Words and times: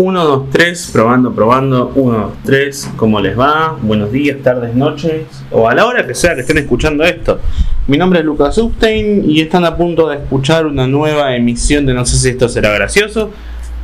1, 0.00 0.24
2, 0.24 0.50
3, 0.50 0.90
probando, 0.92 1.32
probando. 1.32 1.90
1, 1.96 2.18
2, 2.18 2.32
3, 2.44 2.92
¿cómo 2.94 3.18
les 3.18 3.36
va? 3.36 3.76
Buenos 3.82 4.12
días, 4.12 4.36
tardes, 4.44 4.72
noches, 4.72 5.22
o 5.50 5.68
a 5.68 5.74
la 5.74 5.86
hora 5.86 6.06
que 6.06 6.14
sea 6.14 6.36
que 6.36 6.42
estén 6.42 6.58
escuchando 6.58 7.02
esto. 7.02 7.40
Mi 7.88 7.98
nombre 7.98 8.20
es 8.20 8.24
Lucas 8.24 8.56
Upstein 8.58 9.28
y 9.28 9.40
están 9.40 9.64
a 9.64 9.76
punto 9.76 10.08
de 10.08 10.18
escuchar 10.18 10.66
una 10.66 10.86
nueva 10.86 11.34
emisión 11.34 11.84
de 11.84 11.94
No 11.94 12.06
sé 12.06 12.16
si 12.16 12.28
esto 12.28 12.48
será 12.48 12.70
gracioso. 12.70 13.30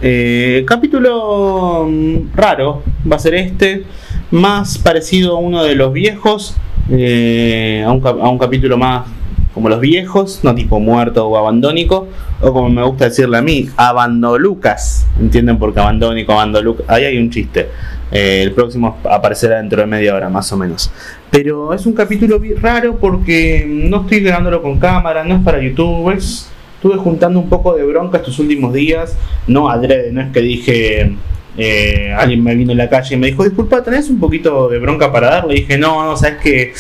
Eh, 0.01 0.63
capítulo 0.65 1.89
mm, 1.91 2.37
raro 2.37 2.85
va 3.11 3.17
a 3.17 3.19
ser 3.19 3.35
este, 3.35 3.83
más 4.31 4.79
parecido 4.79 5.37
a 5.37 5.41
uno 5.41 5.65
de 5.65 5.75
los 5.75 5.93
viejos, 5.93 6.57
eh, 6.91 7.83
a, 7.85 7.91
un, 7.91 8.07
a 8.07 8.29
un 8.29 8.39
capítulo 8.39 8.77
más 8.77 9.05
como 9.53 9.69
los 9.69 9.81
viejos, 9.81 10.41
no 10.43 10.55
tipo 10.55 10.81
muerto 10.81 11.29
o 11.29 11.39
abandónico, 11.39 12.09
o 12.45 12.53
como 12.53 12.69
me 12.69 12.83
gusta 12.83 13.07
decirle 13.07 13.39
a 13.39 13.43
mí, 13.43 13.69
abandolucas. 13.77 15.07
¿Entienden 15.19 15.59
por 15.59 15.73
qué 15.73 15.81
abandónico, 15.81 16.33
abandolucas? 16.33 16.87
Ahí 16.89 17.05
hay 17.05 17.19
un 17.19 17.31
chiste. 17.31 17.69
Eh, 18.13 18.43
el 18.43 18.53
próximo 18.53 18.99
aparecerá 19.05 19.57
dentro 19.57 19.81
de 19.81 19.87
media 19.87 20.15
hora, 20.15 20.29
más 20.29 20.53
o 20.53 20.57
menos. 20.57 20.91
Pero 21.31 21.73
es 21.73 21.87
un 21.87 21.95
capítulo 21.95 22.41
raro 22.61 22.97
porque 22.97 23.65
no 23.67 24.03
estoy 24.03 24.21
grabándolo 24.21 24.63
con 24.63 24.79
cámara, 24.79 25.25
no 25.25 25.37
es 25.37 25.43
para 25.43 25.61
YouTube, 25.61 26.13
Estuve 26.13 26.99
juntando 26.99 27.41
un 27.41 27.49
poco 27.49 27.75
de 27.75 27.83
bronca 27.83 28.19
estos 28.19 28.39
últimos 28.39 28.75
días, 28.75 29.17
no 29.47 29.71
adrede, 29.71 30.13
no 30.13 30.21
es 30.21 30.31
que 30.31 30.41
dije, 30.41 31.17
eh, 31.57 32.15
alguien 32.15 32.45
me 32.45 32.55
vino 32.55 32.73
en 32.73 32.79
la 32.79 32.91
calle 32.91 33.15
y 33.15 33.19
me 33.19 33.29
dijo, 33.29 33.43
disculpa, 33.43 33.83
¿tenés 33.83 34.11
un 34.11 34.21
poquito 34.21 34.69
de 34.69 34.79
bronca 34.79 35.11
para 35.11 35.31
darle? 35.31 35.55
Y 35.55 35.61
dije, 35.61 35.79
no, 35.79 36.05
no, 36.05 36.15
sabes 36.15 36.43
que 36.43 36.75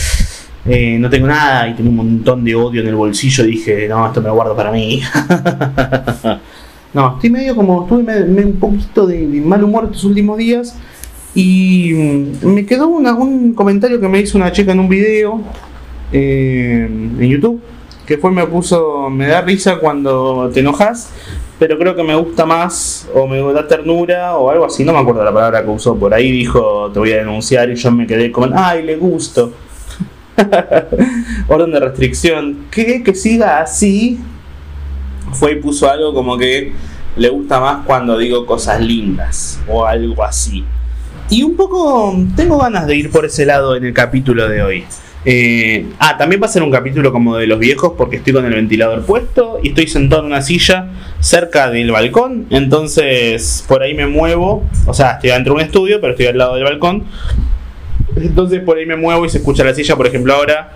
eh, 0.67 0.97
no 0.99 1.11
tengo 1.11 1.27
nada 1.27 1.69
y 1.69 1.75
tengo 1.75 1.91
un 1.91 1.97
montón 1.97 2.43
de 2.43 2.55
odio 2.55 2.81
en 2.81 2.89
el 2.89 2.95
bolsillo. 2.95 3.45
Dije, 3.45 3.87
no, 3.89 4.07
esto 4.07 4.21
me 4.23 4.29
lo 4.29 4.35
guardo 4.35 4.57
para 4.57 4.73
mí. 4.73 5.03
no, 6.95 7.15
estoy 7.15 7.31
medio 7.31 7.55
como, 7.55 7.83
estuve 7.83 8.45
un 8.45 8.57
poquito 8.59 9.07
de, 9.07 9.27
mal 9.45 9.63
humor 9.63 9.85
estos 9.85 10.05
últimos 10.05 10.39
días. 10.39 10.77
Y 11.35 11.93
mm, 11.93 12.47
me 12.47 12.65
quedó 12.65 12.89
un 12.89 13.53
comentario 13.55 14.01
que 14.01 14.09
me 14.09 14.21
hizo 14.21 14.39
una 14.39 14.53
chica 14.53 14.73
en 14.73 14.81
un 14.81 14.89
video 14.89 15.43
eh, 16.13 16.89
en 16.89 17.29
YouTube. 17.29 17.61
Que 18.07 18.19
fue, 18.19 18.31
me 18.31 18.47
puso, 18.47 19.09
me 19.11 19.27
da 19.27 19.41
risa 19.41 19.79
cuando 19.79 20.51
te 20.53 20.61
enojas, 20.61 21.11
pero 21.59 21.79
creo 21.79 21.97
que 21.97 22.03
me 22.03 22.15
gusta 22.15 22.45
más, 22.45 23.09
o 23.15 23.27
me 23.27 23.41
da 23.55 23.67
ternura, 23.67 24.37
o 24.37 24.51
algo 24.51 24.67
así, 24.67 24.85
no 24.85 24.93
me 24.93 24.99
acuerdo 24.99 25.25
la 25.25 25.33
palabra 25.33 25.65
que 25.65 25.71
usó 25.71 25.97
por 25.97 26.13
ahí, 26.13 26.31
dijo, 26.31 26.91
te 26.93 26.99
voy 26.99 27.13
a 27.13 27.17
denunciar, 27.17 27.71
y 27.71 27.77
yo 27.77 27.91
me 27.93 28.07
quedé 28.07 28.31
como, 28.31 28.49
ay, 28.55 28.83
le 28.83 28.97
gusto. 28.97 29.55
orden 31.49 31.73
de 31.73 31.81
restricción, 31.81 32.67
que, 32.71 33.03
que 33.03 33.15
siga 33.15 33.61
así, 33.61 34.19
fue 35.33 35.53
y 35.53 35.57
puso 35.57 35.91
algo 35.91 36.15
como 36.15 36.37
que 36.37 36.73
le 37.17 37.29
gusta 37.29 37.61
más 37.61 37.85
cuando 37.87 38.19
digo 38.19 38.47
cosas 38.47 38.81
lindas 38.81 39.61
o 39.69 39.87
algo 39.87 40.25
así. 40.25 40.65
Y 41.31 41.43
un 41.43 41.57
poco 41.57 42.15
tengo 42.37 42.59
ganas 42.59 42.87
de 42.87 42.97
ir 42.97 43.11
por 43.11 43.25
ese 43.25 43.47
lado 43.47 43.77
en 43.77 43.85
el 43.85 43.95
capítulo 43.95 44.49
de 44.49 44.63
hoy. 44.63 44.85
Eh, 45.27 45.87
ah, 45.99 46.19
también 46.19 46.43
va 46.43 46.47
a 46.47 46.51
ser 46.51 46.63
un 46.63 46.71
capítulo 46.71 47.11
como 47.11 47.37
de 47.37 47.47
los 47.47 47.59
viejos 47.59 47.95
porque 47.97 48.17
estoy 48.17 48.35
con 48.35 48.45
el 48.45 48.53
ventilador 48.53 49.07
puesto 49.07 49.59
y 49.63 49.69
estoy 49.69 49.87
sentado 49.87 50.21
en 50.21 50.27
una 50.27 50.43
silla 50.43 50.89
cerca 51.21 51.71
del 51.71 51.91
balcón. 51.91 52.47
Entonces 52.51 53.65
por 53.67 53.83
ahí 53.83 53.95
me 53.95 54.07
muevo. 54.07 54.65
O 54.87 54.93
sea, 54.93 55.13
estoy 55.13 55.31
dentro 55.31 55.55
de 55.55 55.61
un 55.61 55.67
estudio, 55.67 56.01
pero 56.01 56.13
estoy 56.13 56.27
al 56.27 56.39
lado 56.39 56.57
del 56.57 56.65
balcón. 56.65 57.05
Entonces 58.17 58.61
por 58.61 58.79
ahí 58.79 58.87
me 58.87 58.97
muevo 58.97 59.25
y 59.25 59.29
se 59.29 59.39
escucha 59.39 59.65
la 59.65 59.75
silla, 59.75 59.97
por 59.97 60.07
ejemplo, 60.07 60.35
ahora. 60.35 60.73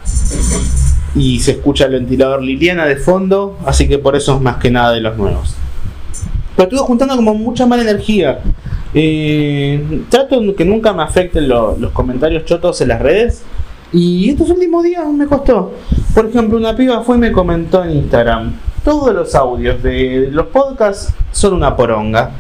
Y 1.15 1.41
se 1.41 1.53
escucha 1.53 1.87
el 1.87 1.93
ventilador 1.93 2.43
Liliana 2.43 2.87
de 2.87 2.97
fondo. 2.97 3.59
Así 3.65 3.89
que 3.89 3.99
por 3.99 4.17
eso 4.17 4.37
es 4.37 4.41
más 4.41 4.57
que 4.57 4.71
nada 4.71 4.93
de 4.93 5.01
los 5.01 5.17
nuevos. 5.17 5.55
Pero 6.57 6.69
estuve 6.69 6.87
juntando 6.87 7.17
como 7.17 7.35
mucha 7.35 7.67
mala 7.67 7.83
energía. 7.83 8.41
Eh, 8.95 10.03
trato 10.09 10.41
que 10.57 10.65
nunca 10.65 10.93
me 10.93 11.03
afecten 11.03 11.49
los 11.49 11.93
comentarios 11.93 12.45
chotos 12.45 12.81
en 12.81 12.89
las 12.89 13.01
redes. 13.01 13.43
Y 13.93 14.31
estos 14.31 14.51
últimos 14.51 14.85
días 14.85 15.07
me 15.07 15.27
costó. 15.27 15.73
Por 16.15 16.27
ejemplo, 16.27 16.59
una 16.59 16.77
piba 16.77 17.03
fue 17.03 17.17
y 17.17 17.21
me 17.21 17.33
comentó 17.33 17.85
en 17.85 17.93
Instagram. 17.93 18.53
Todos 18.85 19.15
los 19.15 19.35
audios 19.35 19.83
de 19.83 20.29
los 20.31 20.47
podcasts 20.47 21.15
son 21.31 21.55
una 21.55 21.77
poronga. 21.77 22.33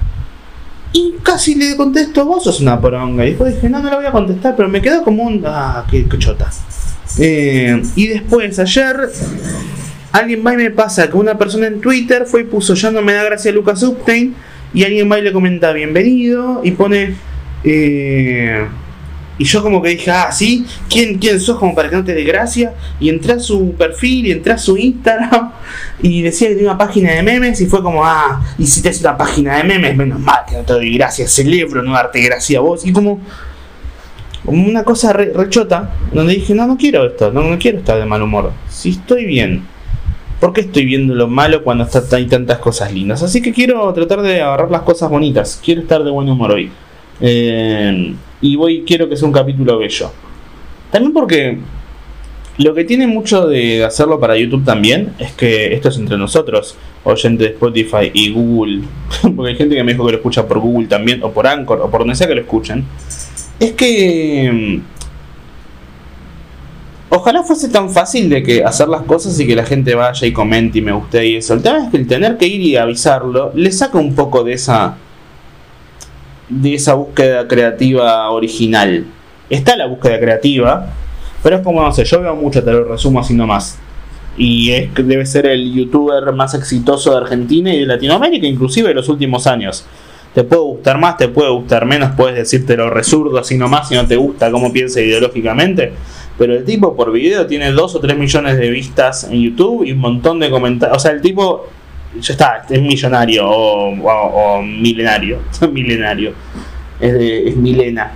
Y 0.92 1.14
casi 1.22 1.54
le 1.54 1.76
contesto, 1.76 2.24
vos 2.24 2.44
sos 2.44 2.60
una 2.60 2.80
poronga. 2.80 3.24
Y 3.24 3.30
después 3.30 3.54
dije, 3.54 3.68
no, 3.68 3.80
no 3.80 3.90
la 3.90 3.96
voy 3.96 4.06
a 4.06 4.12
contestar, 4.12 4.56
pero 4.56 4.68
me 4.68 4.80
quedó 4.80 5.02
como 5.02 5.24
un. 5.24 5.42
Ah, 5.46 5.84
qué, 5.90 6.06
chota. 6.18 6.50
Eh, 7.18 7.82
y 7.94 8.06
después, 8.06 8.58
ayer, 8.58 9.10
alguien 10.12 10.44
va 10.46 10.54
y 10.54 10.56
me 10.56 10.70
pasa 10.70 11.08
que 11.10 11.16
una 11.16 11.36
persona 11.36 11.66
en 11.66 11.80
Twitter 11.80 12.24
fue 12.26 12.42
y 12.42 12.44
puso, 12.44 12.74
ya 12.74 12.90
no 12.90 13.02
me 13.02 13.12
da 13.12 13.24
gracia 13.24 13.52
Lucas 13.52 13.82
Upstein. 13.82 14.34
Y 14.74 14.84
alguien 14.84 15.10
va 15.10 15.18
y 15.18 15.22
le 15.22 15.32
comenta, 15.32 15.72
bienvenido. 15.72 16.60
Y 16.64 16.72
pone. 16.72 17.16
Eh, 17.64 18.66
y 19.38 19.44
yo 19.44 19.62
como 19.62 19.80
que 19.80 19.90
dije, 19.90 20.10
ah, 20.10 20.32
sí, 20.32 20.66
¿quién, 20.90 21.18
quién 21.18 21.38
sos 21.38 21.58
como 21.58 21.72
para 21.72 21.88
que 21.88 21.94
no 21.94 22.04
te 22.04 22.12
dé 22.12 22.24
gracia? 22.24 22.74
Y 22.98 23.08
entré 23.08 23.34
a 23.34 23.38
su 23.38 23.72
perfil 23.72 24.26
y 24.26 24.32
entré 24.32 24.52
a 24.52 24.58
su 24.58 24.76
Instagram 24.76 25.52
y 26.02 26.22
decía 26.22 26.48
que 26.48 26.54
tenía 26.56 26.70
una 26.70 26.78
página 26.78 27.12
de 27.12 27.22
memes 27.22 27.60
y 27.60 27.66
fue 27.66 27.80
como, 27.80 28.04
ah, 28.04 28.44
y 28.58 28.66
si 28.66 28.82
te 28.82 28.88
hace 28.88 29.00
una 29.00 29.16
página 29.16 29.56
de 29.56 29.64
memes, 29.64 29.96
menos 29.96 30.18
mal 30.18 30.40
que 30.48 30.56
no 30.56 30.62
te 30.62 30.72
doy 30.72 30.92
gracia, 30.94 31.28
celebro 31.28 31.84
no 31.84 31.92
darte 31.92 32.20
gracia 32.20 32.58
a 32.58 32.62
vos. 32.62 32.84
Y 32.84 32.92
como, 32.92 33.20
como 34.44 34.66
una 34.66 34.82
cosa 34.82 35.12
rechota, 35.12 35.94
donde 36.12 36.34
dije, 36.34 36.52
no, 36.54 36.66
no 36.66 36.76
quiero 36.76 37.06
esto, 37.06 37.30
no, 37.30 37.44
no 37.44 37.58
quiero 37.58 37.78
estar 37.78 37.96
de 37.96 38.06
mal 38.06 38.20
humor. 38.20 38.52
Si 38.68 38.90
estoy 38.90 39.24
bien, 39.24 39.62
¿por 40.40 40.52
qué 40.52 40.62
estoy 40.62 40.84
viendo 40.84 41.14
lo 41.14 41.28
malo 41.28 41.62
cuando 41.62 41.86
hay 42.10 42.26
tantas 42.26 42.58
cosas 42.58 42.92
lindas? 42.92 43.22
Así 43.22 43.40
que 43.40 43.52
quiero 43.52 43.92
tratar 43.92 44.20
de 44.22 44.42
agarrar 44.42 44.72
las 44.72 44.82
cosas 44.82 45.08
bonitas, 45.08 45.60
quiero 45.64 45.82
estar 45.82 46.02
de 46.02 46.10
buen 46.10 46.28
humor 46.28 46.50
hoy. 46.50 46.72
Eh, 47.20 48.14
y 48.40 48.56
voy 48.56 48.84
quiero 48.86 49.08
que 49.08 49.16
sea 49.16 49.26
un 49.26 49.34
capítulo 49.34 49.78
bello. 49.78 50.10
También 50.90 51.12
porque 51.12 51.58
lo 52.58 52.74
que 52.74 52.84
tiene 52.84 53.06
mucho 53.06 53.46
de 53.46 53.84
hacerlo 53.84 54.18
para 54.18 54.36
YouTube 54.36 54.64
también 54.64 55.14
es 55.18 55.32
que 55.32 55.74
esto 55.74 55.88
es 55.88 55.98
entre 55.98 56.16
nosotros, 56.16 56.76
oyentes 57.04 57.48
de 57.48 57.54
Spotify 57.54 58.10
y 58.12 58.32
Google, 58.32 58.82
porque 59.36 59.52
hay 59.52 59.56
gente 59.56 59.76
que 59.76 59.84
me 59.84 59.92
dijo 59.92 60.04
que 60.06 60.12
lo 60.12 60.18
escucha 60.18 60.46
por 60.46 60.58
Google 60.58 60.88
también, 60.88 61.22
o 61.22 61.30
por 61.30 61.46
Anchor, 61.46 61.80
o 61.80 61.90
por 61.90 62.00
donde 62.00 62.14
sea 62.14 62.26
que 62.26 62.34
lo 62.34 62.40
escuchen. 62.40 62.84
Es 63.60 63.72
que 63.72 64.50
mm, 64.52 64.98
Ojalá 67.10 67.42
fuese 67.42 67.70
tan 67.70 67.88
fácil 67.88 68.28
de 68.28 68.42
que 68.42 68.62
hacer 68.62 68.86
las 68.86 69.02
cosas 69.02 69.38
y 69.40 69.46
que 69.46 69.56
la 69.56 69.64
gente 69.64 69.94
vaya 69.94 70.26
y 70.26 70.32
comente 70.32 70.78
y 70.78 70.82
me 70.82 70.92
guste 70.92 71.26
y 71.26 71.36
eso. 71.36 71.54
El 71.54 71.62
tema 71.62 71.84
es 71.84 71.90
que 71.90 71.96
el 71.96 72.06
tener 72.06 72.36
que 72.36 72.46
ir 72.46 72.60
y 72.60 72.76
avisarlo 72.76 73.50
le 73.54 73.72
saca 73.72 73.96
un 73.98 74.14
poco 74.14 74.44
de 74.44 74.52
esa 74.52 74.96
de 76.48 76.74
esa 76.74 76.94
búsqueda 76.94 77.46
creativa 77.46 78.30
original. 78.30 79.04
Está 79.50 79.76
la 79.76 79.86
búsqueda 79.86 80.18
creativa, 80.18 80.92
pero 81.42 81.56
es 81.56 81.62
como, 81.62 81.82
no 81.82 81.92
sé, 81.92 82.04
yo 82.04 82.20
veo 82.20 82.34
mucho, 82.34 82.62
te 82.62 82.72
lo 82.72 82.84
resumo 82.84 83.20
así 83.20 83.34
nomás. 83.34 83.78
Y 84.36 84.70
es 84.70 84.94
debe 84.94 85.26
ser 85.26 85.46
el 85.46 85.72
youtuber 85.72 86.32
más 86.32 86.54
exitoso 86.54 87.10
de 87.10 87.18
Argentina 87.18 87.74
y 87.74 87.80
de 87.80 87.86
Latinoamérica, 87.86 88.46
inclusive 88.46 88.88
de 88.88 88.94
los 88.94 89.08
últimos 89.08 89.46
años. 89.46 89.84
Te 90.34 90.44
puede 90.44 90.62
gustar 90.62 90.98
más, 90.98 91.16
te 91.16 91.28
puede 91.28 91.50
gustar 91.50 91.86
menos, 91.86 92.12
puedes 92.16 92.36
decirte 92.36 92.76
lo 92.76 92.90
resurdo 92.90 93.38
así 93.38 93.56
nomás 93.56 93.88
si 93.88 93.94
no 93.94 94.06
te 94.06 94.16
gusta 94.16 94.50
cómo 94.50 94.72
piensa 94.72 95.00
ideológicamente. 95.00 95.92
Pero 96.36 96.54
el 96.54 96.64
tipo 96.64 96.94
por 96.94 97.10
video 97.10 97.46
tiene 97.46 97.72
2 97.72 97.94
o 97.96 98.00
3 98.00 98.16
millones 98.16 98.58
de 98.58 98.70
vistas 98.70 99.24
en 99.24 99.42
YouTube 99.42 99.84
y 99.84 99.92
un 99.92 99.98
montón 99.98 100.38
de 100.38 100.50
comentarios. 100.50 100.96
O 100.96 101.00
sea, 101.00 101.10
el 101.10 101.20
tipo 101.20 101.66
ya 102.20 102.32
está, 102.32 102.64
es 102.68 102.80
millonario 102.80 103.46
o, 103.48 104.62
milenario. 104.62 105.38
milenario. 105.72 106.32
Es, 107.00 107.14
es 107.14 107.56
milena. 107.56 108.12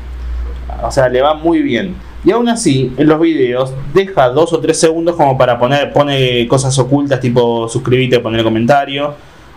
O 0.82 0.90
sea, 0.90 1.08
le 1.08 1.20
va 1.22 1.34
muy 1.34 1.62
bien. 1.62 1.94
Y 2.24 2.30
aún 2.30 2.48
así, 2.48 2.92
en 2.96 3.08
los 3.08 3.20
videos, 3.20 3.72
deja 3.92 4.28
dos 4.28 4.52
o 4.52 4.60
tres 4.60 4.78
segundos 4.78 5.16
como 5.16 5.36
para 5.36 5.58
poner 5.58 5.92
pone 5.92 6.46
cosas 6.46 6.78
ocultas, 6.78 7.20
tipo 7.20 7.68
suscribirte, 7.68 8.20
poner 8.20 8.44
comentario. 8.44 9.14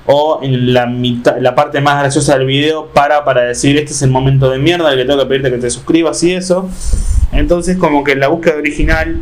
O 0.07 0.39
en 0.43 0.73
la, 0.73 0.85
mitad, 0.85 1.37
la 1.39 1.55
parte 1.55 1.81
más 1.81 1.99
graciosa 1.99 2.37
del 2.37 2.45
video, 2.45 2.87
para 2.87 3.23
para 3.23 3.41
decir: 3.41 3.75
Este 3.77 3.91
es 3.91 4.01
el 4.03 4.11
momento 4.11 4.49
de 4.49 4.59
mierda, 4.59 4.91
el 4.91 4.99
que 4.99 5.05
tengo 5.05 5.19
que 5.19 5.25
pedirte 5.25 5.51
que 5.51 5.57
te 5.57 5.69
suscribas 5.69 6.21
y 6.23 6.33
eso. 6.33 6.69
Entonces, 7.31 7.77
como 7.77 8.03
que 8.03 8.11
en 8.11 8.19
la 8.19 8.27
búsqueda 8.27 8.57
original 8.57 9.19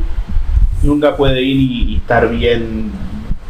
nunca 0.82 1.16
puede 1.16 1.42
ir 1.42 1.90
y 1.90 1.96
estar 1.98 2.30
bien 2.30 2.92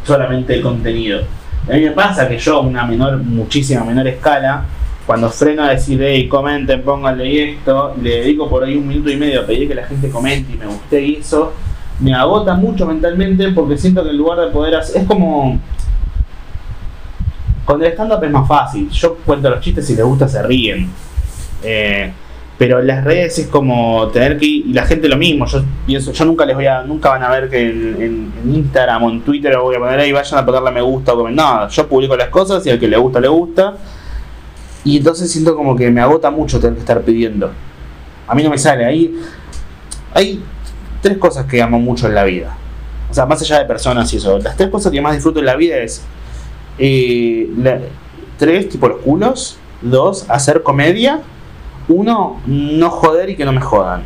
solamente 0.04 0.54
el 0.54 0.62
contenido. 0.62 1.22
A 1.68 1.72
mí 1.72 1.80
me 1.80 1.90
pasa 1.92 2.28
que 2.28 2.38
yo, 2.38 2.60
una 2.60 2.84
menor, 2.84 3.18
muchísima 3.18 3.84
menor 3.84 4.06
escala, 4.06 4.64
cuando 5.06 5.30
freno 5.30 5.62
a 5.62 5.70
decir, 5.70 6.00
hey, 6.02 6.28
comenten, 6.28 6.82
pónganle 6.82 7.52
esto, 7.52 7.94
le 8.00 8.20
dedico 8.20 8.48
por 8.48 8.64
ahí 8.64 8.76
un 8.76 8.86
minuto 8.86 9.10
y 9.10 9.16
medio 9.16 9.40
a 9.40 9.46
pedir 9.46 9.68
que 9.68 9.74
la 9.74 9.86
gente 9.86 10.10
comente 10.10 10.52
y 10.52 10.56
me 10.56 10.66
guste 10.66 11.02
y 11.02 11.16
eso, 11.16 11.52
me 12.00 12.14
agota 12.14 12.54
mucho 12.54 12.86
mentalmente 12.86 13.48
porque 13.52 13.78
siento 13.78 14.02
que 14.02 14.10
en 14.10 14.16
lugar 14.16 14.40
de 14.40 14.46
poder 14.48 14.74
hacer. 14.76 15.02
Es 15.02 15.06
como. 15.06 15.58
Con 17.64 17.82
el 17.82 17.92
stand-up 17.92 18.22
es 18.22 18.30
más 18.30 18.46
fácil. 18.46 18.90
Yo 18.90 19.16
cuento 19.24 19.48
los 19.48 19.60
chistes 19.60 19.86
si 19.86 19.94
les 19.94 20.04
gusta 20.04 20.28
se 20.28 20.42
ríen. 20.42 20.90
Eh, 21.62 22.12
pero 22.56 22.80
las 22.80 23.04
redes 23.04 23.38
es 23.38 23.46
como 23.48 24.08
tener 24.08 24.38
que 24.38 24.46
ir, 24.46 24.66
y 24.66 24.72
la 24.72 24.86
gente 24.86 25.08
lo 25.08 25.16
mismo, 25.16 25.46
yo 25.46 25.62
pienso, 25.86 26.12
yo 26.12 26.24
nunca 26.24 26.46
les 26.46 26.54
voy 26.54 26.66
a, 26.66 26.82
nunca 26.82 27.10
van 27.10 27.22
a 27.22 27.30
ver 27.30 27.50
que 27.50 27.68
en, 27.68 28.32
Instagram 28.44 29.02
o 29.02 29.10
en 29.10 29.22
Twitter 29.22 29.56
voy 29.58 29.74
a 29.74 29.78
poner 29.78 29.98
ahí, 29.98 30.12
vayan 30.12 30.38
a 30.38 30.46
ponerle 30.46 30.70
me 30.70 30.82
gusta 30.82 31.12
o 31.12 31.16
comentar, 31.16 31.44
nada, 31.44 31.68
yo 31.68 31.88
publico 31.88 32.16
las 32.16 32.28
cosas 32.28 32.64
y 32.66 32.70
al 32.70 32.78
que 32.78 32.86
le 32.86 32.96
gusta, 32.96 33.20
le 33.20 33.28
gusta. 33.28 33.74
Y 34.84 34.98
entonces 34.98 35.32
siento 35.32 35.56
como 35.56 35.74
que 35.74 35.90
me 35.90 36.00
agota 36.00 36.30
mucho 36.30 36.60
tener 36.60 36.74
que 36.74 36.80
estar 36.80 37.00
pidiendo. 37.00 37.50
A 38.26 38.34
mí 38.34 38.42
no 38.42 38.50
me 38.50 38.58
sale. 38.58 38.84
Hay, 38.84 39.14
hay 40.12 40.42
tres 41.00 41.16
cosas 41.16 41.46
que 41.46 41.60
amo 41.62 41.78
mucho 41.78 42.06
en 42.06 42.14
la 42.14 42.24
vida. 42.24 42.54
O 43.10 43.14
sea, 43.14 43.24
más 43.24 43.40
allá 43.40 43.60
de 43.60 43.64
personas 43.64 44.12
y 44.12 44.18
eso. 44.18 44.38
Las 44.38 44.56
tres 44.56 44.68
cosas 44.68 44.92
que 44.92 45.00
más 45.00 45.14
disfruto 45.14 45.40
en 45.40 45.46
la 45.46 45.56
vida 45.56 45.78
es... 45.78 46.02
Eh, 46.78 47.48
tres, 48.38 48.68
tipo 48.68 48.88
los 48.88 49.00
culos. 49.00 49.56
Dos, 49.80 50.26
hacer 50.28 50.62
comedia. 50.62 51.22
Uno, 51.88 52.40
no 52.46 52.90
joder 52.90 53.30
y 53.30 53.36
que 53.36 53.44
no 53.44 53.52
me 53.52 53.60
jodan. 53.60 54.02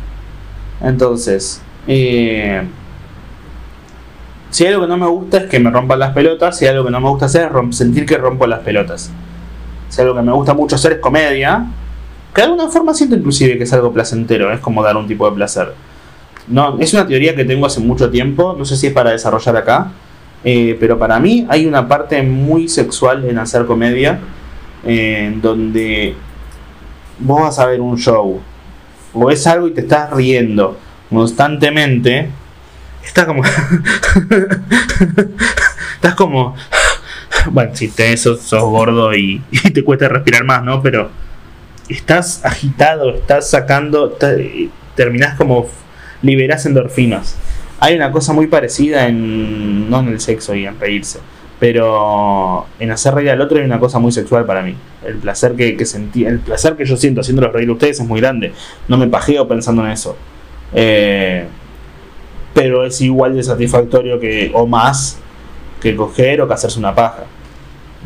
Entonces, 0.81 1.61
eh, 1.87 2.63
si 4.49 4.65
hay 4.65 4.73
algo 4.73 4.85
que 4.85 4.89
no 4.89 4.97
me 4.97 5.07
gusta 5.07 5.37
es 5.37 5.43
que 5.45 5.59
me 5.59 5.69
rompan 5.69 5.99
las 5.99 6.13
pelotas. 6.13 6.57
Si 6.57 6.65
hay 6.65 6.71
algo 6.71 6.85
que 6.85 6.91
no 6.91 6.99
me 6.99 7.09
gusta 7.09 7.25
hacer 7.27 7.51
es 7.69 7.75
sentir 7.77 8.05
que 8.05 8.17
rompo 8.17 8.47
las 8.47 8.59
pelotas. 8.59 9.11
Si 9.89 10.01
algo 10.01 10.15
que 10.15 10.21
me 10.21 10.31
gusta 10.31 10.53
mucho 10.53 10.75
hacer 10.75 10.93
es 10.93 10.99
comedia, 10.99 11.65
que 12.33 12.41
de 12.41 12.45
alguna 12.45 12.67
forma 12.67 12.93
siento 12.93 13.15
inclusive 13.15 13.57
que 13.57 13.63
es 13.63 13.73
algo 13.73 13.91
placentero, 13.91 14.51
es 14.51 14.59
como 14.59 14.83
dar 14.83 14.97
un 14.97 15.07
tipo 15.07 15.29
de 15.29 15.35
placer. 15.35 15.73
No, 16.47 16.79
es 16.79 16.93
una 16.93 17.05
teoría 17.05 17.35
que 17.35 17.45
tengo 17.45 17.65
hace 17.65 17.79
mucho 17.79 18.09
tiempo, 18.09 18.55
no 18.57 18.65
sé 18.65 18.75
si 18.75 18.87
es 18.87 18.93
para 18.93 19.11
desarrollar 19.11 19.55
acá, 19.55 19.91
eh, 20.43 20.77
pero 20.79 20.97
para 20.97 21.19
mí 21.19 21.45
hay 21.49 21.65
una 21.65 21.87
parte 21.87 22.21
muy 22.23 22.67
sexual 22.67 23.25
en 23.25 23.37
hacer 23.37 23.65
comedia, 23.65 24.19
en 24.83 25.41
donde 25.41 26.15
vos 27.19 27.41
vas 27.41 27.59
a 27.59 27.67
ver 27.67 27.81
un 27.81 27.97
show, 27.97 28.39
o 29.13 29.25
ves 29.25 29.45
algo 29.47 29.67
y 29.67 29.71
te 29.71 29.81
estás 29.81 30.11
riendo 30.11 30.77
constantemente, 31.09 32.29
estás 33.03 33.25
como... 33.25 33.43
estás 35.95 36.15
como... 36.15 36.55
Bueno, 37.51 37.75
si 37.75 37.89
te 37.89 38.15
sos, 38.17 38.41
sos 38.41 38.63
gordo 38.63 39.15
y, 39.15 39.41
te 39.73 39.83
cuesta 39.83 40.09
respirar 40.09 40.43
más, 40.43 40.63
¿no? 40.63 40.81
Pero 40.81 41.09
estás 41.87 42.43
agitado, 42.45 43.15
estás 43.15 43.49
sacando, 43.49 44.17
terminás 44.95 45.37
como 45.37 45.67
liberás 46.21 46.65
endorfinas. 46.65 47.37
Hay 47.79 47.95
una 47.95 48.11
cosa 48.11 48.33
muy 48.33 48.47
parecida 48.47 49.07
en, 49.07 49.89
no 49.89 50.01
en 50.01 50.09
el 50.09 50.19
sexo 50.19 50.53
y 50.53 50.65
en 50.65 50.77
reírse, 50.79 51.19
pero 51.59 52.65
en 52.79 52.91
hacer 52.91 53.13
reír 53.13 53.31
al 53.31 53.41
otro 53.41 53.59
hay 53.59 53.65
una 53.65 53.79
cosa 53.79 53.99
muy 53.99 54.11
sexual 54.11 54.45
para 54.45 54.61
mí. 54.61 54.75
El 55.05 55.15
placer 55.17 55.55
que, 55.55 55.85
sentí, 55.85 56.25
el 56.25 56.39
placer 56.39 56.75
que 56.75 56.85
yo 56.85 56.95
siento 56.95 57.21
haciéndolos 57.21 57.51
reír 57.51 57.69
a 57.69 57.73
ustedes 57.73 57.99
es 57.99 58.07
muy 58.07 58.21
grande. 58.21 58.53
No 58.87 58.97
me 58.97 59.07
pajeo 59.07 59.47
pensando 59.47 59.85
en 59.85 59.91
eso. 59.91 60.15
Eh, 60.73 61.45
pero 62.53 62.85
es 62.85 63.01
igual 63.01 63.35
de 63.35 63.43
satisfactorio 63.43 64.19
que, 64.19 64.51
o 64.53 64.65
más, 64.65 65.19
que 65.81 65.95
coger 65.95 66.41
o 66.41 66.47
que 66.47 66.53
hacerse 66.53 66.79
una 66.79 66.95
paja. 66.95 67.23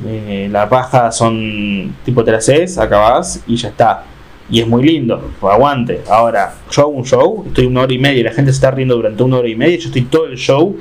Eh, 0.06 0.50
la 0.52 0.68
paja 0.68 1.12
son 1.12 1.96
tipo 2.04 2.24
te 2.24 2.32
la 2.32 2.40
haces, 2.40 2.80
acabás 2.80 3.44
y 3.46 3.56
ya 3.56 3.70
está. 3.70 4.04
Y 4.50 4.60
es 4.62 4.68
muy 4.68 4.84
lindo, 4.84 5.32
pues 5.40 5.54
aguante. 5.54 6.02
Ahora, 6.10 6.56
yo 6.72 6.88
un 6.88 7.06
show, 7.06 7.44
estoy 7.48 7.68
una 7.68 7.82
hora 7.82 7.94
y 7.94 8.00
media 8.00 8.20
y 8.20 8.24
la 8.24 8.32
gente 8.32 8.52
se 8.52 8.56
está 8.56 8.72
riendo 8.72 8.96
durante 8.96 9.22
una 9.22 9.38
hora 9.38 9.48
y 9.48 9.56
media. 9.56 9.78
Yo 9.78 9.88
estoy 9.88 10.04
todo 10.04 10.26
el 10.26 10.38
show 10.38 10.76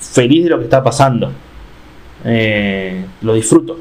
feliz 0.00 0.44
de 0.44 0.50
lo 0.50 0.58
que 0.58 0.64
está 0.64 0.82
pasando. 0.82 1.30
Eh, 2.24 3.04
lo 3.22 3.34
disfruto. 3.34 3.78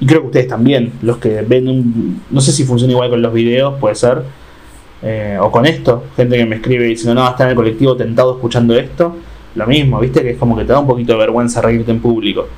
Y 0.00 0.06
creo 0.06 0.22
que 0.22 0.26
ustedes 0.26 0.48
también, 0.48 0.92
los 1.02 1.18
que 1.18 1.42
ven 1.42 1.68
un. 1.68 2.22
No 2.30 2.40
sé 2.40 2.52
si 2.52 2.64
funciona 2.64 2.92
igual 2.92 3.10
con 3.10 3.22
los 3.22 3.32
videos, 3.32 3.74
puede 3.80 3.94
ser. 3.94 4.22
Eh, 5.02 5.36
o 5.40 5.50
con 5.50 5.66
esto, 5.66 6.04
gente 6.16 6.36
que 6.36 6.46
me 6.46 6.56
escribe 6.56 6.84
diciendo, 6.84 7.20
no, 7.20 7.28
está 7.28 7.44
en 7.44 7.50
el 7.50 7.56
colectivo 7.56 7.96
tentado 7.96 8.34
escuchando 8.34 8.74
esto. 8.74 9.16
Lo 9.54 9.66
mismo, 9.66 10.00
viste 10.00 10.22
que 10.22 10.30
es 10.30 10.38
como 10.38 10.56
que 10.56 10.64
te 10.64 10.72
da 10.72 10.80
un 10.80 10.86
poquito 10.86 11.12
de 11.12 11.18
vergüenza 11.18 11.60
reírte 11.60 11.90
en 11.90 12.00
público. 12.00 12.48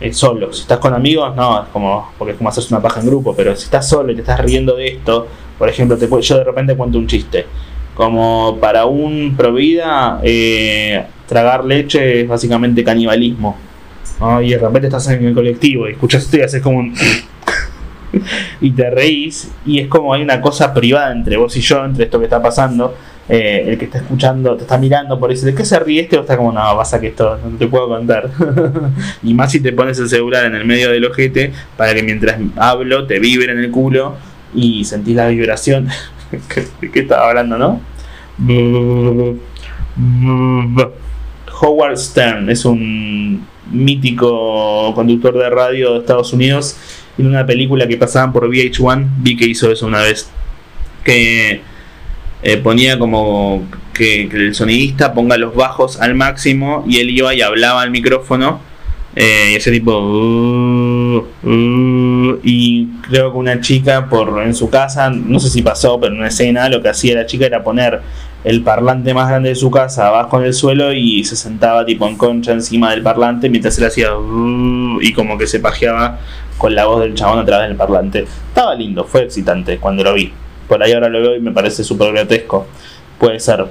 Eh, 0.00 0.12
solo. 0.12 0.52
Si 0.52 0.62
estás 0.62 0.78
con 0.78 0.94
amigos, 0.94 1.34
no, 1.34 1.62
es 1.62 1.68
como, 1.68 2.12
porque 2.18 2.32
es 2.32 2.38
como 2.38 2.50
hacerse 2.50 2.72
una 2.74 2.82
paja 2.82 3.00
en 3.00 3.06
grupo, 3.06 3.34
pero 3.34 3.54
si 3.56 3.64
estás 3.64 3.88
solo 3.88 4.12
y 4.12 4.14
te 4.14 4.20
estás 4.20 4.40
riendo 4.40 4.76
de 4.76 4.88
esto, 4.88 5.26
por 5.58 5.68
ejemplo, 5.68 5.96
te, 5.96 6.08
yo 6.20 6.38
de 6.38 6.44
repente 6.44 6.76
cuento 6.76 6.98
un 6.98 7.06
chiste. 7.06 7.46
Como 7.94 8.58
para 8.60 8.84
un 8.86 9.34
provida, 9.36 10.20
eh, 10.22 11.04
tragar 11.26 11.64
leche 11.64 12.20
es 12.22 12.28
básicamente 12.28 12.84
canibalismo. 12.84 13.56
Y 14.42 14.50
de 14.50 14.58
repente 14.58 14.88
estás 14.88 15.08
en 15.08 15.24
el 15.24 15.34
colectivo 15.34 15.88
y 15.88 15.92
escuchas 15.92 16.24
esto 16.24 16.36
y 16.38 16.40
haces 16.40 16.62
como 16.62 16.78
un... 16.78 16.94
y 18.60 18.70
te 18.70 18.88
reís 18.90 19.50
y 19.66 19.80
es 19.80 19.86
como 19.86 20.14
hay 20.14 20.22
una 20.22 20.40
cosa 20.40 20.72
privada 20.72 21.12
entre 21.12 21.36
vos 21.36 21.54
y 21.56 21.60
yo, 21.60 21.84
entre 21.84 22.04
esto 22.04 22.18
que 22.18 22.24
está 22.24 22.40
pasando 22.40 22.94
eh, 23.28 23.64
el 23.66 23.78
que 23.78 23.84
está 23.84 23.98
escuchando 23.98 24.56
te 24.56 24.62
está 24.62 24.78
mirando 24.78 25.20
por 25.20 25.30
eso, 25.30 25.44
¿de 25.44 25.54
qué 25.54 25.62
se 25.62 25.78
ríe 25.78 26.00
este? 26.00 26.16
O 26.16 26.22
está 26.22 26.38
como, 26.38 26.50
no, 26.50 26.60
pasa 26.76 26.98
que 26.98 27.08
esto 27.08 27.38
no 27.44 27.58
te 27.58 27.66
puedo 27.66 27.88
contar. 27.88 28.30
y 29.22 29.34
más 29.34 29.52
si 29.52 29.60
te 29.60 29.72
pones 29.72 29.98
el 29.98 30.08
celular 30.08 30.46
en 30.46 30.54
el 30.54 30.64
medio 30.64 30.90
del 30.90 31.04
ojete 31.04 31.52
para 31.76 31.94
que 31.94 32.02
mientras 32.02 32.40
hablo 32.56 33.06
te 33.06 33.18
vibre 33.18 33.52
en 33.52 33.58
el 33.58 33.70
culo 33.70 34.14
y 34.54 34.84
sentís 34.84 35.14
la 35.14 35.28
vibración. 35.28 35.88
¿De 36.80 36.90
qué 36.90 37.00
estaba 37.00 37.28
hablando, 37.28 37.58
no? 37.58 37.80
Howard 41.60 41.98
Stern 41.98 42.48
es 42.48 42.64
un 42.64 43.46
mítico 43.70 44.92
conductor 44.94 45.36
de 45.36 45.50
radio 45.50 45.94
de 45.94 45.98
Estados 46.00 46.32
Unidos 46.32 46.76
en 47.18 47.26
una 47.26 47.44
película 47.46 47.86
que 47.86 47.96
pasaban 47.96 48.32
por 48.32 48.48
VH1 48.48 49.08
vi 49.18 49.36
que 49.36 49.46
hizo 49.46 49.70
eso 49.70 49.86
una 49.86 50.02
vez 50.02 50.30
que 51.04 51.60
eh, 52.42 52.56
ponía 52.58 52.98
como 52.98 53.66
que, 53.92 54.22
el 54.22 54.54
sonidista 54.54 55.12
ponga 55.12 55.36
los 55.36 55.54
bajos 55.54 56.00
al 56.00 56.14
máximo 56.14 56.84
y 56.88 56.98
él 56.98 57.10
iba 57.10 57.34
y 57.34 57.42
hablaba 57.42 57.82
al 57.82 57.90
micrófono. 57.90 58.60
Eh, 59.16 59.50
y 59.52 59.56
ese 59.56 59.72
tipo. 59.72 61.26
Y 62.44 62.86
creo 63.08 63.32
que 63.32 63.38
una 63.38 63.60
chica 63.60 64.08
por 64.08 64.40
en 64.42 64.54
su 64.54 64.70
casa, 64.70 65.10
no 65.10 65.40
sé 65.40 65.50
si 65.50 65.62
pasó, 65.62 65.98
pero 65.98 66.12
en 66.12 66.20
una 66.20 66.28
escena 66.28 66.68
lo 66.68 66.80
que 66.80 66.90
hacía 66.90 67.16
la 67.16 67.26
chica 67.26 67.46
era 67.46 67.64
poner 67.64 68.00
el 68.44 68.62
parlante 68.62 69.14
más 69.14 69.28
grande 69.28 69.50
de 69.50 69.54
su 69.54 69.70
casa 69.70 70.08
abajo 70.08 70.38
en 70.38 70.46
el 70.46 70.54
suelo 70.54 70.92
y 70.92 71.24
se 71.24 71.36
sentaba 71.36 71.84
tipo 71.84 72.06
en 72.06 72.16
concha 72.16 72.52
encima 72.52 72.92
del 72.92 73.02
parlante 73.02 73.48
mientras 73.50 73.76
él 73.78 73.86
hacía 73.86 74.10
y 75.00 75.12
como 75.12 75.36
que 75.36 75.46
se 75.46 75.60
pajeaba 75.60 76.20
con 76.56 76.74
la 76.74 76.86
voz 76.86 77.00
del 77.00 77.14
chabón 77.14 77.40
a 77.40 77.44
través 77.44 77.68
del 77.68 77.76
parlante. 77.76 78.26
Estaba 78.48 78.74
lindo, 78.74 79.04
fue 79.04 79.22
excitante 79.24 79.78
cuando 79.78 80.04
lo 80.04 80.14
vi 80.14 80.32
por 80.68 80.82
ahí 80.82 80.92
ahora 80.92 81.08
lo 81.08 81.20
veo 81.20 81.36
y 81.36 81.40
me 81.40 81.50
parece 81.50 81.82
súper 81.82 82.12
grotesco. 82.12 82.66
Puede 83.18 83.40
ser. 83.40 83.66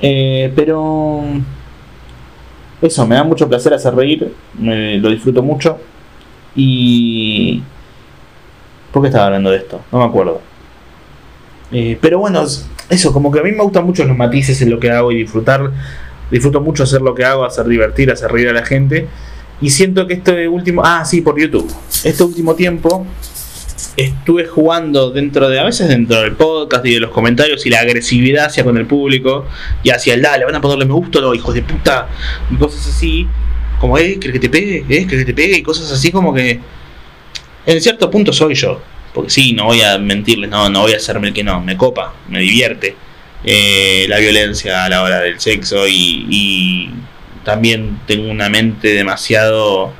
Eh, 0.00 0.52
pero 0.54 1.22
eso, 2.82 3.06
me 3.06 3.14
da 3.14 3.24
mucho 3.24 3.48
placer 3.48 3.72
hacer 3.72 3.94
reír, 3.94 4.34
me, 4.58 4.98
lo 4.98 5.08
disfruto 5.08 5.42
mucho. 5.42 5.78
Y... 6.56 7.62
¿Por 8.92 9.00
qué 9.00 9.08
estaba 9.08 9.26
hablando 9.26 9.50
de 9.50 9.56
esto? 9.58 9.80
No 9.90 10.00
me 10.00 10.04
acuerdo. 10.04 10.40
Eh, 11.72 11.98
pero 12.00 12.18
bueno, 12.18 12.44
eso, 12.88 13.12
como 13.12 13.32
que 13.32 13.40
a 13.40 13.42
mí 13.42 13.52
me 13.52 13.62
gustan 13.62 13.84
mucho 13.84 14.04
los 14.04 14.16
matices 14.16 14.60
en 14.62 14.70
lo 14.70 14.78
que 14.78 14.90
hago 14.90 15.10
y 15.12 15.16
disfrutar. 15.18 15.70
Disfruto 16.30 16.60
mucho 16.60 16.82
hacer 16.82 17.02
lo 17.02 17.14
que 17.14 17.24
hago, 17.24 17.44
hacer 17.44 17.66
divertir, 17.66 18.10
hacer 18.10 18.30
reír 18.30 18.48
a 18.48 18.52
la 18.52 18.64
gente. 18.64 19.08
Y 19.60 19.70
siento 19.70 20.06
que 20.06 20.14
este 20.14 20.48
último... 20.48 20.82
Ah, 20.84 21.04
sí, 21.04 21.20
por 21.20 21.40
YouTube. 21.40 21.70
Este 22.04 22.22
último 22.22 22.54
tiempo 22.54 23.06
estuve 23.96 24.46
jugando 24.46 25.10
dentro 25.10 25.48
de, 25.48 25.60
a 25.60 25.64
veces 25.64 25.88
dentro 25.88 26.20
del 26.20 26.32
podcast 26.32 26.84
y 26.86 26.94
de 26.94 27.00
los 27.00 27.10
comentarios 27.10 27.66
y 27.66 27.70
la 27.70 27.80
agresividad 27.80 28.46
hacia 28.46 28.64
con 28.64 28.76
el 28.76 28.86
público 28.86 29.46
y 29.82 29.90
hacia 29.90 30.14
el 30.14 30.22
dale, 30.22 30.44
van 30.44 30.54
a 30.54 30.60
ponerle 30.60 30.84
me 30.84 30.94
gusta, 30.94 31.20
los 31.20 31.36
hijos 31.36 31.54
de 31.54 31.62
puta, 31.62 32.08
y 32.50 32.56
cosas 32.56 32.86
así, 32.88 33.26
como, 33.80 33.98
eh, 33.98 34.18
que 34.18 34.38
te 34.38 34.48
pegue? 34.48 34.84
¿Eh? 34.88 35.06
que 35.06 35.24
te 35.24 35.34
pegue? 35.34 35.58
Y 35.58 35.62
cosas 35.62 35.90
así 35.92 36.10
como 36.10 36.32
que 36.32 36.60
en 37.66 37.80
cierto 37.80 38.10
punto 38.10 38.32
soy 38.32 38.54
yo, 38.54 38.80
porque 39.12 39.30
sí, 39.30 39.52
no 39.52 39.64
voy 39.64 39.82
a 39.82 39.98
mentirles, 39.98 40.50
no, 40.50 40.68
no 40.68 40.82
voy 40.82 40.92
a 40.92 40.96
hacerme 40.96 41.28
el 41.28 41.34
que 41.34 41.44
no, 41.44 41.60
me 41.60 41.76
copa, 41.76 42.14
me 42.28 42.40
divierte 42.40 42.96
eh, 43.44 44.06
la 44.08 44.18
violencia 44.18 44.84
a 44.84 44.88
la 44.88 45.02
hora 45.02 45.20
del 45.20 45.40
sexo 45.40 45.86
y, 45.88 46.90
también 47.44 47.98
tengo 48.06 48.30
una 48.30 48.48
mente 48.48 48.94
demasiado 48.94 49.92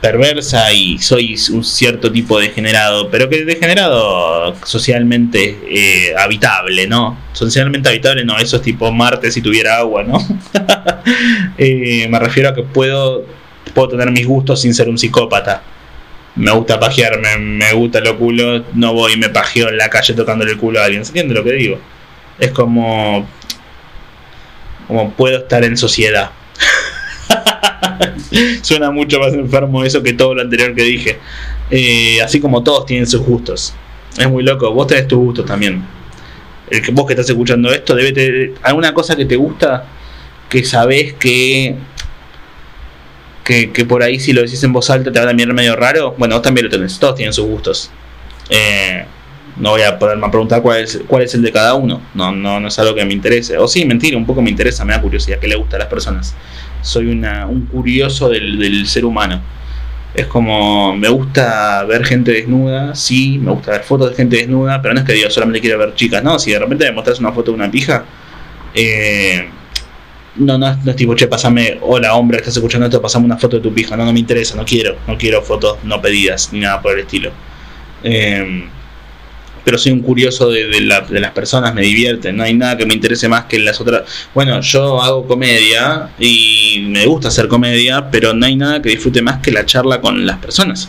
perversa 0.00 0.72
y 0.72 0.96
soy 1.00 1.36
un 1.50 1.64
cierto 1.64 2.12
tipo 2.12 2.38
de 2.38 2.46
degenerado, 2.46 3.10
pero 3.10 3.28
que 3.28 3.44
degenerado 3.44 4.54
socialmente 4.64 5.58
eh, 5.68 6.14
habitable, 6.16 6.86
¿no? 6.86 7.18
Socialmente 7.32 7.88
habitable 7.88 8.24
no, 8.24 8.38
eso 8.38 8.58
es 8.58 8.62
tipo 8.62 8.92
Marte 8.92 9.32
si 9.32 9.42
tuviera 9.42 9.78
agua, 9.78 10.04
¿no? 10.04 10.18
Eh, 11.58 12.06
me 12.08 12.18
refiero 12.20 12.50
a 12.50 12.54
que 12.54 12.62
puedo, 12.62 13.26
puedo 13.74 13.88
tener 13.88 14.12
mis 14.12 14.24
gustos 14.24 14.60
sin 14.60 14.72
ser 14.72 14.88
un 14.88 14.96
psicópata. 14.96 15.62
Me 16.34 16.50
gusta 16.52 16.80
pajearme, 16.80 17.36
me 17.38 17.72
gusta 17.74 18.00
lo 18.00 18.18
culo, 18.18 18.64
no 18.74 18.94
voy 18.94 19.12
y 19.12 19.16
me 19.16 19.28
pajeo 19.28 19.68
en 19.68 19.76
la 19.76 19.90
calle 19.90 20.14
tocándole 20.14 20.52
el 20.52 20.58
culo 20.58 20.80
a 20.80 20.84
alguien, 20.84 21.04
¿se 21.04 21.10
entiende 21.10 21.34
lo 21.34 21.44
que 21.44 21.52
digo? 21.52 21.78
Es 22.38 22.50
como... 22.52 23.28
como 24.86 25.12
puedo 25.12 25.38
estar 25.38 25.62
en 25.64 25.76
sociedad. 25.76 26.30
Suena 28.62 28.90
mucho 28.90 29.20
más 29.20 29.34
enfermo 29.34 29.84
eso 29.84 30.02
que 30.02 30.14
todo 30.14 30.34
lo 30.34 30.42
anterior 30.42 30.74
que 30.74 30.82
dije. 30.82 31.18
Eh, 31.70 32.20
así 32.22 32.40
como 32.40 32.62
todos 32.62 32.86
tienen 32.86 33.06
sus 33.06 33.20
gustos. 33.20 33.74
Es 34.18 34.28
muy 34.28 34.42
loco. 34.42 34.72
Vos 34.72 34.86
tenés 34.86 35.08
tus 35.08 35.18
gustos 35.18 35.44
también. 35.46 35.84
El 36.70 36.80
que 36.80 36.92
vos 36.92 37.06
que 37.06 37.12
estás 37.12 37.28
escuchando 37.28 37.70
esto 37.72 37.94
debe 37.94 38.12
tener 38.12 38.54
alguna 38.62 38.94
cosa 38.94 39.16
que 39.16 39.26
te 39.26 39.36
gusta 39.36 39.86
que 40.52 40.64
sabés 40.64 41.14
que, 41.14 41.76
que, 43.44 43.70
que 43.72 43.84
por 43.84 44.02
ahí 44.02 44.18
si 44.20 44.32
lo 44.32 44.42
decís 44.42 44.62
en 44.64 44.72
voz 44.72 44.90
alta 44.90 45.10
te 45.10 45.20
va 45.20 45.30
a 45.30 45.32
mirar 45.32 45.54
medio 45.54 45.76
raro. 45.76 46.14
Bueno, 46.18 46.36
vos 46.36 46.42
también 46.42 46.66
lo 46.66 46.70
tenés. 46.70 46.98
Todos 46.98 47.16
tienen 47.16 47.32
sus 47.32 47.46
gustos. 47.46 47.90
Eh, 48.48 49.04
no 49.56 49.70
voy 49.70 49.82
a 49.82 49.98
poderme 49.98 50.28
preguntar 50.28 50.62
cuál 50.62 50.80
es, 50.80 51.00
cuál 51.06 51.22
es 51.22 51.34
el 51.34 51.42
de 51.42 51.52
cada 51.52 51.74
uno. 51.74 52.00
No, 52.14 52.32
no, 52.32 52.60
no 52.60 52.68
es 52.68 52.78
algo 52.78 52.94
que 52.94 53.04
me 53.04 53.12
interese. 53.12 53.58
O 53.58 53.68
sí, 53.68 53.84
mentira, 53.84 54.16
un 54.16 54.26
poco 54.26 54.42
me 54.42 54.50
interesa, 54.50 54.84
me 54.84 54.92
da 54.92 55.00
curiosidad, 55.00 55.38
qué 55.38 55.48
le 55.48 55.56
gusta 55.56 55.76
a 55.76 55.80
las 55.80 55.88
personas. 55.88 56.34
Soy 56.80 57.06
una, 57.06 57.46
un 57.46 57.66
curioso 57.66 58.28
del, 58.28 58.58
del 58.58 58.86
ser 58.86 59.04
humano. 59.04 59.40
Es 60.14 60.26
como, 60.26 60.94
me 60.94 61.08
gusta 61.08 61.84
ver 61.84 62.04
gente 62.04 62.32
desnuda, 62.32 62.94
sí, 62.94 63.38
me 63.38 63.50
gusta 63.50 63.72
ver 63.72 63.82
fotos 63.82 64.10
de 64.10 64.16
gente 64.16 64.36
desnuda, 64.36 64.82
pero 64.82 64.92
no 64.92 65.00
es 65.00 65.06
que 65.06 65.14
diga 65.14 65.30
solamente 65.30 65.62
quiero 65.62 65.78
ver 65.78 65.94
chicas, 65.94 66.22
no, 66.22 66.38
si 66.38 66.50
de 66.50 66.58
repente 66.58 66.84
me 66.84 66.92
mostras 66.92 67.18
una 67.18 67.32
foto 67.32 67.50
de 67.50 67.54
una 67.54 67.70
pija, 67.70 68.04
eh, 68.74 69.48
no, 70.36 70.58
no, 70.58 70.76
no 70.76 70.90
es 70.90 70.96
tipo, 70.96 71.14
che, 71.14 71.28
pasame, 71.28 71.78
hola 71.80 72.14
hombre, 72.14 72.38
estás 72.38 72.56
escuchando 72.56 72.86
esto, 72.86 73.00
pasame 73.00 73.26
una 73.26 73.36
foto 73.36 73.56
de 73.56 73.62
tu 73.62 73.72
pija, 73.72 73.96
no, 73.96 74.04
no 74.04 74.12
me 74.12 74.20
interesa, 74.20 74.56
no 74.56 74.64
quiero, 74.64 74.96
no 75.06 75.16
quiero 75.16 75.42
fotos 75.42 75.78
no 75.84 76.00
pedidas, 76.00 76.52
ni 76.52 76.60
nada 76.60 76.80
por 76.80 76.94
el 76.94 77.00
estilo. 77.00 77.30
Eh, 78.02 78.68
pero 79.64 79.78
soy 79.78 79.92
un 79.92 80.00
curioso 80.00 80.50
de, 80.50 80.66
de, 80.66 80.80
de, 81.08 81.20
las 81.20 81.30
personas, 81.32 81.74
me 81.74 81.82
divierte, 81.82 82.32
no 82.32 82.42
hay 82.42 82.54
nada 82.54 82.76
que 82.76 82.86
me 82.86 82.94
interese 82.94 83.28
más 83.28 83.44
que 83.44 83.58
las 83.58 83.80
otras. 83.80 84.02
Bueno, 84.34 84.60
yo 84.60 85.00
hago 85.00 85.26
comedia 85.26 86.10
y 86.18 86.84
me 86.88 87.06
gusta 87.06 87.28
hacer 87.28 87.48
comedia, 87.48 88.10
pero 88.10 88.34
no 88.34 88.46
hay 88.46 88.56
nada 88.56 88.82
que 88.82 88.90
disfrute 88.90 89.22
más 89.22 89.38
que 89.38 89.52
la 89.52 89.64
charla 89.64 90.00
con 90.00 90.26
las 90.26 90.38
personas. 90.38 90.88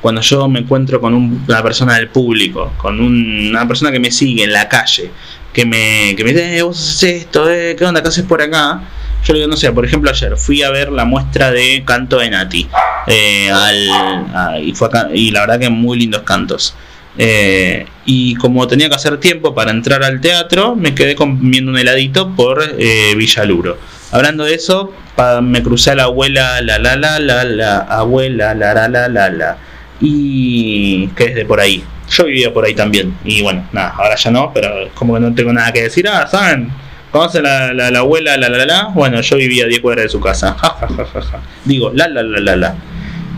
Cuando 0.00 0.20
yo 0.20 0.48
me 0.48 0.60
encuentro 0.60 1.00
con 1.00 1.14
un, 1.14 1.44
una 1.46 1.62
persona 1.62 1.96
del 1.96 2.08
público, 2.08 2.72
con 2.76 3.00
un, 3.00 3.48
una 3.50 3.66
persona 3.66 3.90
que 3.90 4.00
me 4.00 4.10
sigue 4.10 4.44
en 4.44 4.52
la 4.52 4.68
calle, 4.68 5.10
que 5.54 5.64
me, 5.64 6.14
que 6.16 6.24
me 6.24 6.32
dice, 6.32 6.58
eh, 6.58 6.62
vos 6.62 6.78
haces 6.78 7.22
esto, 7.22 7.50
eh, 7.50 7.74
¿qué 7.78 7.84
onda? 7.86 8.02
¿Qué 8.02 8.08
haces 8.08 8.24
por 8.24 8.42
acá? 8.42 8.82
Yo 9.24 9.32
le 9.32 9.38
digo, 9.38 9.50
no 9.50 9.56
sé, 9.56 9.72
por 9.72 9.86
ejemplo, 9.86 10.10
ayer 10.10 10.36
fui 10.36 10.62
a 10.62 10.70
ver 10.70 10.92
la 10.92 11.06
muestra 11.06 11.50
de 11.50 11.82
canto 11.86 12.18
de 12.18 12.28
Nati. 12.28 12.68
Eh, 13.06 13.50
al, 13.50 13.90
a, 14.34 14.58
y, 14.58 14.74
fue 14.74 14.90
y 15.14 15.30
la 15.30 15.40
verdad 15.40 15.58
que 15.58 15.70
muy 15.70 15.98
lindos 15.98 16.22
cantos. 16.22 16.74
Eh, 17.16 17.86
y 18.04 18.34
como 18.34 18.66
tenía 18.66 18.88
que 18.88 18.96
hacer 18.96 19.18
tiempo 19.20 19.54
para 19.54 19.70
entrar 19.70 20.02
al 20.02 20.20
teatro, 20.20 20.76
me 20.76 20.94
quedé 20.94 21.14
comiendo 21.14 21.70
un 21.70 21.78
heladito 21.78 22.34
por 22.34 22.62
eh, 22.78 23.14
Villaluro. 23.16 23.78
Hablando 24.10 24.44
de 24.44 24.54
eso, 24.54 24.92
pa, 25.16 25.40
me 25.40 25.62
crucé 25.62 25.92
a 25.92 25.94
la 25.94 26.04
abuela, 26.04 26.60
la 26.60 26.78
la 26.78 26.96
la 26.96 27.18
la 27.18 27.44
la, 27.44 27.78
abuela, 27.78 28.54
la 28.54 28.74
la 28.74 28.88
la 28.88 29.08
la 29.08 29.30
la, 29.30 29.56
y 30.00 31.08
que 31.08 31.24
es 31.24 31.34
de 31.34 31.46
por 31.46 31.60
ahí. 31.60 31.82
Yo 32.10 32.24
vivía 32.24 32.52
por 32.52 32.64
ahí 32.64 32.74
también, 32.74 33.16
y 33.24 33.42
bueno, 33.42 33.66
nada, 33.72 33.94
ahora 33.96 34.14
ya 34.14 34.30
no, 34.30 34.52
pero 34.52 34.68
como 34.94 35.14
que 35.14 35.20
no 35.20 35.34
tengo 35.34 35.52
nada 35.52 35.72
que 35.72 35.82
decir. 35.82 36.06
Ah, 36.08 36.26
¿saben? 36.26 36.70
¿Conocen 37.10 37.44
la, 37.44 37.72
la, 37.72 37.90
la 37.90 38.00
abuela, 38.00 38.36
la 38.36 38.48
la 38.48 38.66
la? 38.66 38.84
Bueno, 38.88 39.20
yo 39.20 39.36
vivía 39.36 39.64
a 39.64 39.68
10 39.68 39.80
cuadras 39.80 40.04
de 40.04 40.08
su 40.08 40.20
casa. 40.20 40.54
Ja, 40.58 40.70
ja, 40.80 40.88
ja, 40.88 41.04
ja, 41.06 41.22
ja. 41.22 41.40
Digo, 41.64 41.92
la 41.94 42.08
la 42.08 42.22
la 42.22 42.40
la 42.40 42.56
la. 42.56 42.74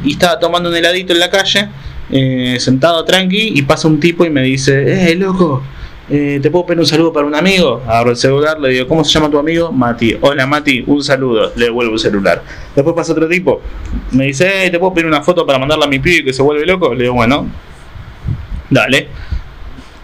Y 0.02 0.12
estaba 0.12 0.38
tomando 0.38 0.68
un 0.70 0.76
heladito 0.76 1.12
en 1.12 1.20
la 1.20 1.30
calle 1.30 1.68
eh, 2.11 2.56
sentado 2.61 3.04
tranqui 3.04 3.52
y 3.54 3.62
pasa 3.62 3.88
un 3.88 4.00
tipo 4.00 4.25
y 4.25 4.30
me 4.30 4.42
dice, 4.42 5.11
eh, 5.11 5.14
loco, 5.16 5.62
eh, 6.08 6.38
¿te 6.40 6.50
puedo 6.50 6.66
pedir 6.66 6.80
un 6.80 6.87
saludo 6.87 7.12
para 7.12 7.26
un 7.26 7.35
amigo? 7.35 7.82
Abro 7.87 8.11
el 8.11 8.16
celular, 8.16 8.61
le 8.61 8.68
digo, 8.70 8.87
¿cómo 8.87 9.04
se 9.04 9.12
llama 9.12 9.30
tu 9.30 9.38
amigo? 9.38 9.73
Mati. 9.73 10.16
Hola 10.20 10.46
Mati, 10.46 10.85
un 10.87 11.02
saludo. 11.02 11.52
Le 11.56 11.66
devuelvo 11.66 11.94
el 11.94 11.99
celular. 11.99 12.42
Después 12.75 12.94
pasa 12.94 13.12
otro 13.12 13.28
tipo, 13.28 13.61
me 14.12 14.26
dice, 14.26 14.66
eh, 14.66 14.70
¿te 14.70 14.78
puedo 14.78 14.94
pedir 14.94 15.06
una 15.06 15.23
foto 15.23 15.44
para 15.44 15.58
mandarla 15.58 15.87
a 15.87 15.88
mi 15.88 15.99
pibe 15.99 16.25
que 16.25 16.32
se 16.32 16.42
vuelve 16.42 16.64
loco? 16.64 16.94
Le 16.94 17.02
digo, 17.04 17.14
bueno, 17.14 17.49
dale. 18.70 19.08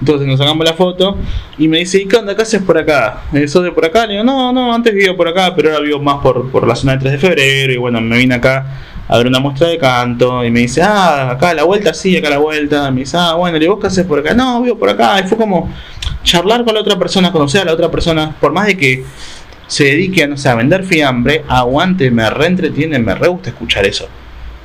Entonces 0.00 0.26
nos 0.26 0.38
sacamos 0.38 0.64
la 0.66 0.74
foto 0.74 1.16
y 1.58 1.68
me 1.68 1.78
dice, 1.78 2.02
¿y 2.02 2.08
qué 2.08 2.16
onda? 2.16 2.34
¿Qué 2.34 2.42
haces 2.42 2.60
por 2.60 2.76
acá? 2.76 3.22
¿Sos 3.46 3.62
de 3.62 3.70
por 3.70 3.84
acá? 3.84 4.04
Le 4.04 4.14
digo, 4.14 4.24
no, 4.24 4.52
no, 4.52 4.74
antes 4.74 4.92
vivo 4.92 5.16
por 5.16 5.28
acá, 5.28 5.54
pero 5.54 5.70
ahora 5.70 5.84
vivo 5.84 6.00
más 6.00 6.16
por, 6.20 6.50
por 6.50 6.66
la 6.66 6.74
zona 6.74 6.94
de 6.94 6.98
3 6.98 7.12
de 7.12 7.18
febrero 7.18 7.72
y 7.72 7.76
bueno, 7.76 8.00
me 8.00 8.18
vine 8.18 8.34
acá 8.34 8.66
a 9.06 9.18
ver 9.18 9.26
una 9.26 9.38
muestra 9.40 9.68
de 9.68 9.78
canto 9.78 10.44
y 10.44 10.50
me 10.50 10.60
dice, 10.60 10.82
ah, 10.82 11.30
acá 11.30 11.50
a 11.50 11.54
la 11.54 11.64
vuelta, 11.64 11.92
sí, 11.94 12.16
acá 12.16 12.28
a 12.28 12.30
la 12.32 12.38
vuelta. 12.38 12.90
Me 12.90 13.00
dice, 13.00 13.16
ah, 13.16 13.34
bueno, 13.34 13.58
¿y 13.58 13.66
vos 13.66 13.78
qué 13.80 13.88
haces 13.88 14.06
por 14.06 14.18
acá? 14.18 14.34
No, 14.34 14.62
vivo 14.62 14.78
por 14.78 14.88
acá. 14.88 15.20
Y 15.20 15.28
fue 15.28 15.36
como 15.38 15.70
charlar 16.24 16.64
con 16.64 16.74
la 16.74 16.80
otra 16.80 16.98
persona, 16.98 17.30
conocer 17.30 17.62
a 17.62 17.64
la 17.66 17.72
otra 17.72 17.90
persona, 17.90 18.34
por 18.40 18.52
más 18.52 18.66
de 18.66 18.76
que 18.76 19.04
se 19.66 19.84
dedique 19.84 20.26
no 20.26 20.36
sé, 20.36 20.48
a 20.48 20.54
vender 20.54 20.84
fiambre, 20.84 21.44
aguante, 21.46 22.10
me 22.10 22.28
reentretiene, 22.28 22.98
me 22.98 23.14
re 23.14 23.28
gusta 23.28 23.50
escuchar 23.50 23.86
eso. 23.86 24.08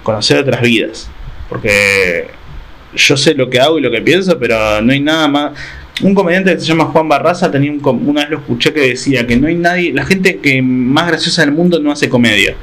Conocer 0.01 0.38
otras 0.38 0.62
vidas. 0.62 1.10
Porque 1.50 2.27
yo 2.96 3.17
sé 3.17 3.34
lo 3.34 3.50
que 3.50 3.60
hago 3.60 3.79
y 3.79 3.82
lo 3.82 3.91
que 3.91 4.01
pienso, 4.01 4.38
pero 4.39 4.82
no 4.82 4.91
hay 4.91 5.00
nada 5.00 5.27
más. 5.27 5.51
Un 6.01 6.13
comediante 6.13 6.53
que 6.53 6.60
se 6.60 6.65
llama 6.67 6.86
Juan 6.86 7.10
Barraza 7.10 7.50
tenía 7.50 7.72
un, 7.72 7.82
una 8.06 8.22
vez 8.22 8.29
lo 8.29 8.38
escuché 8.38 8.72
que 8.72 8.82
decía 8.82 9.25
que 9.25 9.36
no 9.36 9.48
hay 9.48 9.56
nadie, 9.56 9.94
la 9.94 10.06
gente 10.06 10.38
que 10.38 10.62
más 10.62 11.08
graciosa 11.08 11.41
del 11.41 11.51
mundo 11.51 11.79
no 11.79 11.91
hace 11.91 12.08
comedia. 12.08 12.56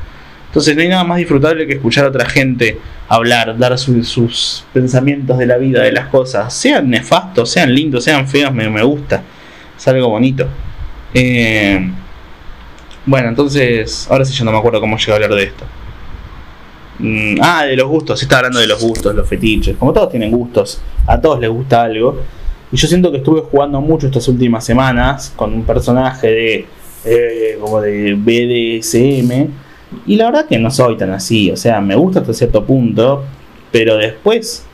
Entonces 0.47 0.77
no 0.77 0.83
hay 0.83 0.89
nada 0.89 1.03
más 1.03 1.19
disfrutable 1.19 1.67
que 1.67 1.73
escuchar 1.73 2.05
a 2.05 2.09
otra 2.09 2.27
gente 2.27 2.79
hablar, 3.09 3.59
dar 3.59 3.77
su, 3.77 4.05
sus 4.05 4.65
pensamientos 4.73 5.37
de 5.37 5.47
la 5.47 5.57
vida, 5.57 5.83
de 5.83 5.91
las 5.91 6.07
cosas, 6.09 6.55
sean 6.55 6.89
nefastos, 6.89 7.51
sean 7.51 7.75
lindos, 7.75 8.05
sean 8.05 8.29
feos, 8.29 8.55
me, 8.55 8.71
me 8.71 8.83
gusta, 8.83 9.23
es 9.77 9.89
algo 9.89 10.09
bonito. 10.09 10.47
Eh, 11.13 11.91
bueno, 13.07 13.29
entonces, 13.29 14.07
ahora 14.11 14.25
sí 14.25 14.33
yo 14.33 14.45
no 14.45 14.53
me 14.53 14.59
acuerdo 14.59 14.81
cómo 14.81 14.97
llegué 14.97 15.13
a 15.13 15.15
hablar 15.17 15.35
de 15.35 15.43
esto. 15.43 15.65
Mm, 16.99 17.37
ah, 17.41 17.65
de 17.67 17.77
los 17.77 17.89
gustos, 17.89 18.19
se 18.19 18.25
está 18.25 18.39
hablando 18.39 18.61
de 18.61 18.67
los 18.67 18.81
gustos, 18.83 19.15
los 19.15 19.29
fetiches, 19.29 19.77
como 19.77 19.93
todos 19.93 20.11
tienen 20.11 20.31
gustos, 20.31 20.81
a 21.07 21.21
todos 21.21 21.41
les 21.41 21.51
gusta 21.51 21.83
algo. 21.83 22.21
Y 22.71 22.77
yo 22.77 22.89
siento 22.89 23.11
que 23.11 23.19
estuve 23.19 23.43
jugando 23.43 23.81
mucho 23.81 24.07
estas 24.07 24.27
últimas 24.29 24.65
semanas 24.65 25.33
con 25.37 25.53
un 25.53 25.65
personaje 25.65 26.27
de 26.29 26.67
eh, 27.05 27.59
como 27.61 27.81
de 27.81 28.15
BDSM 28.15 29.51
y 30.07 30.17
la 30.17 30.27
verdad 30.27 30.47
que 30.47 30.59
no 30.59 30.71
soy 30.71 30.97
tan 30.97 31.11
así, 31.11 31.51
o 31.51 31.57
sea, 31.57 31.81
me 31.81 31.95
gusta 31.95 32.21
hasta 32.21 32.33
cierto 32.33 32.65
punto, 32.65 33.25
pero 33.71 33.97
después 33.97 34.65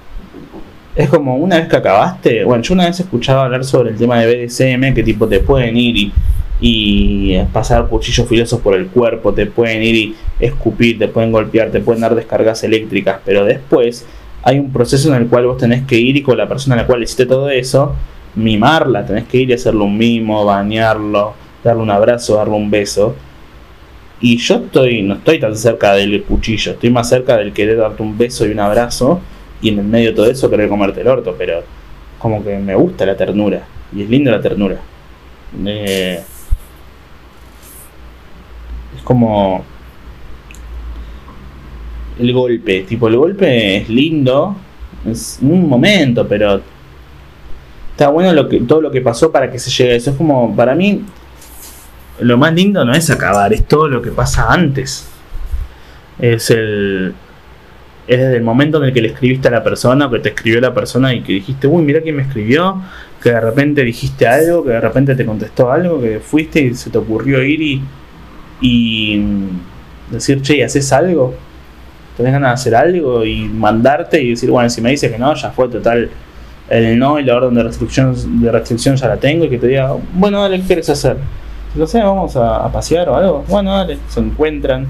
es 0.95 1.09
como 1.09 1.37
una 1.37 1.57
vez 1.57 1.69
que 1.69 1.77
acabaste, 1.77 2.45
bueno, 2.45 2.63
yo 2.63 2.75
una 2.75 2.87
vez 2.87 3.01
escuchaba 3.01 3.45
hablar 3.45 3.65
sobre 3.65 3.91
el 3.91 3.97
tema 3.97 4.21
de 4.21 4.47
BDSM, 4.47 4.95
que 4.95 5.03
tipo 5.03 5.27
te 5.27 5.41
pueden 5.41 5.77
ir 5.77 5.97
y, 5.97 6.13
y 6.61 7.39
pasar 7.53 7.87
cuchillos 7.89 8.29
filosos 8.29 8.61
por 8.61 8.75
el 8.75 8.89
cuerpo, 8.89 9.33
te 9.33 9.47
pueden 9.47 9.83
ir 9.83 9.95
y 9.95 10.17
escupir, 10.39 10.99
te 10.99 11.09
pueden 11.09 11.33
golpear, 11.33 11.71
te 11.71 11.81
pueden 11.81 12.03
dar 12.03 12.15
descargas 12.15 12.63
eléctricas, 12.65 13.21
pero 13.25 13.45
después 13.45 14.07
hay 14.43 14.59
un 14.59 14.73
proceso 14.73 15.15
en 15.15 15.23
el 15.23 15.29
cual 15.29 15.47
vos 15.47 15.59
tenés 15.59 15.85
que 15.87 15.99
ir 15.99 16.17
y 16.17 16.23
con 16.23 16.37
la 16.37 16.49
persona 16.49 16.75
a 16.75 16.79
la 16.79 16.87
cual 16.87 17.03
hiciste 17.03 17.27
todo 17.27 17.49
eso, 17.51 17.95
mimarla, 18.35 19.05
tenés 19.05 19.25
que 19.25 19.39
ir 19.39 19.51
y 19.51 19.53
hacerle 19.55 19.83
un 19.83 19.97
mimo, 19.97 20.45
bañarlo, 20.45 21.35
darle 21.65 21.83
un 21.83 21.91
abrazo, 21.91 22.37
darle 22.37 22.55
un 22.55 22.71
beso. 22.71 23.15
Y 24.21 24.37
yo 24.37 24.57
estoy, 24.57 25.03
no 25.03 25.15
estoy 25.15 25.41
tan 25.41 25.57
cerca 25.57 25.95
del 25.95 26.23
cuchillo, 26.25 26.73
estoy 26.73 26.91
más 26.91 27.09
cerca 27.09 27.39
del 27.39 27.53
querer 27.53 27.79
darte 27.79 28.03
un 28.03 28.19
beso 28.19 28.47
y 28.47 28.51
un 28.51 28.61
abrazo 28.61 29.21
y 29.63 29.71
en 29.71 29.79
el 29.79 29.87
medio 29.87 30.11
de 30.11 30.17
todo 30.17 30.31
eso 30.31 30.51
querer 30.51 30.69
comerte 30.69 31.01
el 31.01 31.09
orto, 31.09 31.35
pero 31.39 31.63
como 32.19 32.45
que 32.45 32.59
me 32.59 32.75
gusta 32.75 33.07
la 33.07 33.17
ternura 33.17 33.63
y 33.95 34.03
es 34.03 34.11
linda 34.11 34.31
la 34.31 34.41
ternura. 34.41 34.77
Eh, 35.67 36.21
es 39.01 39.05
como 39.05 39.65
el 42.19 42.33
golpe, 42.35 42.83
tipo 42.83 43.09
el 43.09 43.17
golpe 43.17 43.79
es 43.79 43.89
lindo, 43.89 44.55
es 45.07 45.39
un 45.41 45.67
momento, 45.69 46.29
pero 46.29 46.61
está 47.93 48.09
bueno 48.09 48.33
lo 48.35 48.47
que 48.49 48.61
todo 48.61 48.83
lo 48.83 48.91
que 48.91 49.01
pasó 49.01 49.33
para 49.33 49.51
que 49.51 49.59
se 49.59 49.71
llegue 49.71 49.93
a 49.93 49.97
eso. 49.97 50.11
Es 50.11 50.17
como 50.17 50.55
para 50.55 50.75
mí 50.75 51.03
lo 52.21 52.37
más 52.37 52.53
lindo 52.53 52.85
no 52.85 52.93
es 52.93 53.09
acabar, 53.09 53.53
es 53.55 53.67
todo 53.67 53.89
lo 53.89 54.03
que 54.03 54.11
pasa 54.11 54.53
antes. 54.53 55.09
Es 56.19 56.51
el. 56.51 57.15
Es 58.07 58.19
desde 58.19 58.37
el 58.37 58.43
momento 58.43 58.79
en 58.79 58.85
el 58.85 58.93
que 58.93 59.01
le 59.01 59.09
escribiste 59.09 59.49
a 59.49 59.53
la 59.53 59.63
persona, 59.63 60.07
o 60.07 60.11
que 60.11 60.19
te 60.19 60.31
escribió 60.31 60.61
la 60.61 60.75
persona 60.75 61.15
y 61.15 61.23
que 61.23 61.35
dijiste, 61.35 61.67
uy, 61.69 61.83
mira 61.83 62.01
quién 62.01 62.17
me 62.17 62.23
escribió, 62.23 62.83
que 63.23 63.31
de 63.31 63.41
repente 63.41 63.85
dijiste 63.85 64.27
algo, 64.27 64.65
que 64.65 64.71
de 64.71 64.81
repente 64.81 65.15
te 65.15 65.25
contestó 65.25 65.71
algo, 65.71 66.01
que 66.01 66.19
fuiste 66.19 66.61
y 66.61 66.75
se 66.75 66.91
te 66.91 66.99
ocurrió 66.99 67.43
ir 67.43 67.63
y. 67.63 67.83
y 68.61 69.23
decir, 70.11 70.43
che, 70.43 70.65
¿haces 70.65 70.93
algo? 70.93 71.35
¿Tenés 72.17 72.33
ganas 72.33 72.51
de 72.51 72.55
hacer 72.55 72.75
algo? 72.75 73.25
Y 73.25 73.45
mandarte 73.45 74.23
y 74.23 74.31
decir, 74.31 74.51
bueno, 74.51 74.69
si 74.69 74.81
me 74.81 74.91
dice 74.91 75.11
que 75.11 75.19
no, 75.19 75.35
ya 75.35 75.51
fue 75.51 75.69
total 75.69 76.11
el 76.69 76.99
no 76.99 77.19
y 77.19 77.25
la 77.25 77.37
orden 77.37 77.55
de 77.55 77.65
restricción, 77.65 78.41
de 78.41 78.53
restricción 78.53 78.97
ya 78.97 79.09
la 79.09 79.17
tengo 79.17 79.45
y 79.45 79.49
que 79.49 79.59
te 79.59 79.67
diga, 79.67 79.97
bueno, 80.15 80.41
dale, 80.43 80.61
¿qué 80.61 80.67
quieres 80.67 80.89
hacer? 80.91 81.17
no 81.75 81.87
sé, 81.87 82.01
vamos 82.01 82.37
a, 82.37 82.71
pasear 82.73 83.09
o 83.09 83.17
algo. 83.17 83.45
Bueno, 83.49 83.73
dale, 83.73 83.99
se 84.09 84.21
encuentran 84.21 84.87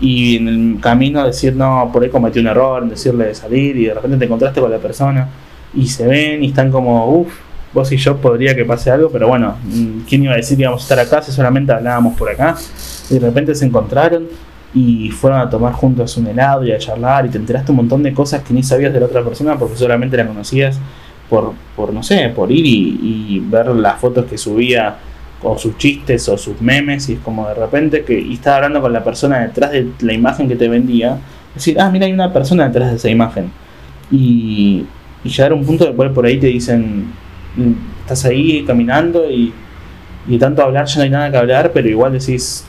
y 0.00 0.36
en 0.36 0.48
el 0.48 0.80
camino 0.80 1.24
decir, 1.24 1.54
no, 1.56 1.90
por 1.92 2.02
ahí 2.02 2.10
cometí 2.10 2.38
un 2.38 2.46
error, 2.46 2.88
decirle 2.88 3.26
de 3.26 3.34
salir 3.34 3.76
y 3.76 3.86
de 3.86 3.94
repente 3.94 4.18
te 4.18 4.24
encontraste 4.26 4.60
con 4.60 4.70
la 4.70 4.78
persona 4.78 5.28
y 5.74 5.86
se 5.86 6.06
ven 6.06 6.44
y 6.44 6.48
están 6.48 6.70
como, 6.70 7.06
uff, 7.10 7.32
vos 7.72 7.90
y 7.92 7.96
yo 7.96 8.16
podría 8.16 8.54
que 8.54 8.64
pase 8.64 8.90
algo, 8.90 9.10
pero 9.10 9.28
bueno, 9.28 9.56
mm, 9.64 10.00
¿quién 10.08 10.24
iba 10.24 10.32
a 10.32 10.36
decir 10.36 10.56
que 10.56 10.62
íbamos 10.62 10.82
a 10.82 10.84
estar 10.84 10.98
acá 10.98 11.22
si 11.22 11.32
solamente 11.32 11.72
hablábamos 11.72 12.16
por 12.16 12.30
acá? 12.30 12.56
Y 13.10 13.14
de 13.14 13.20
repente 13.20 13.54
se 13.54 13.66
encontraron 13.66 14.26
y 14.74 15.10
fueron 15.10 15.40
a 15.40 15.48
tomar 15.48 15.72
juntos 15.72 16.16
un 16.16 16.26
helado 16.26 16.64
y 16.64 16.72
a 16.72 16.78
charlar 16.78 17.26
y 17.26 17.30
te 17.30 17.38
enteraste 17.38 17.72
un 17.72 17.76
montón 17.76 18.02
de 18.02 18.12
cosas 18.12 18.42
que 18.42 18.52
ni 18.52 18.62
sabías 18.62 18.92
de 18.92 19.00
la 19.00 19.06
otra 19.06 19.22
persona 19.22 19.58
porque 19.58 19.76
solamente 19.76 20.16
la 20.16 20.26
conocías 20.26 20.78
por, 21.30 21.52
por 21.74 21.92
no 21.92 22.02
sé, 22.02 22.30
por 22.34 22.52
ir 22.52 22.66
y, 22.66 23.42
ver 23.48 23.68
las 23.68 23.98
fotos 23.98 24.26
que 24.26 24.36
subía 24.36 24.96
o 25.42 25.56
sus 25.56 25.78
chistes 25.78 26.28
o 26.28 26.36
sus 26.36 26.60
memes 26.60 27.08
y 27.08 27.14
es 27.14 27.20
como 27.20 27.48
de 27.48 27.54
repente 27.54 28.04
que 28.04 28.18
y 28.18 28.34
estaba 28.34 28.56
hablando 28.56 28.80
con 28.80 28.92
la 28.92 29.04
persona 29.04 29.38
detrás 29.38 29.70
de 29.70 29.88
la 30.00 30.12
imagen 30.12 30.48
que 30.48 30.56
te 30.56 30.68
vendía 30.68 31.18
decir 31.54 31.80
ah 31.80 31.88
mira 31.90 32.06
hay 32.06 32.12
una 32.12 32.32
persona 32.32 32.66
detrás 32.66 32.90
de 32.90 32.96
esa 32.96 33.08
imagen 33.08 33.50
y 34.10 34.84
y 35.24 35.28
llegar 35.28 35.52
a 35.52 35.54
un 35.54 35.64
punto 35.64 35.84
después 35.84 36.10
por 36.12 36.26
ahí 36.26 36.38
te 36.38 36.46
dicen, 36.46 37.06
estás 38.00 38.24
ahí 38.24 38.64
caminando 38.64 39.30
y, 39.30 39.52
y 40.26 40.38
tanto 40.38 40.62
hablar 40.62 40.86
ya 40.86 40.96
no 40.96 41.02
hay 41.02 41.10
nada 41.10 41.30
que 41.30 41.36
hablar, 41.36 41.70
pero 41.72 41.88
igual 41.88 42.12
decís, 42.12 42.64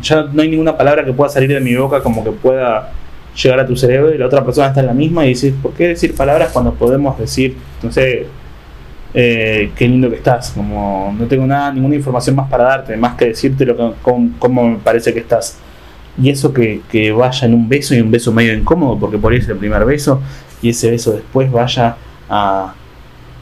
ya 0.00 0.24
no 0.32 0.42
hay 0.42 0.48
ninguna 0.48 0.76
palabra 0.76 1.04
que 1.04 1.12
pueda 1.12 1.30
salir 1.30 1.50
de 1.50 1.60
mi 1.60 1.74
boca 1.74 2.02
como 2.02 2.24
que 2.24 2.30
pueda 2.30 2.92
llegar 3.34 3.60
a 3.60 3.66
tu 3.66 3.76
cerebro 3.76 4.14
y 4.14 4.18
la 4.18 4.26
otra 4.26 4.44
persona 4.44 4.68
está 4.68 4.80
en 4.80 4.86
la 4.86 4.94
misma 4.94 5.24
y 5.26 5.34
decís, 5.34 5.54
¿por 5.62 5.72
qué 5.72 5.88
decir 5.88 6.14
palabras 6.14 6.50
cuando 6.52 6.74
podemos 6.74 7.18
decir, 7.18 7.56
no 7.82 7.90
sé, 7.90 8.26
eh, 9.14 9.70
qué 9.76 9.88
lindo 9.88 10.10
que 10.10 10.16
estás? 10.16 10.50
Como 10.50 11.14
no 11.18 11.26
tengo 11.26 11.46
nada, 11.46 11.72
ninguna 11.72 11.94
información 11.94 12.36
más 12.36 12.48
para 12.48 12.64
darte, 12.64 12.96
más 12.96 13.14
que 13.16 13.26
decirte 13.26 13.64
lo 13.64 13.76
que, 13.76 13.92
cómo, 14.38 14.68
me 14.68 14.76
parece 14.78 15.12
que 15.12 15.20
estás. 15.20 15.58
Y 16.20 16.28
eso 16.28 16.52
que, 16.52 16.82
que, 16.90 17.10
vaya 17.10 17.46
en 17.46 17.54
un 17.54 17.68
beso 17.68 17.94
y 17.94 18.00
un 18.00 18.10
beso 18.10 18.32
medio 18.32 18.54
incómodo, 18.54 18.98
porque 18.98 19.16
por 19.16 19.32
ahí 19.32 19.38
es 19.38 19.48
el 19.48 19.56
primer 19.56 19.84
beso, 19.84 20.20
y 20.60 20.70
ese 20.70 20.90
beso 20.90 21.12
después 21.12 21.50
vaya 21.50 21.96
a, 22.28 22.74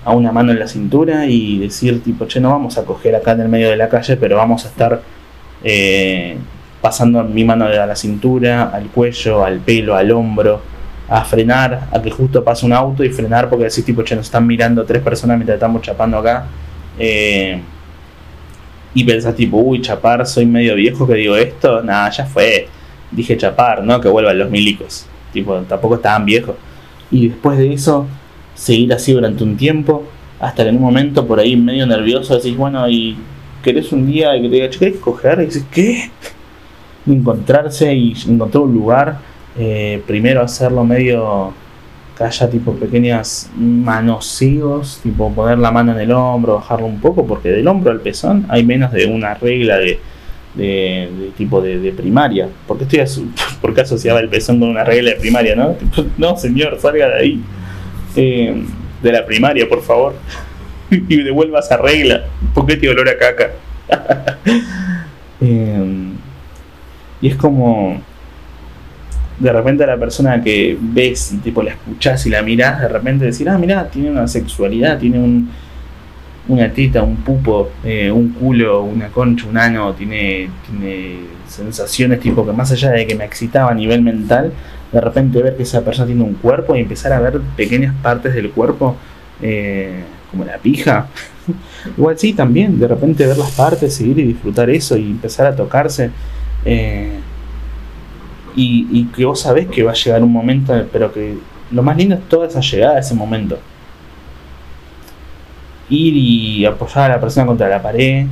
a 0.05 0.13
una 0.13 0.33
mano 0.33 0.53
en 0.53 0.59
la 0.59 0.67
cintura 0.67 1.27
y 1.27 1.59
decir 1.59 2.03
tipo, 2.03 2.27
che, 2.27 2.41
no 2.41 2.51
vamos 2.51 2.79
a 2.79 2.85
coger 2.85 3.15
acá 3.15 3.33
en 3.33 3.43
el 3.43 3.49
medio 3.49 3.71
de 3.71 3.77
la 3.77 3.89
calle, 3.89 4.17
pero 4.17 4.37
vamos 4.37 4.65
a 4.65 4.69
estar 4.69 5.03
eh, 5.63 6.37
pasando 6.81 7.23
mi 7.25 7.45
mano 7.45 7.67
a 7.67 7.87
la 7.87 7.97
cintura, 7.97 8.71
al 8.73 8.87
cuello, 8.87 9.45
al 9.45 9.59
pelo, 9.61 9.95
al 9.95 10.11
hombro, 10.11 10.63
a 11.09 11.25
frenar, 11.25 11.89
a 11.93 12.01
que 12.01 12.11
justo 12.11 12.43
pase 12.43 12.65
un 12.65 12.73
auto 12.73 13.05
y 13.05 13.11
frenar 13.11 13.49
porque 13.49 13.65
decís 13.65 13.85
tipo, 13.85 14.03
che, 14.03 14.17
nos 14.17 14.27
están 14.27 14.47
mirando 14.47 14.85
tres 14.85 15.03
personas 15.03 15.37
mientras 15.37 15.57
estamos 15.57 15.83
chapando 15.83 16.19
acá. 16.19 16.47
Eh, 16.99 17.61
y 18.95 19.05
pensás 19.05 19.35
tipo, 19.35 19.59
uy, 19.59 19.81
chapar, 19.81 20.27
soy 20.27 20.47
medio 20.47 20.75
viejo 20.75 21.07
que 21.07 21.15
digo 21.15 21.37
esto, 21.37 21.83
nada, 21.83 22.11
ya 22.11 22.27
fue. 22.27 22.69
Dije 23.11 23.37
chapar, 23.37 23.83
¿no? 23.83 24.01
Que 24.01 24.09
vuelvan 24.09 24.39
los 24.39 24.51
milicos. 24.51 25.07
Tipo, 25.33 25.57
tampoco 25.61 25.97
estaban 25.97 26.25
viejos. 26.25 26.57
Y 27.11 27.29
después 27.29 27.59
de 27.59 27.73
eso, 27.73 28.07
seguir 28.61 28.93
así 28.93 29.13
durante 29.13 29.43
un 29.43 29.57
tiempo, 29.57 30.05
hasta 30.39 30.65
que 30.65 30.69
en 30.69 30.77
un 30.77 30.83
momento 30.83 31.27
por 31.27 31.41
ahí 31.41 31.57
medio 31.57 31.87
nervioso 31.87 32.37
decís, 32.37 32.55
bueno, 32.57 32.87
y 32.89 33.17
querés 33.63 33.91
un 33.91 34.07
día 34.07 34.33
que 34.35 34.49
te 34.49 34.49
diga, 34.49 34.69
¿querés 34.69 34.99
coger? 34.99 35.41
Y 35.41 35.47
dices, 35.47 35.65
¿qué? 35.73 36.11
Encontrarse 37.07 37.95
y 37.95 38.15
encontrar 38.29 38.65
un 38.65 38.75
lugar, 38.75 39.19
eh, 39.59 40.03
primero 40.07 40.43
hacerlo 40.43 40.85
medio 40.85 41.55
que 42.17 42.25
haya 42.25 42.51
tipo 42.51 42.75
pequeñas 42.75 43.51
manoseos, 43.57 45.01
tipo 45.03 45.33
poner 45.33 45.59
la 45.59 45.71
mano 45.71 45.93
en 45.93 46.01
el 46.01 46.13
hombro, 46.13 46.57
bajarlo 46.57 46.85
un 46.85 47.01
poco, 47.01 47.27
porque 47.27 47.49
del 47.49 47.67
hombro 47.67 47.91
al 47.91 48.01
pezón 48.01 48.45
hay 48.51 48.63
menos 48.63 48.93
de 48.93 49.07
una 49.07 49.33
regla 49.33 49.79
de, 49.79 49.99
de, 50.55 51.31
tipo 51.39 51.63
de, 51.63 51.93
primaria. 51.93 52.47
¿Por 52.67 52.77
qué, 52.77 52.85
estoy 53.01 53.31
¿Por 53.63 53.75
qué 53.75 53.81
asociaba 53.81 54.21
el 54.21 54.29
pezón 54.29 54.61
con 54.61 54.69
una 54.69 54.85
regla 54.85 55.13
de 55.13 55.17
primaria? 55.17 55.57
No, 55.57 55.77
no 56.19 56.37
señor, 56.37 56.79
salga 56.79 57.09
de 57.09 57.15
ahí. 57.15 57.43
Eh, 58.17 58.65
de 59.03 59.13
la 59.13 59.25
primaria, 59.25 59.69
por 59.69 59.83
favor. 59.83 60.15
y 60.91 61.23
devuelva 61.23 61.61
esa 61.61 61.77
regla. 61.77 62.25
¿Por 62.55 62.67
qué 62.67 62.77
te 62.77 62.89
olor 62.89 63.09
a 63.09 63.17
caca? 63.19 63.51
Em, 65.41 66.13
y 67.23 67.29
es 67.29 67.37
como. 67.37 68.01
De 69.39 69.51
repente 69.51 69.85
a 69.85 69.87
la 69.87 69.97
persona 69.97 70.43
que 70.43 70.77
ves, 70.79 71.35
tipo 71.43 71.63
la 71.63 71.71
escuchás 71.71 72.27
y 72.27 72.29
la 72.29 72.43
mirás, 72.43 72.83
de 72.83 72.89
repente 72.89 73.25
decir, 73.25 73.49
ah, 73.49 73.57
mira, 73.57 73.89
tiene 73.89 74.11
una 74.11 74.29
sexualidad, 74.29 74.99
tiene 74.99 75.19
un, 75.19 75.49
una 76.49 76.71
tita, 76.71 77.03
un 77.03 77.17
pupo, 77.17 77.71
eh, 77.83 78.11
un 78.11 78.33
culo, 78.33 78.83
una 78.83 79.09
concha, 79.09 79.47
un 79.47 79.57
ano, 79.57 79.95
tiene, 79.95 80.51
tiene 80.69 81.21
sensaciones 81.49 82.21
tipo 82.21 82.45
que 82.45 82.53
más 82.53 82.71
allá 82.73 82.91
de 82.91 83.07
que 83.07 83.15
me 83.15 83.25
excitaba 83.25 83.71
a 83.71 83.75
nivel 83.75 84.03
mental, 84.03 84.53
de 84.93 85.01
repente 85.01 85.43
ver 85.43 85.57
que 85.57 85.63
esa 85.63 85.83
persona 85.83 86.07
tiene 86.07 86.23
un 86.23 86.35
cuerpo 86.35 86.75
y 86.75 86.81
empezar 86.81 87.13
a 87.13 87.21
ver 87.21 87.41
pequeñas 87.57 87.95
partes 88.03 88.35
del 88.35 88.51
cuerpo 88.51 88.97
eh, 89.41 90.03
como 90.31 90.45
la 90.45 90.59
pija. 90.59 91.07
Igual 91.97 92.19
sí, 92.19 92.33
también, 92.33 92.79
de 92.79 92.89
repente 92.89 93.27
ver 93.27 93.39
las 93.39 93.53
partes, 93.53 93.95
seguir 93.95 94.19
y 94.19 94.25
disfrutar 94.25 94.69
eso 94.71 94.97
y 94.97 95.11
empezar 95.11 95.47
a 95.47 95.55
tocarse. 95.55 96.11
Eh, 96.65 97.19
y, 98.57 99.05
que 99.17 99.25
vos 99.25 99.41
sabés 99.41 99.69
que 99.69 99.83
va 99.83 99.93
a 99.93 99.95
llegar 99.95 100.23
un 100.23 100.33
momento, 100.33 100.75
pero 100.93 101.13
que 101.13 101.37
lo 101.71 101.83
más 101.83 101.97
lindo 101.97 102.17
es 102.17 102.29
toda 102.29 102.47
esa 102.49 102.61
llegada 102.61 102.97
a 102.97 103.01
ese 103.01 103.15
momento. 103.15 103.59
Ir 105.89 106.15
y 106.15 106.67
apoyar 106.67 107.11
a 107.11 107.15
la 107.15 107.21
persona 107.21 107.47
contra 107.47 107.69
la 107.69 107.81
pared, 107.81 108.27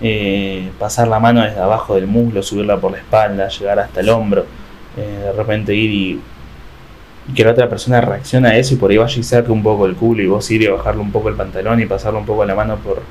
eh, 0.00 0.70
pasar 0.78 1.08
la 1.08 1.18
mano 1.18 1.42
desde 1.42 1.60
abajo 1.60 1.94
del 1.94 2.06
muslo, 2.06 2.42
subirla 2.42 2.78
por 2.78 2.92
la 2.92 2.98
espalda, 2.98 3.48
llegar 3.48 3.78
hasta 3.80 4.00
el 4.00 4.08
hombro, 4.08 4.46
eh, 4.96 5.20
de 5.24 5.32
repente 5.32 5.74
ir 5.74 5.90
y 5.90 6.20
que 7.34 7.44
la 7.44 7.50
otra 7.50 7.68
persona 7.68 8.00
reacciona 8.00 8.50
a 8.50 8.56
eso 8.56 8.74
y 8.74 8.76
por 8.76 8.90
ahí 8.90 8.96
vaya 8.96 9.18
y 9.18 9.22
saque 9.22 9.50
un 9.50 9.62
poco 9.62 9.86
el 9.86 9.96
culo 9.96 10.22
y 10.22 10.26
vos 10.26 10.48
ir 10.50 10.62
y 10.62 10.68
bajarle 10.68 11.00
un 11.00 11.10
poco 11.10 11.28
el 11.28 11.34
pantalón 11.34 11.80
y 11.80 11.86
pasarle 11.86 12.20
un 12.20 12.26
poco 12.26 12.44
la 12.44 12.54
mano 12.54 12.76
por, 12.76 13.02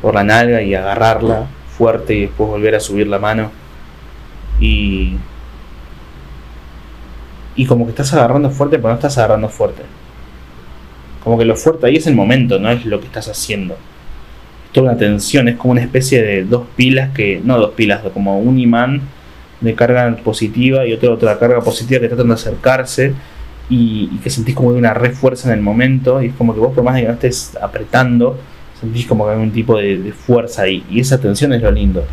por 0.00 0.14
la 0.14 0.24
nalga 0.24 0.62
y 0.62 0.74
agarrarla 0.74 1.46
fuerte 1.76 2.14
y 2.14 2.20
después 2.22 2.48
volver 2.48 2.74
a 2.74 2.80
subir 2.80 3.06
la 3.06 3.18
mano. 3.18 3.50
Y 4.58 5.16
y 7.56 7.66
como 7.66 7.84
que 7.84 7.90
estás 7.90 8.14
agarrando 8.14 8.48
fuerte 8.50 8.78
pero 8.78 8.88
no 8.88 8.94
estás 8.94 9.18
agarrando 9.18 9.48
fuerte. 9.48 9.82
Como 11.22 11.36
que 11.36 11.44
lo 11.44 11.56
fuerte 11.56 11.86
ahí 11.86 11.96
es 11.96 12.06
el 12.06 12.14
momento 12.14 12.58
no 12.58 12.70
es 12.70 12.86
lo 12.86 13.00
que 13.00 13.06
estás 13.06 13.28
haciendo. 13.28 13.74
Es 13.74 14.72
toda 14.72 14.90
una 14.90 14.98
tensión 14.98 15.48
es 15.48 15.56
como 15.56 15.72
una 15.72 15.82
especie 15.82 16.22
de 16.22 16.44
dos 16.44 16.64
pilas 16.74 17.10
que 17.14 17.40
no 17.44 17.58
dos 17.58 17.72
pilas 17.72 18.00
como 18.14 18.38
un 18.40 18.58
imán 18.58 19.02
de 19.60 19.74
carga 19.74 20.16
positiva 20.16 20.86
y 20.86 20.92
otra 20.92 21.10
otra 21.10 21.38
carga 21.38 21.60
positiva 21.60 22.00
que 22.00 22.08
tratan 22.08 22.28
de 22.28 22.34
acercarse 22.34 23.14
y, 23.68 24.08
que 24.18 24.30
sentís 24.30 24.54
como 24.54 24.72
de 24.72 24.78
una 24.78 24.94
refuerza 24.94 25.48
en 25.48 25.58
el 25.58 25.62
momento 25.62 26.22
y 26.22 26.26
es 26.26 26.34
como 26.34 26.54
que 26.54 26.60
vos 26.60 26.74
por 26.74 26.82
más 26.82 26.94
de 26.94 27.02
que 27.02 27.08
no 27.08 27.14
estés 27.14 27.56
apretando 27.60 28.38
sentís 28.80 29.06
como 29.06 29.26
que 29.26 29.32
hay 29.32 29.38
un 29.38 29.52
tipo 29.52 29.76
de, 29.76 30.12
fuerza 30.12 30.62
ahí 30.62 30.84
y 30.90 31.00
esa 31.00 31.20
tensión 31.20 31.52
es 31.52 31.62
lo 31.62 31.70
lindo. 31.70 32.04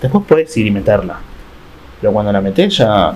Después 0.00 0.24
puedes 0.26 0.56
ir 0.56 0.66
y 0.66 0.70
meterla 0.70 1.20
pero 2.00 2.12
cuando 2.12 2.32
la 2.32 2.40
metés 2.40 2.76
ya 2.76 3.14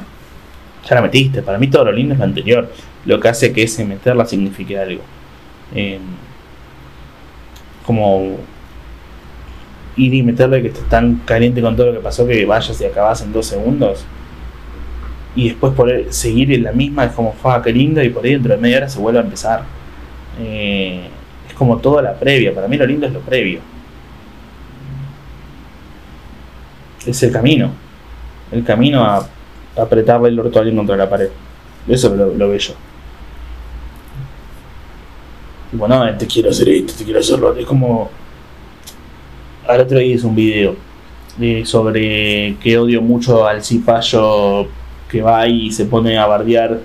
ya 0.88 0.94
la 0.94 1.02
metiste. 1.02 1.42
Para 1.42 1.58
mí 1.58 1.68
todo 1.68 1.86
lo 1.86 1.92
lindo 1.92 2.14
es 2.14 2.18
lo 2.18 2.24
anterior 2.24 2.70
lo 3.04 3.20
que 3.20 3.28
hace 3.28 3.52
que 3.52 3.62
ese 3.62 3.84
meterla 3.84 4.26
signifique 4.26 4.78
algo. 4.78 5.02
Eh, 5.74 5.98
como 7.84 8.36
ir 9.96 10.14
y 10.14 10.22
meterle 10.22 10.62
que 10.62 10.68
estás 10.68 10.88
tan 10.88 11.16
caliente 11.24 11.62
con 11.62 11.74
todo 11.74 11.86
lo 11.86 11.92
que 11.94 12.00
pasó 12.00 12.26
que 12.26 12.44
vayas 12.44 12.80
y 12.80 12.84
acabas 12.84 13.22
en 13.22 13.32
dos 13.32 13.46
segundos. 13.46 14.04
Y 15.34 15.48
después 15.50 15.72
poder 15.74 16.12
seguir 16.12 16.52
en 16.52 16.62
la 16.64 16.72
misma 16.72 17.04
es 17.06 17.12
como, 17.12 17.32
fa, 17.32 17.62
qué 17.62 17.72
lindo, 17.72 18.02
y 18.02 18.08
por 18.10 18.24
ahí 18.24 18.32
dentro 18.32 18.54
de 18.54 18.60
media 18.60 18.78
hora 18.78 18.88
se 18.88 18.98
vuelve 18.98 19.18
a 19.18 19.22
empezar. 19.22 19.64
Eh, 20.40 21.08
es 21.48 21.54
como 21.54 21.78
toda 21.78 22.02
la 22.02 22.14
previa, 22.14 22.54
para 22.54 22.68
mí 22.68 22.76
lo 22.76 22.86
lindo 22.86 23.06
es 23.06 23.12
lo 23.12 23.20
previo. 23.20 23.60
Es 27.06 27.22
el 27.22 27.32
camino. 27.32 27.70
El 28.50 28.64
camino 28.64 29.04
a, 29.04 29.26
apretarle 29.76 30.28
el 30.30 30.40
orto 30.40 30.58
a 30.58 30.62
alguien 30.62 30.76
contra 30.76 30.96
la 30.96 31.08
pared. 31.08 31.28
Eso 31.86 32.14
lo, 32.14 32.34
lo 32.34 32.48
veo 32.48 32.58
yo. 32.58 32.74
Bueno, 35.72 36.16
te 36.16 36.26
quiero 36.26 36.50
hacer 36.50 36.68
esto, 36.70 36.94
te 36.96 37.04
quiero 37.04 37.20
hacerlo. 37.20 37.54
Es 37.54 37.66
como 37.66 38.10
al 39.68 39.80
otro 39.80 39.98
día 39.98 40.14
hice 40.14 40.26
un 40.26 40.34
video 40.34 40.76
sobre 41.64 42.56
que 42.62 42.78
odio 42.78 43.02
mucho 43.02 43.46
al 43.46 43.62
cipallo 43.62 44.68
que 45.10 45.20
va 45.20 45.46
y 45.46 45.70
se 45.70 45.84
pone 45.84 46.18
a 46.18 46.26
bardear 46.26 46.80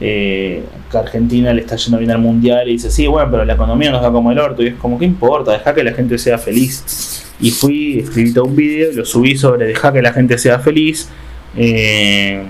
eh, 0.00 0.62
que 0.90 0.96
Argentina 0.96 1.52
le 1.52 1.62
está 1.62 1.76
yendo 1.76 1.98
bien 1.98 2.10
al 2.12 2.18
mundial 2.18 2.68
y 2.68 2.72
dice, 2.72 2.90
sí, 2.90 3.06
bueno, 3.06 3.28
pero 3.30 3.44
la 3.44 3.54
economía 3.54 3.90
nos 3.90 4.02
da 4.02 4.10
como 4.10 4.30
el 4.30 4.38
orto. 4.38 4.62
Y 4.62 4.68
es 4.68 4.74
como, 4.74 4.98
¿qué 4.98 5.04
importa? 5.04 5.52
Deja 5.52 5.74
que 5.74 5.82
la 5.82 5.92
gente 5.92 6.18
sea 6.18 6.38
feliz. 6.38 7.24
Y 7.40 7.50
fui, 7.50 8.00
escribí 8.00 8.32
todo 8.32 8.44
un 8.44 8.56
video, 8.56 8.92
lo 8.92 9.04
subí 9.04 9.36
sobre 9.36 9.66
deja 9.66 9.92
que 9.92 10.02
la 10.02 10.12
gente 10.12 10.38
sea 10.38 10.58
feliz. 10.60 11.08
Eh, 11.56 12.44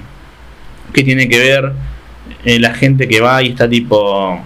¿Qué 0.93 1.03
tiene 1.05 1.29
que 1.29 1.39
ver 1.39 1.73
eh, 2.45 2.59
la 2.59 2.75
gente 2.75 3.09
que 3.09 3.21
va 3.21 3.43
y 3.43 3.49
está 3.49 3.69
tipo 3.69 4.41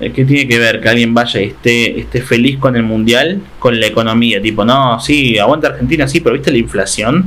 ¿Qué 0.00 0.24
tiene 0.24 0.48
que 0.48 0.58
ver 0.58 0.80
que 0.80 0.88
alguien 0.88 1.12
vaya 1.12 1.42
y 1.42 1.48
esté, 1.48 2.00
esté 2.00 2.22
feliz 2.22 2.56
con 2.56 2.74
el 2.74 2.82
mundial, 2.82 3.42
con 3.58 3.78
la 3.78 3.86
economía? 3.86 4.40
Tipo, 4.40 4.64
no, 4.64 4.98
sí, 4.98 5.38
aguanta 5.38 5.68
Argentina, 5.68 6.08
sí, 6.08 6.20
pero 6.20 6.34
¿viste 6.34 6.50
la 6.50 6.56
inflación? 6.56 7.26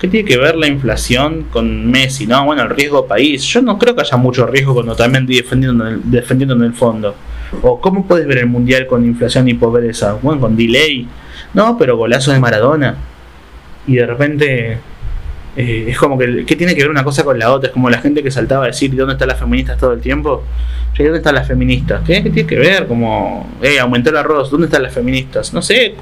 ¿Qué 0.00 0.06
tiene 0.06 0.26
que 0.26 0.38
ver 0.38 0.56
la 0.56 0.68
inflación 0.68 1.46
con 1.50 1.90
Messi? 1.90 2.28
No, 2.28 2.44
bueno, 2.46 2.62
el 2.62 2.70
riesgo 2.70 3.06
país. 3.06 3.42
Yo 3.42 3.60
no 3.60 3.76
creo 3.76 3.94
que 3.94 4.02
haya 4.02 4.16
mucho 4.16 4.46
riesgo 4.46 4.72
cuando 4.72 4.94
también 4.94 5.26
defendiendo 5.26 5.84
defendiendo 6.04 6.54
en 6.54 6.62
el 6.62 6.72
fondo. 6.72 7.14
O 7.60 7.80
¿cómo 7.80 8.06
puedes 8.06 8.26
ver 8.26 8.38
el 8.38 8.46
mundial 8.46 8.86
con 8.86 9.04
inflación 9.04 9.48
y 9.48 9.54
pobreza? 9.54 10.16
Bueno, 10.22 10.40
con 10.40 10.56
delay. 10.56 11.06
No, 11.52 11.76
pero 11.76 11.96
golazo 11.96 12.32
de 12.32 12.38
Maradona. 12.38 12.96
Y 13.86 13.96
de 13.96 14.06
repente 14.06 14.78
eh, 15.56 15.86
es 15.88 15.98
como 15.98 16.16
que, 16.16 16.44
¿qué 16.46 16.56
tiene 16.56 16.74
que 16.74 16.82
ver 16.82 16.90
una 16.90 17.04
cosa 17.04 17.24
con 17.24 17.38
la 17.38 17.52
otra? 17.52 17.68
Es 17.68 17.72
como 17.72 17.90
la 17.90 17.98
gente 17.98 18.22
que 18.22 18.30
saltaba 18.30 18.64
a 18.64 18.66
decir, 18.68 18.94
¿dónde 18.94 19.14
están 19.14 19.28
las 19.28 19.38
feministas 19.38 19.78
todo 19.78 19.92
el 19.92 20.00
tiempo? 20.00 20.44
¿Dónde 20.96 21.18
están 21.18 21.34
las 21.34 21.48
feministas? 21.48 22.02
¿Qué, 22.06 22.20
tiene 22.20 22.46
que 22.46 22.58
ver? 22.58 22.86
Como, 22.86 23.48
eh, 23.62 23.78
aumentó 23.80 24.10
el 24.10 24.16
arroz, 24.16 24.50
¿dónde 24.50 24.66
están 24.66 24.82
las 24.82 24.92
feministas? 24.92 25.52
No 25.54 25.62
sé. 25.62 25.94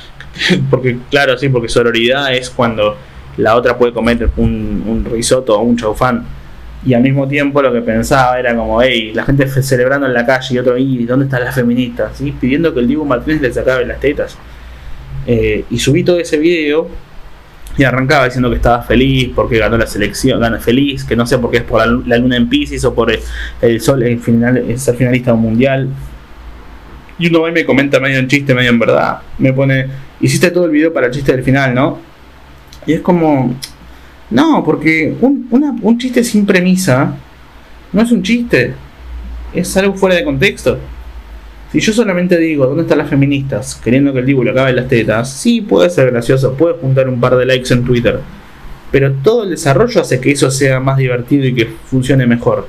Porque, 0.70 0.96
claro, 1.10 1.36
sí, 1.36 1.48
porque 1.48 1.68
sororidad 1.68 2.32
es 2.32 2.50
cuando 2.50 2.96
la 3.36 3.56
otra 3.56 3.76
puede 3.76 3.92
comer 3.92 4.30
un, 4.36 4.82
un 4.86 5.04
risotto 5.04 5.58
o 5.58 5.62
un 5.62 5.76
chaufán. 5.76 6.24
Y 6.86 6.94
al 6.94 7.02
mismo 7.02 7.28
tiempo 7.28 7.60
lo 7.60 7.72
que 7.72 7.82
pensaba 7.82 8.38
era 8.38 8.56
como, 8.56 8.80
hey, 8.80 9.12
la 9.14 9.24
gente 9.24 9.46
celebrando 9.48 10.06
en 10.06 10.14
la 10.14 10.24
calle 10.24 10.54
y 10.54 10.58
otro, 10.58 10.78
y 10.78 11.04
¿dónde 11.04 11.26
están 11.26 11.44
las 11.44 11.54
feministas? 11.54 12.16
¿Sí? 12.16 12.32
Pidiendo 12.40 12.72
que 12.72 12.80
el 12.80 12.88
Dibu 12.88 13.04
Martínez 13.04 13.42
le 13.42 13.52
sacabe 13.52 13.84
las 13.84 14.00
tetas. 14.00 14.38
Eh, 15.26 15.64
y 15.68 15.78
subí 15.78 16.04
todo 16.04 16.18
ese 16.18 16.38
video 16.38 16.88
y 17.76 17.84
arrancaba 17.84 18.24
diciendo 18.26 18.50
que 18.50 18.56
estaba 18.56 18.82
feliz 18.82 19.30
porque 19.34 19.58
ganó 19.58 19.78
la 19.78 19.86
selección, 19.86 20.40
gana 20.40 20.58
feliz, 20.58 21.04
que 21.04 21.16
no 21.16 21.26
sé 21.26 21.38
por 21.38 21.50
qué 21.50 21.58
es 21.58 21.62
por 21.62 21.86
la, 22.06 22.18
luna 22.18 22.36
en 22.36 22.48
Pisces 22.48 22.84
o 22.84 22.94
por 22.94 23.12
el, 23.60 23.80
sol, 23.80 24.02
el 24.02 24.18
final, 24.18 24.62
ser 24.76 24.96
finalista 24.96 25.30
de 25.30 25.36
un 25.36 25.42
mundial. 25.42 25.88
Y 27.18 27.28
uno 27.28 27.42
va 27.42 27.50
y 27.50 27.52
me 27.52 27.64
comenta 27.64 28.00
medio 28.00 28.18
en 28.18 28.28
chiste, 28.28 28.54
medio 28.54 28.70
en 28.70 28.78
verdad. 28.78 29.20
Me 29.38 29.52
pone, 29.52 29.86
hiciste 30.20 30.50
todo 30.50 30.64
el 30.64 30.70
video 30.70 30.92
para 30.92 31.06
el 31.06 31.12
chiste 31.12 31.32
del 31.32 31.44
final, 31.44 31.74
¿no? 31.74 31.98
Y 32.86 32.94
es 32.94 33.00
como, 33.00 33.54
no, 34.30 34.64
porque 34.64 35.14
un, 35.20 35.46
un 35.82 35.98
chiste 35.98 36.24
sin 36.24 36.46
premisa 36.46 37.14
no 37.92 38.02
es 38.02 38.10
un 38.10 38.22
chiste, 38.22 38.74
es 39.52 39.76
algo 39.76 39.94
fuera 39.94 40.16
de 40.16 40.24
contexto. 40.24 40.78
Si 41.72 41.78
yo 41.78 41.92
solamente 41.92 42.36
digo, 42.36 42.66
¿dónde 42.66 42.82
están 42.82 42.98
las 42.98 43.08
feministas? 43.08 43.76
Queriendo 43.76 44.12
que 44.12 44.18
el 44.18 44.26
Dibu 44.26 44.42
le 44.42 44.50
acabe 44.50 44.72
las 44.72 44.88
tetas, 44.88 45.32
sí 45.32 45.60
puede 45.60 45.88
ser 45.88 46.10
gracioso, 46.10 46.54
puede 46.54 46.74
juntar 46.74 47.08
un 47.08 47.20
par 47.20 47.36
de 47.36 47.46
likes 47.46 47.72
en 47.72 47.84
Twitter. 47.84 48.18
Pero 48.90 49.12
todo 49.22 49.44
el 49.44 49.50
desarrollo 49.50 50.00
hace 50.00 50.20
que 50.20 50.32
eso 50.32 50.50
sea 50.50 50.80
más 50.80 50.96
divertido 50.96 51.46
y 51.46 51.54
que 51.54 51.66
funcione 51.66 52.26
mejor. 52.26 52.66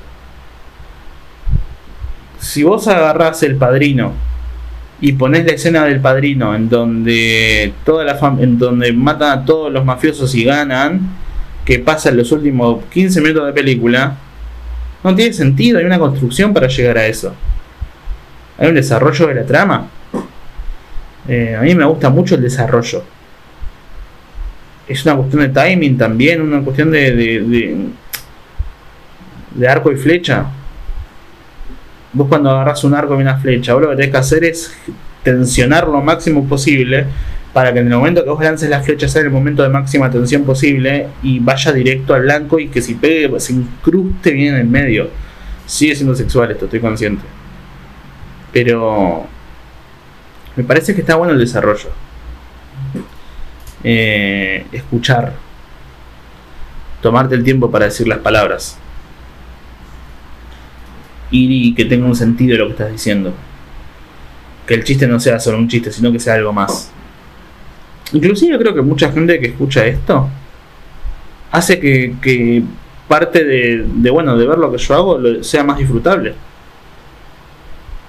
Si 2.38 2.62
vos 2.62 2.86
agarrás 2.86 3.42
el 3.42 3.56
padrino 3.56 4.12
y 5.00 5.14
ponés 5.14 5.46
la 5.46 5.52
escena 5.52 5.84
del 5.84 6.00
padrino 6.00 6.54
en 6.54 6.68
donde 6.68 7.72
toda 7.84 8.04
la 8.04 8.16
en 8.38 8.56
donde 8.56 8.92
matan 8.92 9.36
a 9.36 9.44
todos 9.44 9.72
los 9.72 9.84
mafiosos 9.84 10.32
y 10.36 10.44
ganan, 10.44 11.00
que 11.64 11.80
pasa 11.80 12.10
en 12.10 12.18
los 12.18 12.30
últimos 12.30 12.84
15 12.92 13.20
minutos 13.20 13.46
de 13.46 13.52
película, 13.52 14.16
no 15.02 15.12
tiene 15.16 15.32
sentido, 15.32 15.80
hay 15.80 15.86
una 15.86 15.98
construcción 15.98 16.54
para 16.54 16.68
llegar 16.68 16.98
a 16.98 17.06
eso 17.06 17.34
hay 18.58 18.68
un 18.68 18.74
desarrollo 18.74 19.26
de 19.28 19.34
la 19.34 19.44
trama. 19.44 19.88
Eh, 21.28 21.56
a 21.56 21.62
mí 21.62 21.74
me 21.74 21.84
gusta 21.84 22.10
mucho 22.10 22.34
el 22.34 22.42
desarrollo. 22.42 23.02
Es 24.88 25.04
una 25.06 25.16
cuestión 25.16 25.42
de 25.42 25.48
timing 25.48 25.96
también, 25.96 26.40
una 26.42 26.60
cuestión 26.62 26.90
de, 26.90 27.90
de, 29.54 29.68
arco 29.68 29.92
y 29.92 29.96
flecha. 29.96 30.46
Vos 32.12 32.28
cuando 32.28 32.50
agarras 32.50 32.84
un 32.84 32.94
arco 32.94 33.14
y 33.18 33.22
una 33.22 33.38
flecha, 33.38 33.72
vos 33.74 33.82
lo 33.82 33.90
que 33.90 33.96
tenés 33.96 34.10
que 34.10 34.16
hacer 34.18 34.44
es 34.44 34.76
tensionar 35.22 35.86
lo 35.86 36.02
máximo 36.02 36.46
posible 36.46 37.06
para 37.52 37.72
que 37.72 37.78
en 37.78 37.86
el 37.86 37.94
momento 37.94 38.24
que 38.24 38.30
vos 38.30 38.42
lances 38.42 38.68
la 38.68 38.80
flecha 38.80 39.08
sea 39.08 39.22
el 39.22 39.30
momento 39.30 39.62
de 39.62 39.68
máxima 39.68 40.10
tensión 40.10 40.42
posible 40.44 41.08
y 41.22 41.38
vaya 41.38 41.72
directo 41.72 42.14
al 42.14 42.22
blanco 42.22 42.58
y 42.58 42.68
que 42.68 42.82
si 42.82 42.94
pegue, 42.94 43.38
se 43.38 43.52
incruste 43.52 44.32
bien 44.32 44.54
en 44.54 44.60
el 44.62 44.66
medio. 44.66 45.08
Sigue 45.66 45.94
siendo 45.94 46.14
sexual 46.14 46.50
esto, 46.50 46.64
estoy 46.64 46.80
consciente. 46.80 47.22
Pero 48.52 49.26
me 50.56 50.64
parece 50.64 50.94
que 50.94 51.00
está 51.00 51.16
bueno 51.16 51.32
el 51.32 51.38
desarrollo. 51.38 51.88
Eh, 53.82 54.66
escuchar. 54.72 55.32
Tomarte 57.00 57.34
el 57.34 57.42
tiempo 57.42 57.70
para 57.70 57.86
decir 57.86 58.06
las 58.06 58.18
palabras. 58.18 58.78
Ir 61.30 61.50
y 61.50 61.74
que 61.74 61.86
tenga 61.86 62.06
un 62.06 62.14
sentido 62.14 62.58
lo 62.58 62.66
que 62.66 62.72
estás 62.72 62.92
diciendo. 62.92 63.32
Que 64.66 64.74
el 64.74 64.84
chiste 64.84 65.06
no 65.06 65.18
sea 65.18 65.40
solo 65.40 65.58
un 65.58 65.68
chiste, 65.68 65.90
sino 65.90 66.12
que 66.12 66.20
sea 66.20 66.34
algo 66.34 66.52
más. 66.52 66.92
Inclusive 68.12 68.58
creo 68.58 68.74
que 68.74 68.82
mucha 68.82 69.10
gente 69.10 69.40
que 69.40 69.48
escucha 69.48 69.86
esto 69.86 70.28
hace 71.50 71.80
que, 71.80 72.62
parte 73.08 73.44
de, 73.44 73.84
de, 73.86 74.10
bueno, 74.10 74.36
de 74.36 74.46
ver 74.46 74.58
lo 74.58 74.70
que 74.70 74.78
yo 74.78 74.94
hago 74.94 75.42
sea 75.42 75.64
más 75.64 75.78
disfrutable. 75.78 76.34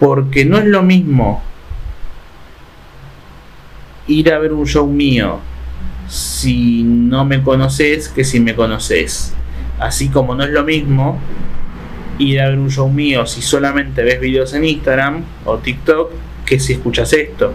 Porque 0.03 0.43
no 0.43 0.57
es 0.57 0.65
lo 0.65 0.83
mismo 0.83 1.41
ir 4.05 4.33
a 4.33 4.37
ver 4.37 4.51
un 4.51 4.67
show 4.67 4.85
mío 4.85 5.39
si 6.09 6.83
no 6.83 7.23
me 7.23 7.41
conoces 7.41 8.09
que 8.09 8.25
si 8.25 8.41
me 8.41 8.53
conoces. 8.53 9.33
Así 9.79 10.09
como 10.09 10.35
no 10.35 10.43
es 10.43 10.49
lo 10.49 10.65
mismo 10.65 11.19
ir 12.19 12.41
a 12.41 12.49
ver 12.49 12.59
un 12.59 12.69
show 12.69 12.89
mío 12.89 13.25
si 13.25 13.41
solamente 13.41 14.03
ves 14.03 14.19
videos 14.19 14.53
en 14.53 14.65
Instagram 14.65 15.23
o 15.45 15.59
TikTok 15.59 16.11
que 16.45 16.59
si 16.59 16.73
escuchas 16.73 17.13
esto. 17.13 17.53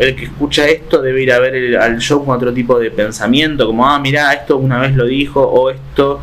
El 0.00 0.16
que 0.16 0.24
escucha 0.24 0.66
esto 0.66 1.00
debe 1.00 1.22
ir 1.22 1.30
a 1.30 1.38
ver 1.38 1.76
al 1.76 2.00
show 2.00 2.24
con 2.24 2.34
otro 2.34 2.52
tipo 2.52 2.76
de 2.80 2.90
pensamiento, 2.90 3.68
como, 3.68 3.86
ah, 3.86 4.00
mira, 4.00 4.32
esto 4.32 4.56
una 4.56 4.80
vez 4.80 4.96
lo 4.96 5.04
dijo, 5.06 5.42
o 5.42 5.70
esto 5.70 6.22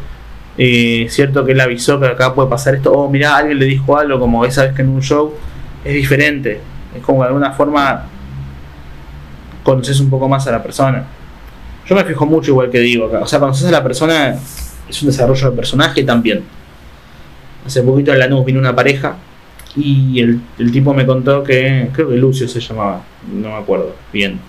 eh, 0.57 1.07
cierto 1.09 1.45
que 1.45 1.53
él 1.53 1.59
avisó 1.59 1.99
que 1.99 2.07
acá 2.07 2.33
puede 2.33 2.49
pasar 2.49 2.75
esto, 2.75 2.91
o 2.91 3.05
oh, 3.05 3.09
mira, 3.09 3.35
alguien 3.35 3.59
le 3.59 3.65
dijo 3.65 3.97
algo, 3.97 4.19
como 4.19 4.45
esa 4.45 4.63
vez 4.63 4.75
que 4.75 4.81
en 4.81 4.89
un 4.89 5.01
show 5.01 5.33
es 5.83 5.93
diferente, 5.93 6.59
es 6.95 7.01
como 7.01 7.21
de 7.21 7.27
alguna 7.27 7.51
forma 7.51 8.05
conoces 9.63 9.99
un 9.99 10.09
poco 10.09 10.27
más 10.27 10.47
a 10.47 10.51
la 10.51 10.63
persona. 10.63 11.05
Yo 11.85 11.95
me 11.95 12.03
fijo 12.03 12.25
mucho 12.25 12.51
igual 12.51 12.69
que 12.69 12.79
digo 12.79 13.09
o 13.11 13.27
sea, 13.27 13.39
conoces 13.39 13.67
a 13.67 13.71
la 13.71 13.83
persona 13.83 14.35
es 14.87 15.01
un 15.01 15.07
desarrollo 15.07 15.51
de 15.51 15.55
personaje 15.55 16.03
también. 16.03 16.43
Hace 17.65 17.83
poquito 17.83 18.11
en 18.11 18.19
la 18.19 18.27
nube 18.27 18.45
vino 18.45 18.59
una 18.59 18.75
pareja 18.75 19.15
y 19.75 20.19
el, 20.19 20.41
el 20.57 20.71
tipo 20.71 20.93
me 20.93 21.05
contó 21.05 21.43
que, 21.43 21.89
creo 21.93 22.09
que 22.09 22.15
Lucio 22.17 22.47
se 22.47 22.59
llamaba, 22.59 23.03
no 23.31 23.49
me 23.49 23.55
acuerdo 23.55 23.95
bien 24.11 24.39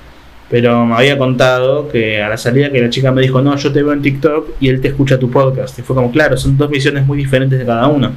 pero 0.50 0.84
me 0.84 0.96
había 0.96 1.16
contado 1.16 1.88
que 1.88 2.20
a 2.20 2.28
la 2.28 2.36
salida 2.36 2.72
que 2.72 2.80
la 2.80 2.90
chica 2.90 3.12
me 3.12 3.22
dijo, 3.22 3.40
no, 3.40 3.56
yo 3.56 3.72
te 3.72 3.84
veo 3.84 3.92
en 3.92 4.02
TikTok 4.02 4.48
y 4.58 4.68
él 4.68 4.80
te 4.80 4.88
escucha 4.88 5.16
tu 5.16 5.30
podcast. 5.30 5.78
Y 5.78 5.82
fue 5.82 5.94
como, 5.94 6.10
claro, 6.10 6.36
son 6.36 6.58
dos 6.58 6.68
visiones 6.68 7.06
muy 7.06 7.18
diferentes 7.18 7.56
de 7.56 7.64
cada 7.64 7.86
uno. 7.86 8.10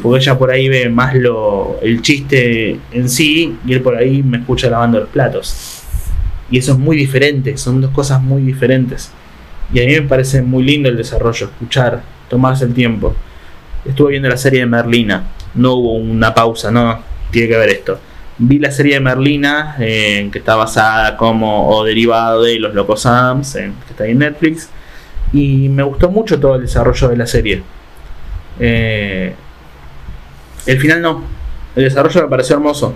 Porque 0.00 0.20
ella 0.20 0.38
por 0.38 0.52
ahí 0.52 0.68
ve 0.68 0.88
más 0.88 1.16
lo, 1.16 1.80
el 1.82 2.00
chiste 2.00 2.78
en 2.92 3.08
sí 3.08 3.56
y 3.66 3.72
él 3.72 3.80
por 3.80 3.96
ahí 3.96 4.22
me 4.22 4.38
escucha 4.38 4.70
lavando 4.70 5.00
los 5.00 5.08
platos. 5.08 5.82
Y 6.48 6.58
eso 6.58 6.72
es 6.72 6.78
muy 6.78 6.96
diferente, 6.96 7.56
son 7.56 7.80
dos 7.80 7.90
cosas 7.90 8.22
muy 8.22 8.42
diferentes. 8.42 9.10
Y 9.72 9.82
a 9.82 9.86
mí 9.86 9.94
me 9.94 10.02
parece 10.02 10.42
muy 10.42 10.62
lindo 10.62 10.88
el 10.88 10.96
desarrollo, 10.96 11.46
escuchar, 11.46 12.02
tomarse 12.28 12.66
el 12.66 12.72
tiempo. 12.72 13.16
Estuve 13.84 14.10
viendo 14.12 14.28
la 14.28 14.36
serie 14.36 14.60
de 14.60 14.66
Merlina, 14.66 15.24
no 15.56 15.74
hubo 15.74 15.94
una 15.94 16.32
pausa, 16.32 16.70
no, 16.70 17.00
tiene 17.32 17.48
que 17.48 17.56
ver 17.56 17.70
esto 17.70 17.98
vi 18.38 18.58
la 18.58 18.70
serie 18.70 18.94
de 18.94 19.00
Merlina, 19.00 19.76
que 19.78 20.30
está 20.34 20.56
basada 20.56 21.16
como 21.16 21.68
o 21.68 21.84
derivado 21.84 22.42
de 22.42 22.58
Los 22.58 22.74
Locos 22.74 23.06
Adams, 23.06 23.54
que 23.54 23.70
está 23.90 24.04
ahí 24.04 24.12
en 24.12 24.18
Netflix, 24.18 24.68
y 25.32 25.68
me 25.68 25.82
gustó 25.82 26.10
mucho 26.10 26.38
todo 26.38 26.56
el 26.56 26.62
desarrollo 26.62 27.08
de 27.08 27.16
la 27.16 27.26
serie. 27.26 27.62
Eh, 28.58 29.34
el 30.66 30.80
final 30.80 31.02
no, 31.02 31.22
el 31.76 31.84
desarrollo 31.84 32.22
me 32.22 32.28
pareció 32.28 32.56
hermoso. 32.56 32.94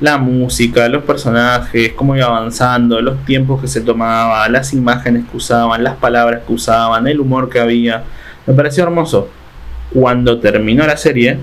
La 0.00 0.18
música, 0.18 0.88
los 0.88 1.04
personajes, 1.04 1.92
cómo 1.92 2.16
iba 2.16 2.26
avanzando, 2.26 3.00
los 3.00 3.24
tiempos 3.24 3.60
que 3.60 3.68
se 3.68 3.80
tomaba, 3.80 4.48
las 4.48 4.72
imágenes 4.72 5.24
que 5.30 5.36
usaban, 5.36 5.84
las 5.84 5.94
palabras 5.96 6.42
que 6.46 6.52
usaban, 6.52 7.06
el 7.06 7.20
humor 7.20 7.48
que 7.48 7.60
había, 7.60 8.02
me 8.46 8.54
pareció 8.54 8.84
hermoso. 8.84 9.28
Cuando 9.92 10.40
terminó 10.40 10.84
la 10.86 10.96
serie, 10.96 11.38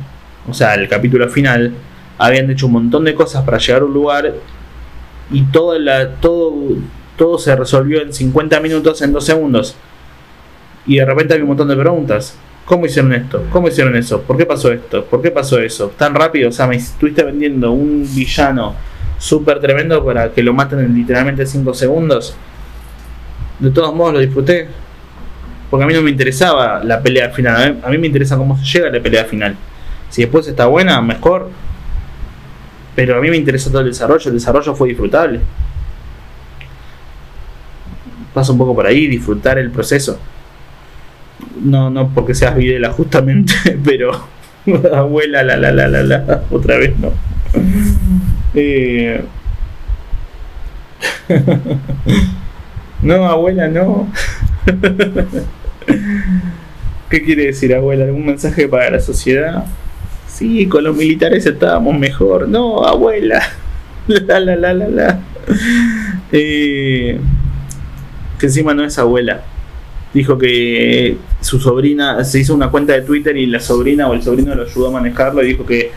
o 0.50 0.54
sea, 0.54 0.76
el 0.76 0.90
capítulo 0.90 1.30
final, 1.30 1.74
habían 2.22 2.50
hecho 2.52 2.68
un 2.68 2.74
montón 2.74 3.04
de 3.04 3.16
cosas 3.16 3.44
para 3.44 3.58
llegar 3.58 3.82
a 3.82 3.86
un 3.86 3.94
lugar 3.94 4.36
y 5.32 5.42
todo, 5.46 5.78
la, 5.80 6.08
todo, 6.16 6.54
todo 7.18 7.40
se 7.40 7.56
resolvió 7.56 8.02
en 8.02 8.14
50 8.14 8.60
minutos, 8.60 9.02
en 9.02 9.12
2 9.12 9.26
segundos. 9.26 9.76
Y 10.86 10.98
de 10.98 11.06
repente 11.06 11.34
había 11.34 11.44
un 11.44 11.50
montón 11.50 11.68
de 11.68 11.76
preguntas. 11.76 12.38
¿Cómo 12.66 12.86
hicieron 12.86 13.12
esto? 13.14 13.44
¿Cómo 13.52 13.68
hicieron 13.68 13.96
eso? 13.96 14.22
¿Por 14.22 14.38
qué 14.38 14.46
pasó 14.46 14.72
esto? 14.72 15.04
¿Por 15.06 15.22
qué 15.22 15.32
pasó 15.32 15.60
eso? 15.60 15.92
Tan 15.98 16.14
rápido, 16.14 16.50
o 16.50 16.52
sea, 16.52 16.68
me 16.68 16.76
estuviste 16.76 17.24
vendiendo 17.24 17.72
un 17.72 18.08
villano 18.14 18.76
súper 19.18 19.60
tremendo 19.60 20.06
para 20.06 20.32
que 20.32 20.44
lo 20.44 20.54
maten 20.54 20.80
en 20.80 20.94
literalmente 20.94 21.46
5 21.46 21.74
segundos. 21.74 22.36
De 23.60 23.72
todos 23.72 23.96
modos 23.96 24.14
lo 24.14 24.20
disfruté. 24.20 24.68
Porque 25.72 25.86
a 25.86 25.88
mí 25.88 25.94
no 25.94 26.02
me 26.02 26.12
interesaba 26.12 26.84
la 26.84 27.02
pelea 27.02 27.30
final. 27.30 27.80
A 27.84 27.90
mí 27.90 27.98
me 27.98 28.08
interesa 28.08 28.38
cómo 28.38 28.58
se 28.58 28.66
llega 28.66 28.90
a 28.90 28.92
la 28.92 29.02
pelea 29.02 29.26
final. 29.26 29.56
Si 30.10 30.22
después 30.22 30.48
está 30.48 30.68
buena, 30.68 31.02
mejor. 31.02 31.50
Pero 32.96 33.18
a 33.18 33.22
mí 33.22 33.30
me 33.30 33.38
interesa 33.38 33.70
todo 33.70 33.82
el 33.82 33.88
desarrollo, 33.88 34.30
el 34.30 34.34
desarrollo 34.36 34.76
fue 34.76 34.90
disfrutable. 34.90 35.40
Pasa 38.34 38.52
un 38.52 38.58
poco 38.58 38.76
por 38.76 38.86
ahí, 38.86 39.08
disfrutar 39.08 39.58
el 39.58 39.72
proceso. 39.72 40.20
No, 41.62 41.90
no 41.90 42.10
porque 42.10 42.34
seas 42.34 42.56
Videla 42.56 42.92
justamente, 42.92 43.54
pero 43.84 44.12
abuela, 44.94 45.44
la, 45.44 45.58
la, 45.58 45.72
la, 45.72 45.88
la, 45.88 46.04
la, 46.04 46.44
otra 46.52 46.78
vez 46.78 46.98
no. 47.00 47.12
Eh... 48.54 49.24
no, 53.02 53.26
abuela, 53.26 53.68
no. 53.68 54.08
¿Qué 57.10 57.24
quiere 57.24 57.48
decir, 57.48 57.74
abuela? 57.74 58.06
¿Algún 58.06 58.26
mensaje 58.26 58.68
para 58.68 58.92
la 58.92 59.00
sociedad? 59.00 59.66
Sí, 60.34 60.66
con 60.68 60.84
los 60.84 60.96
militares 60.96 61.46
estábamos 61.46 61.98
mejor. 61.98 62.48
No, 62.48 62.84
abuela. 62.84 63.42
La, 64.08 64.40
la, 64.40 64.56
la, 64.56 64.74
la, 64.74 64.88
la. 64.88 65.20
Eh, 66.32 67.20
que 68.40 68.46
encima 68.48 68.74
no 68.74 68.84
es 68.84 68.98
abuela. 68.98 69.44
dijo 70.14 70.38
que 70.40 71.18
su 71.40 71.60
sobrina 71.60 72.24
se 72.24 72.40
hizo 72.40 72.56
una 72.56 72.72
cuenta 72.72 72.94
de 72.94 73.04
Twitter 73.04 73.38
y 73.38 73.46
la 73.46 73.60
sobrina 73.60 74.10
o 74.10 74.14
el 74.14 74.24
sobrino 74.24 74.56
lo 74.56 74.64
ayudó 74.64 74.88
a 74.88 74.92
manejarlo 74.92 75.44
y 75.44 75.48
dijo 75.48 75.66
que 75.66 75.92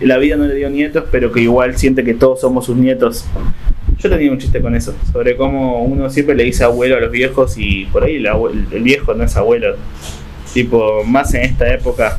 la 0.00 0.16
vida 0.16 0.36
no 0.36 0.46
le 0.46 0.54
dio 0.54 0.70
nietos, 0.70 1.04
pero 1.10 1.30
que 1.30 1.40
igual 1.40 1.76
siente 1.76 2.04
que 2.04 2.14
todos 2.14 2.40
somos 2.40 2.64
sus 2.66 2.76
nietos. 2.76 3.26
Yo 3.98 4.08
tenía 4.08 4.32
un 4.32 4.38
chiste 4.38 4.62
con 4.62 4.74
eso, 4.74 4.94
sobre 5.12 5.36
cómo 5.36 5.84
uno 5.84 6.08
siempre 6.08 6.34
le 6.34 6.44
dice 6.44 6.64
abuelo 6.64 6.96
a 6.96 7.00
los 7.00 7.10
viejos 7.10 7.54
y 7.58 7.84
por 7.86 8.04
ahí 8.04 8.16
el, 8.16 8.82
viejo 8.82 9.12
no 9.14 9.24
es 9.24 9.36
abuelo. 9.36 9.76
Tipo, 10.54 11.04
más 11.04 11.34
en 11.34 11.42
esta 11.42 11.72
época 11.72 12.18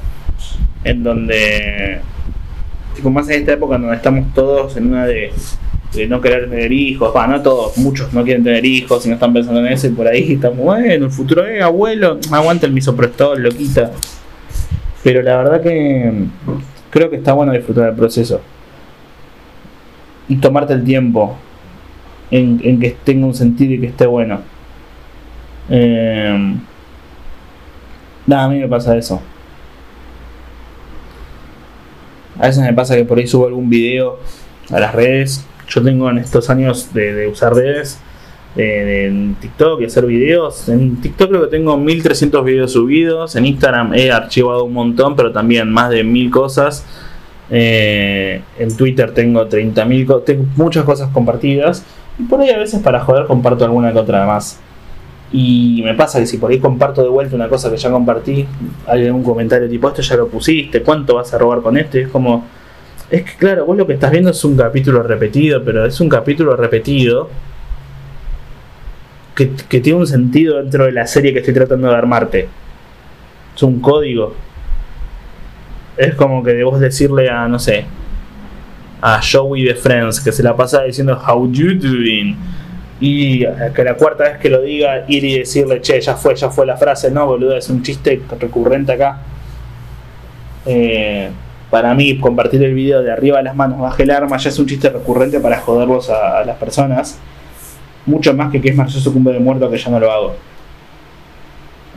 en 0.83 1.03
donde 1.03 1.99
tipo 2.95 3.09
más 3.09 3.29
en 3.29 3.41
esta 3.41 3.53
época 3.53 3.77
donde 3.77 3.95
estamos 3.95 4.33
todos 4.33 4.77
en 4.77 4.87
una 4.87 5.05
de 5.05 5.31
de 5.93 6.07
no 6.07 6.21
querer 6.21 6.49
tener 6.49 6.71
hijos, 6.71 7.15
va, 7.15 7.27
no 7.27 7.41
todos, 7.41 7.77
muchos 7.77 8.11
no 8.13 8.23
quieren 8.23 8.43
tener 8.43 8.65
hijos 8.65 9.05
y 9.05 9.09
no 9.09 9.15
están 9.15 9.33
pensando 9.33 9.59
en 9.59 9.67
eso 9.67 9.87
y 9.87 9.91
por 9.91 10.07
ahí 10.07 10.33
estamos, 10.33 10.57
bueno, 10.57 11.05
el 11.05 11.11
futuro 11.11 11.45
es 11.45 11.61
abuelo, 11.61 12.19
aguanta 12.31 12.65
el 12.65 12.73
misoprostol, 12.73 13.41
lo 13.41 13.49
quita. 13.51 13.91
Pero 15.03 15.21
la 15.21 15.37
verdad 15.37 15.61
que 15.61 16.11
creo 16.89 17.09
que 17.09 17.17
está 17.17 17.33
bueno 17.33 17.51
disfrutar 17.51 17.85
del 17.85 17.95
proceso 17.95 18.41
y 20.27 20.37
tomarte 20.37 20.73
el 20.73 20.83
tiempo 20.83 21.37
en, 22.31 22.79
que 22.79 22.95
tenga 23.03 23.27
un 23.27 23.35
sentido 23.35 23.73
y 23.73 23.79
que 23.79 23.87
esté 23.87 24.05
bueno. 24.07 24.41
Eh, 25.69 26.55
nada, 28.25 28.45
a 28.45 28.49
mí 28.49 28.59
me 28.59 28.67
pasa 28.67 28.97
eso. 28.97 29.21
A 32.43 32.47
veces 32.47 32.61
me 32.61 32.73
pasa 32.73 32.95
que 32.95 33.05
por 33.05 33.17
ahí 33.17 33.25
subo 33.25 33.47
algún 33.47 33.69
video 33.69 34.19
a 34.69 34.79
las 34.79 34.93
redes 34.93 35.45
yo 35.69 35.81
tengo 35.81 36.09
en 36.09 36.17
estos 36.17 36.49
años 36.49 36.93
de, 36.93 37.27
usar 37.27 37.53
redes, 37.55 37.99
en 38.55 39.35
TikTok 39.39 39.81
y 39.81 39.85
hacer 39.85 40.05
videos. 40.05 40.69
En 40.69 41.01
TikTok 41.01 41.29
creo 41.29 41.41
que 41.43 41.47
tengo 41.47 41.77
1300 41.77 42.45
videos 42.45 42.73
subidos. 42.73 43.35
En 43.35 43.45
Instagram 43.45 43.93
he 43.93 44.11
archivado 44.11 44.65
un 44.65 44.73
montón, 44.73 45.15
pero 45.15 45.31
también 45.31 45.71
más 45.71 45.89
de 45.89 46.03
1000 46.03 46.31
cosas. 46.31 46.85
Eh, 47.49 48.41
en 48.59 48.77
Twitter 48.77 49.13
tengo 49.13 49.47
30.000 49.47 50.23
tengo 50.23 50.45
muchas 50.55 50.83
cosas 50.83 51.09
compartidas. 51.11 51.83
Y 52.19 52.23
por 52.23 52.41
ahí 52.41 52.51
a 52.51 52.59
veces 52.59 52.81
para 52.81 52.99
joder 52.99 53.25
comparto 53.25 53.65
alguna 53.65 53.91
que 53.91 53.99
otra 53.99 54.25
más. 54.25 54.59
Y 55.33 55.81
me 55.83 55.95
pasa 55.95 56.19
que 56.19 56.27
si 56.27 56.37
por 56.37 56.51
ahí 56.51 56.59
comparto 56.59 57.01
de 57.01 57.09
vuelta 57.09 57.35
una 57.35 57.49
cosa 57.49 57.71
que 57.71 57.77
ya 57.77 57.89
compartí, 57.89 58.45
hay 58.85 59.09
un 59.09 59.23
comentario 59.23 59.67
tipo, 59.67 59.87
esto 59.87 60.03
ya 60.03 60.15
lo 60.15 60.27
pusiste, 60.27 60.83
¿cuánto 60.83 61.15
vas 61.15 61.33
a 61.33 61.39
robar 61.39 61.61
con 61.61 61.75
este? 61.75 62.03
Es 62.03 62.07
como, 62.09 62.45
es 63.09 63.23
que 63.23 63.37
claro, 63.37 63.65
vos 63.65 63.75
lo 63.75 63.87
que 63.87 63.93
estás 63.93 64.11
viendo 64.11 64.29
es 64.29 64.45
un 64.45 64.55
capítulo 64.55 65.01
repetido, 65.01 65.63
pero 65.63 65.85
es 65.87 65.99
un 65.99 66.07
capítulo 66.07 66.55
repetido 66.55 67.29
que, 69.35 69.45
tiene 69.79 69.99
un 69.99 70.07
sentido 70.07 70.57
dentro 70.57 70.85
de 70.85 70.91
la 70.91 71.07
serie 71.07 71.33
que 71.33 71.39
estoy 71.39 71.53
tratando 71.53 71.89
de 71.89 71.95
armarte. 71.95 72.47
Es 73.55 73.63
un 73.63 73.79
código. 73.79 74.35
Es 75.97 76.15
como 76.15 76.43
que 76.43 76.53
debes 76.53 76.79
decirle 76.79 77.29
a, 77.29 77.47
no 77.47 77.57
sé, 77.59 77.85
a 79.01 79.19
Joey 79.19 79.63
de 79.63 79.75
Friends, 79.75 80.19
que 80.19 80.31
se 80.31 80.43
la 80.43 80.55
pasa 80.55 80.83
diciendo 80.83 81.19
How 81.27 81.51
you 81.51 81.73
doing? 81.75 82.37
Y 83.05 83.45
que 83.75 83.83
la 83.83 83.95
cuarta 83.95 84.23
vez 84.23 84.37
que 84.37 84.49
lo 84.49 84.61
diga, 84.61 85.03
ir 85.09 85.25
y 85.25 85.39
decirle, 85.39 85.81
che, 85.81 85.99
ya 85.99 86.15
fue, 86.15 86.37
ya 86.37 86.49
fue 86.49 86.65
la 86.65 86.77
frase, 86.77 87.11
no, 87.11 87.25
boludo, 87.25 87.57
es 87.57 87.69
un 87.69 87.83
chiste 87.83 88.21
recurrente 88.39 88.93
acá. 88.93 89.19
Eh, 90.65 91.29
para 91.69 91.93
mí 91.95 92.17
compartir 92.17 92.63
el 92.63 92.73
video 92.73 93.01
de 93.01 93.11
arriba 93.11 93.39
de 93.39 93.43
las 93.43 93.57
manos, 93.57 93.81
baje 93.81 94.03
el 94.03 94.11
arma, 94.11 94.37
ya 94.37 94.47
es 94.47 94.57
un 94.57 94.67
chiste 94.67 94.89
recurrente 94.89 95.41
para 95.41 95.59
joderlos 95.59 96.09
a, 96.09 96.45
las 96.45 96.55
personas. 96.55 97.19
Mucho 98.05 98.33
más 98.33 98.49
que 98.53 98.61
que 98.61 98.69
es 98.69 98.75
más 98.77 98.95
cumbe 99.09 99.33
de 99.33 99.39
muerto 99.39 99.69
que 99.69 99.77
ya 99.77 99.91
no 99.91 99.99
lo 99.99 100.09
hago. 100.09 100.35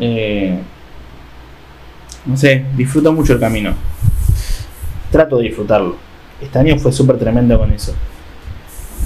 Eh, 0.00 0.58
no 2.24 2.36
sé, 2.36 2.64
disfruto 2.74 3.12
mucho 3.12 3.32
el 3.32 3.38
camino. 3.38 3.74
Trato 5.12 5.36
de 5.36 5.44
disfrutarlo. 5.44 5.94
Este 6.42 6.58
año 6.58 6.76
fue 6.78 6.90
súper 6.90 7.16
tremendo 7.16 7.56
con 7.56 7.72
eso. 7.72 7.94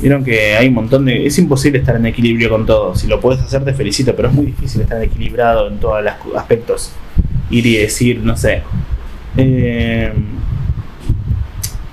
Vieron 0.00 0.24
que 0.24 0.56
hay 0.56 0.68
un 0.68 0.74
montón 0.74 1.04
de... 1.04 1.26
Es 1.26 1.38
imposible 1.38 1.80
estar 1.80 1.96
en 1.96 2.06
equilibrio 2.06 2.48
con 2.48 2.64
todo. 2.64 2.94
Si 2.94 3.06
lo 3.06 3.20
puedes 3.20 3.42
hacer 3.42 3.64
te 3.64 3.74
felicito, 3.74 4.14
pero 4.16 4.28
es 4.28 4.34
muy 4.34 4.46
difícil 4.46 4.80
estar 4.80 5.02
equilibrado 5.02 5.68
en 5.68 5.78
todos 5.78 6.02
los 6.02 6.36
aspectos. 6.36 6.92
Ir 7.50 7.66
y 7.66 7.76
decir, 7.76 8.20
no 8.20 8.36
sé. 8.36 8.62
Eh, 9.36 10.12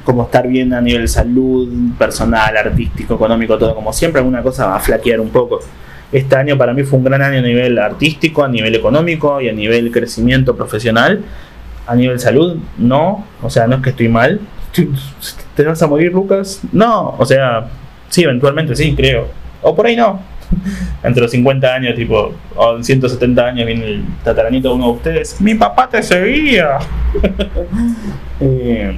como 0.04 0.24
estar 0.24 0.48
bien 0.48 0.74
a 0.74 0.80
nivel 0.80 1.10
salud, 1.10 1.67
personal, 1.98 2.56
artístico, 2.56 3.15
económico, 3.15 3.58
todo 3.58 3.76
como 3.76 3.91
siempre, 3.91 4.20
alguna 4.20 4.41
cosa 4.41 4.67
va 4.67 4.78
a 4.78 4.80
flaquear 4.80 5.20
un 5.20 5.30
poco. 5.30 5.60
Este 6.13 6.34
año 6.38 6.58
para 6.58 6.74
mí 6.74 6.84
fue 6.84 6.98
un 6.98 7.04
gran 7.04 7.22
año 7.22 7.39
a 7.39 7.41
nivel 7.41 7.78
artístico, 7.78 8.41
a 8.41 8.48
nivel 8.48 8.74
económico 8.74 9.41
y 9.41 9.50
a 9.50 9.54
nivel 9.54 9.91
crecimiento 9.91 10.56
profesional. 10.56 11.24
A 11.86 11.96
nivel 11.96 12.22
salud, 12.22 12.58
no, 12.78 13.26
o 13.41 13.50
sea, 13.50 13.67
no 13.67 13.78
es 13.78 13.82
que 13.82 13.89
estoy 13.89 14.08
mal. 14.08 14.39
¿Te 15.56 15.63
vas 15.63 15.82
a 15.82 15.88
morir, 15.88 16.13
Lucas? 16.13 16.62
No, 16.72 17.15
o 17.17 17.26
sea, 17.26 17.67
sí, 18.10 18.24
eventualmente 18.24 18.76
sí, 18.76 18.96
creo. 18.96 19.28
O 19.62 19.76
por 19.76 19.88
ahí 19.88 19.96
no. 19.96 20.22
Entre 21.04 21.22
los 21.22 21.32
50 21.32 21.74
años, 21.74 21.96
tipo, 21.96 22.34
o 22.56 22.78
en 22.78 22.84
170 22.84 23.46
años 23.46 23.65
viene 23.65 23.86
el 23.86 24.04
tataranito 24.24 24.70
de 24.70 24.76
uno 24.76 24.86
de 24.86 24.91
ustedes. 24.91 25.41
Mi 25.41 25.56
papá 25.56 25.89
te 25.89 26.02
seguía. 26.02 26.80
eh, 28.39 28.98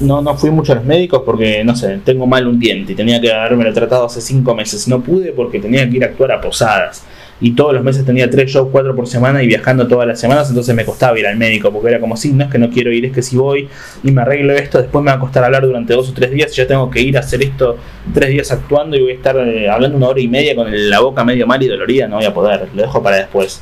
no, 0.00 0.20
no 0.20 0.36
fui 0.36 0.50
mucho 0.50 0.72
a 0.72 0.76
los 0.76 0.84
médicos 0.84 1.22
porque, 1.24 1.62
no 1.64 1.76
sé, 1.76 2.00
tengo 2.04 2.26
mal 2.26 2.46
un 2.46 2.58
diente 2.58 2.92
y 2.92 2.94
tenía 2.94 3.20
que 3.20 3.32
haberme 3.32 3.70
tratado 3.72 4.06
hace 4.06 4.20
cinco 4.20 4.54
meses. 4.54 4.88
No 4.88 5.00
pude 5.00 5.32
porque 5.32 5.58
tenía 5.60 5.88
que 5.88 5.96
ir 5.96 6.04
a 6.04 6.08
actuar 6.08 6.32
a 6.32 6.40
posadas. 6.40 7.04
Y 7.44 7.50
todos 7.56 7.74
los 7.74 7.82
meses 7.82 8.06
tenía 8.06 8.30
tres 8.30 8.52
shows, 8.52 8.68
cuatro 8.70 8.94
por 8.94 9.08
semana 9.08 9.42
y 9.42 9.48
viajando 9.48 9.88
todas 9.88 10.06
las 10.06 10.20
semanas, 10.20 10.48
entonces 10.48 10.76
me 10.76 10.84
costaba 10.84 11.18
ir 11.18 11.26
al 11.26 11.36
médico 11.36 11.72
porque 11.72 11.88
era 11.88 11.98
como, 11.98 12.16
sí, 12.16 12.32
no 12.32 12.44
es 12.44 12.50
que 12.52 12.56
no 12.56 12.70
quiero 12.70 12.92
ir, 12.92 13.06
es 13.06 13.12
que 13.12 13.20
si 13.20 13.36
voy 13.36 13.68
y 14.04 14.12
me 14.12 14.22
arreglo 14.22 14.52
esto, 14.52 14.80
después 14.80 15.04
me 15.04 15.10
va 15.10 15.16
a 15.16 15.20
costar 15.20 15.42
hablar 15.42 15.66
durante 15.66 15.92
dos 15.92 16.08
o 16.08 16.12
tres 16.12 16.30
días 16.30 16.54
ya 16.54 16.68
tengo 16.68 16.88
que 16.88 17.00
ir 17.00 17.16
a 17.16 17.20
hacer 17.20 17.42
esto 17.42 17.78
tres 18.14 18.30
días 18.30 18.52
actuando 18.52 18.96
y 18.96 19.00
voy 19.00 19.10
a 19.10 19.14
estar 19.14 19.36
eh, 19.36 19.68
hablando 19.68 19.96
una 19.96 20.06
hora 20.06 20.20
y 20.20 20.28
media 20.28 20.54
con 20.54 20.68
la 20.88 21.00
boca 21.00 21.24
medio 21.24 21.44
mal 21.48 21.60
y 21.60 21.66
dolorida, 21.66 22.06
no 22.06 22.16
voy 22.16 22.26
a 22.26 22.32
poder, 22.32 22.68
lo 22.72 22.82
dejo 22.82 23.02
para 23.02 23.16
después. 23.16 23.60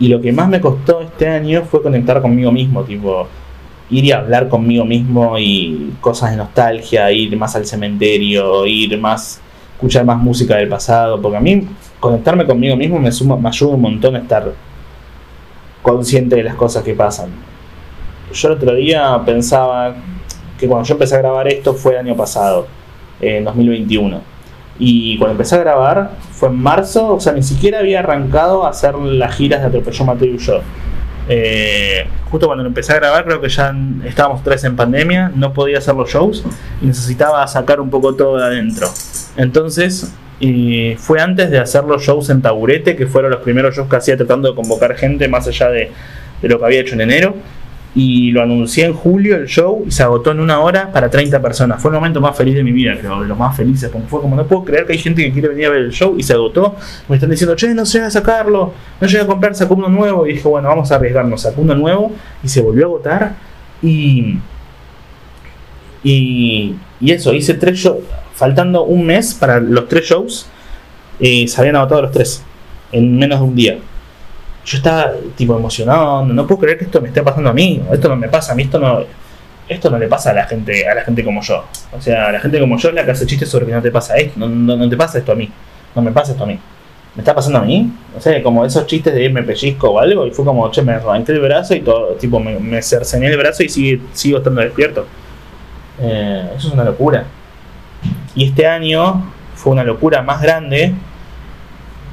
Y 0.00 0.08
lo 0.08 0.20
que 0.20 0.32
más 0.32 0.48
me 0.48 0.60
costó 0.60 1.00
este 1.02 1.28
año 1.28 1.62
fue 1.62 1.82
conectar 1.82 2.20
conmigo 2.20 2.50
mismo, 2.50 2.82
tipo, 2.82 3.28
ir 3.90 4.04
y 4.04 4.10
hablar 4.10 4.48
conmigo 4.48 4.84
mismo 4.84 5.38
y 5.38 5.92
cosas 6.00 6.32
de 6.32 6.38
nostalgia, 6.38 7.12
ir 7.12 7.36
más 7.36 7.54
al 7.54 7.66
cementerio, 7.66 8.66
ir 8.66 8.98
más, 8.98 9.40
escuchar 9.74 10.04
más 10.04 10.18
música 10.18 10.56
del 10.56 10.68
pasado, 10.68 11.20
porque 11.22 11.36
a 11.36 11.40
mí 11.40 11.68
conectarme 12.00 12.46
conmigo 12.46 12.76
mismo 12.76 12.98
me, 12.98 13.12
suma, 13.12 13.36
me 13.36 13.48
ayuda 13.48 13.74
un 13.74 13.82
montón 13.82 14.16
a 14.16 14.20
estar 14.20 14.52
consciente 15.82 16.36
de 16.36 16.42
las 16.42 16.54
cosas 16.54 16.82
que 16.82 16.94
pasan. 16.94 17.30
Yo 18.32 18.48
el 18.48 18.54
otro 18.54 18.74
día 18.74 19.20
pensaba 19.24 19.94
que 20.58 20.66
cuando 20.66 20.86
yo 20.86 20.94
empecé 20.94 21.14
a 21.16 21.18
grabar 21.18 21.48
esto 21.48 21.74
fue 21.74 21.98
año 21.98 22.16
pasado, 22.16 22.66
en 23.20 23.44
2021. 23.44 24.20
Y 24.78 25.18
cuando 25.18 25.32
empecé 25.32 25.56
a 25.56 25.58
grabar 25.58 26.12
fue 26.30 26.48
en 26.48 26.56
marzo, 26.56 27.14
o 27.14 27.20
sea, 27.20 27.32
ni 27.32 27.42
siquiera 27.42 27.80
había 27.80 28.00
arrancado 28.00 28.64
a 28.64 28.70
hacer 28.70 28.94
las 28.94 29.34
giras 29.36 29.60
de 29.60 29.66
Atropelló 29.68 30.04
Mateo 30.04 30.34
y 30.34 30.38
yo. 30.38 30.60
Eh, 31.28 32.06
justo 32.30 32.46
cuando 32.46 32.64
empecé 32.64 32.92
a 32.92 32.96
grabar, 32.96 33.24
creo 33.24 33.40
que 33.40 33.48
ya 33.48 33.74
estábamos 34.04 34.42
tres 34.42 34.64
en 34.64 34.74
pandemia, 34.74 35.30
no 35.34 35.52
podía 35.52 35.78
hacer 35.78 35.94
los 35.94 36.10
shows 36.10 36.44
y 36.80 36.86
necesitaba 36.86 37.46
sacar 37.46 37.78
un 37.80 37.90
poco 37.90 38.14
todo 38.14 38.38
de 38.38 38.44
adentro. 38.44 38.88
Entonces, 39.36 40.12
fue 40.98 41.20
antes 41.20 41.50
de 41.50 41.58
hacer 41.58 41.84
los 41.84 42.02
shows 42.02 42.30
en 42.30 42.42
Taburete, 42.42 42.96
que 42.96 43.06
fueron 43.06 43.30
los 43.30 43.40
primeros 43.40 43.76
shows 43.76 43.88
que 43.88 43.96
hacía 43.96 44.16
tratando 44.16 44.48
de 44.48 44.54
convocar 44.54 44.96
gente 44.96 45.28
más 45.28 45.46
allá 45.46 45.68
de, 45.70 45.90
de 46.40 46.48
lo 46.48 46.58
que 46.58 46.64
había 46.64 46.80
hecho 46.80 46.94
en 46.94 47.02
enero 47.02 47.34
y 47.94 48.30
lo 48.30 48.42
anuncié 48.42 48.84
en 48.84 48.94
julio 48.94 49.36
el 49.36 49.46
show 49.46 49.82
y 49.86 49.90
se 49.90 50.02
agotó 50.02 50.30
en 50.30 50.40
una 50.40 50.60
hora 50.60 50.92
para 50.92 51.10
30 51.10 51.42
personas. 51.42 51.82
Fue 51.82 51.90
el 51.90 51.96
momento 51.96 52.20
más 52.20 52.36
feliz 52.36 52.54
de 52.54 52.62
mi 52.62 52.70
vida, 52.70 52.96
creo, 52.98 53.24
los 53.24 53.36
más 53.36 53.56
felices. 53.56 53.90
fue 54.08 54.20
como 54.20 54.36
no 54.36 54.46
puedo 54.46 54.64
creer 54.64 54.86
que 54.86 54.92
hay 54.92 54.98
gente 54.98 55.22
que 55.22 55.32
quiere 55.32 55.48
venir 55.48 55.66
a 55.66 55.70
ver 55.70 55.80
el 55.80 55.90
show 55.90 56.14
y 56.16 56.22
se 56.22 56.34
agotó. 56.34 56.76
Me 57.08 57.16
están 57.16 57.30
diciendo, 57.30 57.56
che, 57.56 57.74
no 57.74 57.84
llega 57.84 58.06
a 58.06 58.10
sacarlo, 58.10 58.72
no 59.00 59.06
llega 59.06 59.24
a 59.24 59.26
comprar, 59.26 59.54
sacó 59.54 59.74
uno 59.74 59.88
nuevo. 59.88 60.26
Y 60.26 60.34
dije, 60.34 60.46
bueno, 60.46 60.68
vamos 60.68 60.90
a 60.92 60.96
arriesgarnos, 60.96 61.42
sacó 61.42 61.62
uno 61.62 61.74
nuevo 61.74 62.12
y 62.44 62.48
se 62.48 62.60
volvió 62.60 62.84
a 62.84 62.86
agotar. 62.86 63.34
Y, 63.82 64.38
y, 66.04 66.76
eso, 67.00 67.34
hice 67.34 67.54
tres 67.54 67.78
shows, 67.78 68.04
faltando 68.34 68.84
un 68.84 69.06
mes 69.06 69.34
para 69.34 69.60
los 69.60 69.88
tres 69.88 70.06
shows, 70.06 70.46
eh, 71.20 71.46
se 71.46 71.60
habían 71.60 71.76
agotado 71.76 72.02
los 72.02 72.12
tres 72.12 72.42
en 72.92 73.18
menos 73.18 73.40
de 73.40 73.44
un 73.44 73.54
día 73.54 73.78
yo 74.64 74.76
estaba 74.76 75.12
tipo 75.36 75.56
emocionado, 75.56 76.24
no, 76.24 76.46
puedo 76.46 76.60
creer 76.60 76.78
que 76.78 76.84
esto 76.84 77.00
me 77.00 77.08
esté 77.08 77.22
pasando 77.22 77.50
a 77.50 77.52
mí, 77.52 77.82
esto 77.92 78.08
no 78.08 78.16
me 78.16 78.28
pasa 78.28 78.52
a 78.52 78.54
mí, 78.54 78.64
esto 78.64 78.78
no, 78.78 79.04
esto 79.68 79.90
no 79.90 79.98
le 79.98 80.06
pasa 80.06 80.30
a 80.30 80.34
la 80.34 80.46
gente, 80.46 80.86
a 80.86 80.94
la 80.94 81.02
gente 81.02 81.24
como 81.24 81.40
yo. 81.42 81.64
O 81.92 82.00
sea, 82.00 82.26
a 82.26 82.32
la 82.32 82.40
gente 82.40 82.60
como 82.60 82.76
yo 82.76 82.88
es 82.90 82.94
la 82.94 83.04
que 83.04 83.10
hace 83.12 83.26
chistes 83.26 83.48
sobre 83.48 83.66
que 83.66 83.72
no 83.72 83.82
te 83.82 83.90
pasa 83.90 84.16
esto, 84.16 84.38
no, 84.38 84.88
te 84.88 84.96
pasa 84.96 85.18
esto 85.18 85.32
a 85.32 85.34
mí, 85.34 85.50
no 85.94 86.02
me 86.02 86.12
pasa 86.12 86.32
esto 86.32 86.44
a 86.44 86.46
mí. 86.46 86.58
¿Me 87.16 87.22
está 87.22 87.34
pasando 87.34 87.58
a 87.58 87.62
mí? 87.62 87.90
No 88.14 88.20
sé, 88.20 88.40
como 88.42 88.64
esos 88.64 88.86
chistes 88.86 89.12
de 89.12 89.24
irme 89.24 89.42
pellizco 89.42 89.90
o 89.90 89.98
algo, 89.98 90.26
y 90.26 90.30
fue 90.30 90.44
como, 90.44 90.70
che, 90.70 90.82
me 90.82 90.92
arranqué 90.92 91.32
el 91.32 91.40
brazo 91.40 91.74
y 91.74 91.80
todo, 91.80 92.14
tipo, 92.14 92.38
me, 92.38 92.58
me 92.60 92.80
cercené 92.82 93.26
el 93.26 93.36
brazo 93.36 93.64
y 93.64 93.68
sigue, 93.68 94.00
sigo 94.12 94.38
estando 94.38 94.60
despierto. 94.60 95.06
Eh, 96.00 96.50
eso 96.56 96.68
es 96.68 96.74
una 96.74 96.84
locura. 96.84 97.24
Y 98.34 98.46
este 98.46 98.66
año 98.66 99.32
fue 99.54 99.72
una 99.72 99.84
locura 99.84 100.22
más 100.22 100.40
grande 100.40 100.94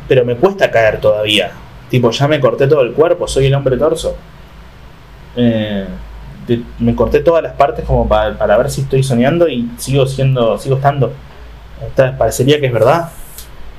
pero 0.07 0.25
me 0.25 0.35
cuesta 0.35 0.71
caer 0.71 0.99
todavía. 0.99 1.51
Tipo, 1.89 2.11
ya 2.11 2.27
me 2.27 2.39
corté 2.39 2.67
todo 2.67 2.81
el 2.81 2.93
cuerpo, 2.93 3.27
soy 3.27 3.47
el 3.47 3.53
hombre 3.53 3.77
torso. 3.77 4.15
Eh, 5.35 5.85
me 6.79 6.95
corté 6.95 7.19
todas 7.19 7.43
las 7.43 7.53
partes 7.53 7.85
como 7.85 8.07
para, 8.07 8.57
ver 8.57 8.69
si 8.69 8.81
estoy 8.81 9.03
soñando 9.03 9.47
y 9.47 9.69
sigo 9.77 10.05
siendo, 10.05 10.57
sigo 10.57 10.77
estando. 10.77 11.11
Entonces, 11.81 12.15
parecería 12.17 12.59
que 12.59 12.67
es 12.67 12.73
verdad. 12.73 13.09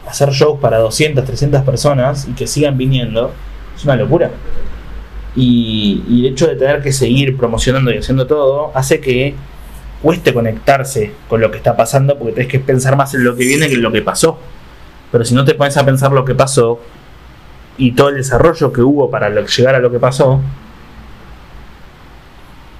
Hacer 0.07 0.31
shows 0.31 0.59
para 0.61 0.79
200, 0.79 1.25
300 1.25 1.63
personas 1.63 2.27
y 2.29 2.33
que 2.33 2.47
sigan 2.47 2.79
viniendo 2.79 3.33
es 3.77 3.85
una 3.85 3.97
locura. 3.97 4.31
Y, 5.37 6.03
y 6.09 6.27
el 6.27 6.33
hecho 6.33 6.47
de 6.47 6.57
tener 6.57 6.83
que 6.83 6.93
seguir 6.93 7.37
promocionando 7.37 7.93
y 7.93 7.99
haciendo 7.99 8.27
todo 8.27 8.73
hace 8.75 9.01
que 9.01 9.35
cueste 10.03 10.33
conectarse 10.33 11.13
con 11.29 11.41
lo 11.41 11.51
que 11.51 11.57
está 11.57 11.77
pasando 11.77 12.19
porque 12.19 12.33
tenés 12.33 12.49
que 12.49 12.61
pensar 12.61 12.97
más 12.97 13.15
en 13.15 13.25
lo 13.25 13.35
que 13.37 13.45
viene 13.45 13.69
que 13.69 13.75
en 13.75 13.83
lo 13.83 13.93
que 13.93 14.03
pasó. 14.03 14.39
Pero 15.11 15.25
si 15.25 15.35
no 15.35 15.45
te 15.45 15.55
pones 15.55 15.77
a 15.77 15.85
pensar 15.85 16.13
lo 16.13 16.25
que 16.25 16.35
pasó 16.35 16.81
y 17.77 17.93
todo 17.93 18.11
el 18.11 18.17
desarrollo 18.17 18.73
que 18.73 18.83
hubo 18.83 19.11
para 19.11 19.29
llegar 19.31 19.75
a 19.75 19.79
lo 19.79 19.91
que 19.91 19.99
pasó, 19.99 20.41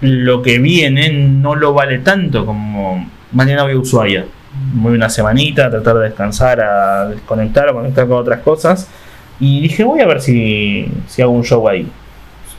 lo 0.01 0.43
que 0.43 0.59
viene 0.59 1.11
no 1.11 1.55
lo 1.55 1.73
vale 1.73 1.99
tanto 1.99 2.47
como 2.47 3.09
mañana 3.33 3.65
voy 3.65 3.73
a 3.73 3.79
Ushuaia. 3.79 4.27
Voy 4.75 4.95
una 4.95 5.09
semanita 5.09 5.67
a 5.67 5.71
tratar 5.71 5.97
de 5.97 6.05
descansar, 6.05 6.61
a 6.61 7.09
desconectar, 7.09 7.69
a 7.69 7.73
conectar 7.73 8.07
con 8.07 8.19
otras 8.19 8.41
cosas. 8.41 8.89
Y 9.41 9.61
dije, 9.61 9.85
voy 9.85 10.01
a 10.01 10.07
ver 10.07 10.21
si, 10.21 10.91
si 11.07 11.23
hago 11.23 11.33
un 11.33 11.45
show 11.45 11.67
ahí. 11.69 11.89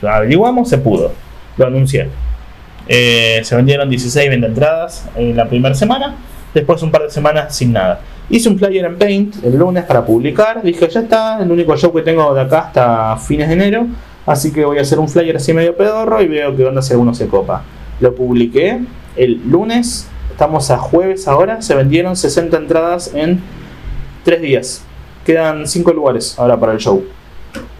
Averiguamos, 0.02 0.68
se 0.68 0.78
pudo. 0.78 1.12
Lo 1.56 1.66
anuncié. 1.66 2.08
Eh, 2.92 3.40
se 3.44 3.54
vendieron 3.54 3.88
16, 3.88 4.30
20 4.30 4.48
entradas 4.48 5.04
en 5.14 5.36
la 5.36 5.48
primera 5.48 5.76
semana. 5.76 6.16
Después 6.52 6.82
un 6.82 6.90
par 6.90 7.02
de 7.02 7.10
semanas 7.10 7.54
sin 7.54 7.72
nada. 7.72 8.00
Hice 8.28 8.48
un 8.48 8.58
flyer 8.58 8.84
en 8.84 8.98
Paint 8.98 9.44
el 9.44 9.56
lunes 9.56 9.84
para 9.84 10.04
publicar. 10.04 10.60
Dije, 10.60 10.88
ya 10.88 11.00
está, 11.02 11.38
el 11.40 11.52
único 11.52 11.76
show 11.76 11.92
que 11.94 12.02
tengo 12.02 12.34
de 12.34 12.40
acá 12.40 12.58
hasta 12.62 13.16
fines 13.18 13.46
de 13.46 13.54
enero. 13.54 13.86
Así 14.26 14.52
que 14.52 14.64
voy 14.64 14.78
a 14.78 14.80
hacer 14.80 14.98
un 14.98 15.08
flyer 15.08 15.36
así 15.36 15.52
medio 15.52 15.76
pedorro 15.76 16.20
y 16.20 16.26
veo 16.26 16.56
que 16.56 16.64
onda 16.64 16.82
si 16.82 16.92
alguno 16.92 17.14
se 17.14 17.28
copa. 17.28 17.62
Lo 18.00 18.12
publiqué 18.12 18.80
el 19.14 19.40
lunes. 19.48 20.08
Estamos 20.32 20.72
a 20.72 20.78
jueves 20.78 21.28
ahora. 21.28 21.62
Se 21.62 21.76
vendieron 21.76 22.16
60 22.16 22.56
entradas 22.56 23.14
en 23.14 23.40
3 24.24 24.42
días. 24.42 24.82
Quedan 25.24 25.68
5 25.68 25.92
lugares 25.92 26.36
ahora 26.40 26.58
para 26.58 26.72
el 26.72 26.78
show. 26.78 27.04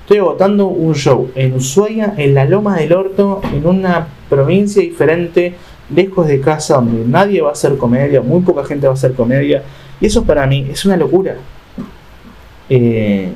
Estoy 0.03 0.19
agotando 0.19 0.69
un 0.69 0.95
show 0.95 1.33
en 1.35 1.55
Ushuaia, 1.55 2.15
en 2.17 2.35
la 2.35 2.45
Loma 2.45 2.77
del 2.77 2.93
Orto, 2.93 3.41
en 3.53 3.67
una 3.67 4.07
provincia 4.31 4.81
diferente, 4.81 5.55
lejos 5.95 6.27
de 6.27 6.41
casa, 6.41 6.77
donde 6.77 7.05
nadie 7.07 7.43
va 7.43 7.51
a 7.51 7.53
hacer 7.53 7.77
comedia, 7.77 8.23
muy 8.23 8.41
poca 8.41 8.65
gente 8.65 8.87
va 8.87 8.93
a 8.93 8.95
hacer 8.95 9.13
comedia. 9.13 9.63
Y 10.01 10.07
eso 10.07 10.25
para 10.25 10.47
mí 10.47 10.69
es 10.71 10.85
una 10.87 10.97
locura. 10.97 11.37
Eh, 12.71 13.33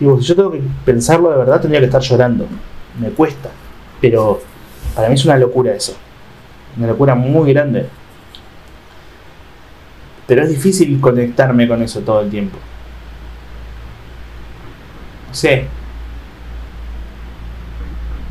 digo, 0.00 0.20
si 0.20 0.28
yo 0.28 0.34
tengo 0.34 0.50
que 0.50 0.62
pensarlo 0.84 1.30
de 1.30 1.36
verdad, 1.36 1.60
tendría 1.60 1.80
que 1.80 1.86
estar 1.86 2.00
llorando. 2.00 2.46
Me 2.98 3.10
cuesta. 3.10 3.50
Pero 4.00 4.40
para 4.96 5.08
mí 5.08 5.14
es 5.14 5.24
una 5.24 5.36
locura 5.36 5.74
eso. 5.74 5.94
Una 6.76 6.88
locura 6.88 7.14
muy 7.14 7.52
grande. 7.52 7.86
Pero 10.26 10.42
es 10.42 10.48
difícil 10.48 11.00
conectarme 11.00 11.68
con 11.68 11.82
eso 11.82 12.00
todo 12.00 12.22
el 12.22 12.30
tiempo. 12.30 12.56
No 15.28 15.34
sé. 15.34 15.66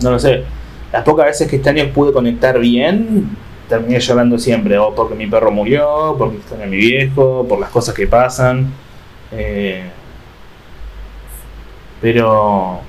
No 0.02 0.12
lo 0.12 0.20
sé. 0.20 0.44
Las 0.92 1.04
pocas 1.04 1.26
veces 1.26 1.48
que 1.48 1.56
este 1.56 1.70
año 1.70 1.86
pude 1.94 2.12
conectar 2.12 2.60
bien, 2.60 3.30
terminé 3.70 4.00
llorando 4.00 4.38
siempre. 4.38 4.78
O 4.78 4.94
porque 4.94 5.16
mi 5.16 5.28
perro 5.28 5.52
murió, 5.52 6.16
porque 6.18 6.38
extraño 6.38 6.64
a 6.64 6.68
mi 6.68 6.78
viejo, 6.78 7.46
por 7.48 7.60
las 7.60 7.70
cosas 7.70 7.96
que 7.96 8.08
pasan. 8.08 8.72
Eh, 9.32 9.84
pero, 12.02 12.80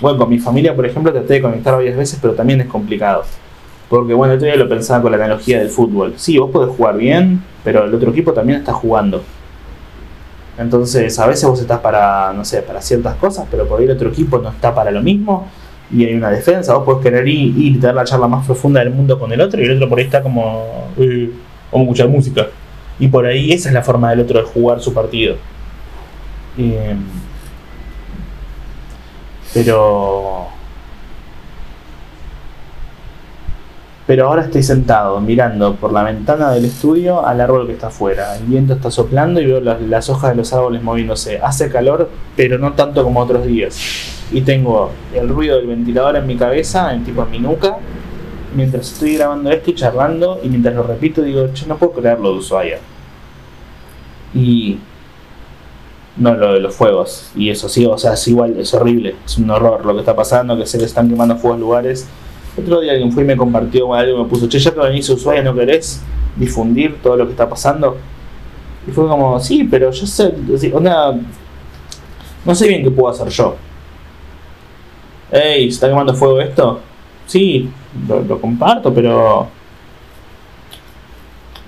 bueno, 0.00 0.18
con 0.18 0.30
mi 0.30 0.38
familia, 0.38 0.74
por 0.76 0.86
ejemplo, 0.86 1.12
traté 1.12 1.34
de 1.34 1.42
conectar 1.42 1.74
varias 1.74 1.96
veces, 1.96 2.18
pero 2.22 2.34
también 2.34 2.60
es 2.60 2.68
complicado. 2.68 3.24
Porque, 3.88 4.14
bueno, 4.14 4.32
el 4.32 4.38
otro 4.38 4.46
día 4.46 4.56
lo 4.56 4.68
pensaba 4.68 5.02
con 5.02 5.10
la 5.10 5.18
analogía 5.18 5.58
del 5.58 5.68
fútbol. 5.68 6.14
Sí, 6.16 6.38
vos 6.38 6.50
podés 6.50 6.74
jugar 6.74 6.96
bien, 6.96 7.42
pero 7.64 7.84
el 7.84 7.94
otro 7.94 8.10
equipo 8.10 8.32
también 8.32 8.60
está 8.60 8.72
jugando. 8.72 9.22
Entonces, 10.58 11.18
a 11.18 11.26
veces 11.26 11.48
vos 11.48 11.60
estás 11.60 11.80
para, 11.80 12.32
no 12.32 12.44
sé, 12.44 12.62
para 12.62 12.80
ciertas 12.80 13.16
cosas, 13.16 13.46
pero 13.50 13.66
por 13.66 13.80
ahí 13.80 13.86
el 13.86 13.92
otro 13.92 14.10
equipo 14.10 14.38
no 14.38 14.50
está 14.50 14.74
para 14.74 14.90
lo 14.90 15.02
mismo 15.02 15.48
y 15.92 16.04
hay 16.04 16.14
una 16.14 16.30
defensa. 16.30 16.74
Vos 16.74 16.84
podés 16.84 17.02
querer 17.02 17.28
ir, 17.28 17.54
y 17.56 17.78
tener 17.78 17.94
la 17.94 18.04
charla 18.04 18.26
más 18.28 18.46
profunda 18.46 18.80
del 18.80 18.90
mundo 18.90 19.18
con 19.18 19.32
el 19.32 19.40
otro 19.40 19.60
y 19.60 19.64
el 19.64 19.76
otro 19.76 19.88
por 19.88 19.98
ahí 19.98 20.04
está 20.04 20.22
como, 20.22 20.88
eh, 20.98 21.30
escuchar 21.72 22.08
música. 22.08 22.48
Y 22.98 23.08
por 23.08 23.26
ahí 23.26 23.52
esa 23.52 23.68
es 23.68 23.74
la 23.74 23.82
forma 23.82 24.10
del 24.10 24.20
otro 24.20 24.40
de 24.40 24.46
jugar 24.46 24.80
su 24.80 24.92
partido. 24.94 25.36
Eh, 26.58 26.94
pero 29.54 30.48
pero 34.06 34.26
ahora 34.28 34.42
estoy 34.42 34.62
sentado 34.62 35.20
mirando 35.20 35.76
por 35.76 35.92
la 35.92 36.02
ventana 36.02 36.50
del 36.50 36.64
estudio 36.64 37.24
al 37.24 37.40
árbol 37.40 37.66
que 37.66 37.72
está 37.72 37.86
afuera. 37.86 38.36
El 38.36 38.44
viento 38.44 38.74
está 38.74 38.90
soplando 38.90 39.40
y 39.40 39.46
veo 39.46 39.60
las, 39.60 40.10
hojas 40.10 40.32
de 40.32 40.36
los 40.36 40.52
árboles 40.52 40.82
moviéndose. 40.82 41.38
Hace 41.38 41.70
calor, 41.70 42.10
pero 42.36 42.58
no 42.58 42.72
tanto 42.72 43.04
como 43.04 43.20
otros 43.20 43.46
días. 43.46 44.11
Y 44.32 44.40
tengo 44.42 44.90
el 45.14 45.28
ruido 45.28 45.58
del 45.58 45.66
ventilador 45.66 46.16
en 46.16 46.26
mi 46.26 46.36
cabeza, 46.36 46.92
en 46.94 47.04
tipo 47.04 47.22
en 47.22 47.30
mi 47.30 47.38
nuca, 47.38 47.76
mientras 48.54 48.92
estoy 48.92 49.16
grabando 49.16 49.50
esto 49.50 49.70
y 49.70 49.74
charlando, 49.74 50.40
y 50.42 50.48
mientras 50.48 50.74
lo 50.74 50.82
repito 50.82 51.22
digo, 51.22 51.52
yo 51.52 51.66
no 51.66 51.76
puedo 51.76 51.92
creerlo 51.92 52.32
de 52.32 52.38
Ushuaia. 52.38 52.78
Y 54.34 54.78
no 56.16 56.34
lo 56.34 56.54
de 56.54 56.60
los 56.60 56.74
fuegos. 56.74 57.30
Y 57.36 57.50
eso 57.50 57.68
sí, 57.68 57.84
o 57.84 57.98
sea, 57.98 58.14
es 58.14 58.26
igual, 58.28 58.58
es 58.58 58.72
horrible, 58.72 59.16
es 59.24 59.36
un 59.38 59.50
horror 59.50 59.84
lo 59.84 59.94
que 59.94 60.00
está 60.00 60.16
pasando, 60.16 60.56
que 60.56 60.66
se 60.66 60.78
le 60.78 60.84
están 60.84 61.08
quemando 61.08 61.36
fuegos 61.36 61.60
lugares 61.60 62.08
otro 62.56 62.80
día 62.80 62.92
alguien 62.92 63.10
fue 63.10 63.22
y 63.22 63.26
me 63.26 63.36
compartió 63.36 63.94
algo, 63.94 64.24
me 64.24 64.28
puso, 64.28 64.46
che, 64.46 64.58
ya 64.58 64.72
que 64.72 64.80
venís 64.80 65.08
a 65.08 65.14
Ushuaia, 65.14 65.42
¿no 65.42 65.54
querés 65.54 66.02
difundir 66.36 66.96
todo 67.02 67.16
lo 67.16 67.24
que 67.24 67.32
está 67.32 67.48
pasando? 67.48 67.96
Y 68.86 68.90
fue 68.90 69.08
como, 69.08 69.38
sí, 69.40 69.64
pero 69.64 69.90
yo 69.90 70.06
sé, 70.06 70.34
onda, 70.72 71.18
no 72.44 72.54
sé 72.54 72.68
bien 72.68 72.82
qué 72.82 72.90
puedo 72.90 73.08
hacer 73.08 73.28
yo. 73.28 73.56
Ey, 75.32 75.62
¿se 75.70 75.76
está 75.76 75.88
quemando 75.88 76.14
fuego 76.14 76.42
esto? 76.42 76.80
Sí, 77.26 77.70
lo, 78.06 78.38
comparto, 78.38 78.92
pero 78.92 79.48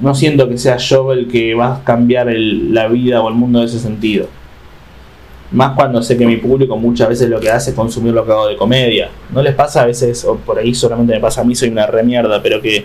no 0.00 0.14
siento 0.14 0.46
que 0.46 0.58
sea 0.58 0.76
yo 0.76 1.12
el 1.12 1.26
que 1.26 1.54
va 1.54 1.76
a 1.76 1.84
cambiar 1.84 2.26
la 2.30 2.88
vida 2.88 3.22
o 3.22 3.28
el 3.30 3.34
mundo 3.34 3.60
en 3.60 3.64
ese 3.64 3.78
sentido. 3.78 4.28
Más 5.50 5.74
cuando 5.74 6.02
sé 6.02 6.18
que 6.18 6.26
mi 6.26 6.36
público 6.36 6.76
muchas 6.76 7.08
veces 7.08 7.30
lo 7.30 7.40
que 7.40 7.50
hace 7.50 7.70
es 7.70 7.76
consumir 7.76 8.12
lo 8.12 8.26
que 8.26 8.32
hago 8.32 8.48
de 8.48 8.56
comedia. 8.56 9.08
¿No 9.32 9.40
les 9.40 9.54
pasa 9.54 9.80
a 9.80 9.86
veces, 9.86 10.26
o 10.26 10.36
por 10.36 10.58
ahí 10.58 10.74
solamente 10.74 11.14
me 11.14 11.20
pasa 11.20 11.40
a 11.40 11.44
mí, 11.44 11.54
soy 11.54 11.70
una 11.70 11.86
remierda, 11.86 12.42
pero 12.42 12.60
que 12.60 12.84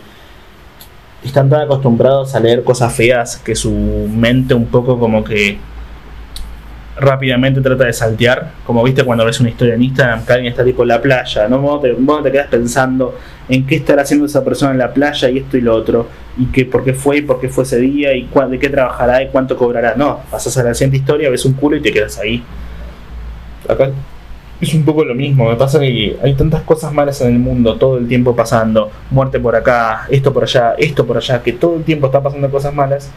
están 1.26 1.50
tan 1.50 1.62
acostumbrados 1.62 2.36
a 2.36 2.40
leer 2.40 2.64
cosas 2.64 2.94
feas 2.94 3.36
que 3.36 3.54
su 3.54 3.72
mente 3.72 4.54
un 4.54 4.68
poco 4.68 4.98
como 4.98 5.26
que 5.26 5.58
rápidamente 7.00 7.62
trata 7.62 7.86
de 7.86 7.94
saltear, 7.94 8.52
como 8.66 8.84
viste 8.84 9.04
cuando 9.04 9.26
ves 9.26 9.40
una 9.40 9.50
historia 9.50 9.76
en 9.76 9.84
Instagram 9.84 10.24
alguien 10.28 10.52
está 10.52 10.64
tipo 10.64 10.84
en 10.84 10.90
la 10.90 11.02
playa, 11.02 11.48
¿no? 11.48 11.60
Vos 11.60 11.82
te, 11.82 11.94
te 11.94 12.32
quedas 12.32 12.48
pensando 12.48 13.16
en 13.48 13.66
qué 13.66 13.76
estará 13.76 14.04
haciendo 14.04 14.26
esa 14.26 14.44
persona 14.44 14.72
en 14.72 14.78
la 14.78 14.94
playa 14.94 15.30
y 15.30 15.40
esto 15.40 15.58
y 15.58 15.62
lo 15.62 15.76
otro, 15.76 16.08
y 16.38 16.46
que 16.48 16.66
por 16.66 16.84
qué 16.84 16.94
fue 16.94 17.18
y 17.18 17.22
por 17.22 17.40
qué 17.40 17.50
fue 17.50 17.64
ese 17.64 17.80
día 17.80 18.14
y 18.14 18.30
de 18.50 18.60
qué 18.60 18.70
trabajará 18.70 19.24
y 19.24 19.28
cuánto 19.28 19.58
cobrará. 19.58 19.96
No, 19.96 20.20
pasas 20.30 20.58
a 20.58 20.64
la 20.64 20.74
siguiente 20.74 20.98
historia, 20.98 21.30
ves 21.30 21.46
un 21.46 21.54
culo 21.54 21.78
y 21.78 21.82
te 21.82 21.92
quedas 21.92 22.18
ahí. 22.20 22.44
Acá 23.68 23.92
es 24.62 24.74
un 24.74 24.84
poco 24.84 25.06
lo 25.06 25.16
mismo, 25.16 25.50
me 25.50 25.56
pasa 25.56 25.80
que 25.80 26.18
hay 26.22 26.34
tantas 26.34 26.62
cosas 26.64 26.92
malas 26.92 27.22
en 27.22 27.34
el 27.34 27.40
mundo, 27.40 27.76
todo 27.76 27.98
el 27.98 28.08
tiempo 28.08 28.36
pasando, 28.36 28.92
muerte 29.10 29.40
por 29.40 29.56
acá, 29.56 30.06
esto 30.10 30.34
por 30.34 30.44
allá, 30.44 30.76
esto 30.78 31.06
por 31.08 31.18
allá, 31.18 31.42
que 31.42 31.54
todo 31.54 31.78
el 31.78 31.84
tiempo 31.84 32.08
está 32.08 32.22
pasando 32.22 32.50
cosas 32.50 32.74
malas, 32.74 33.10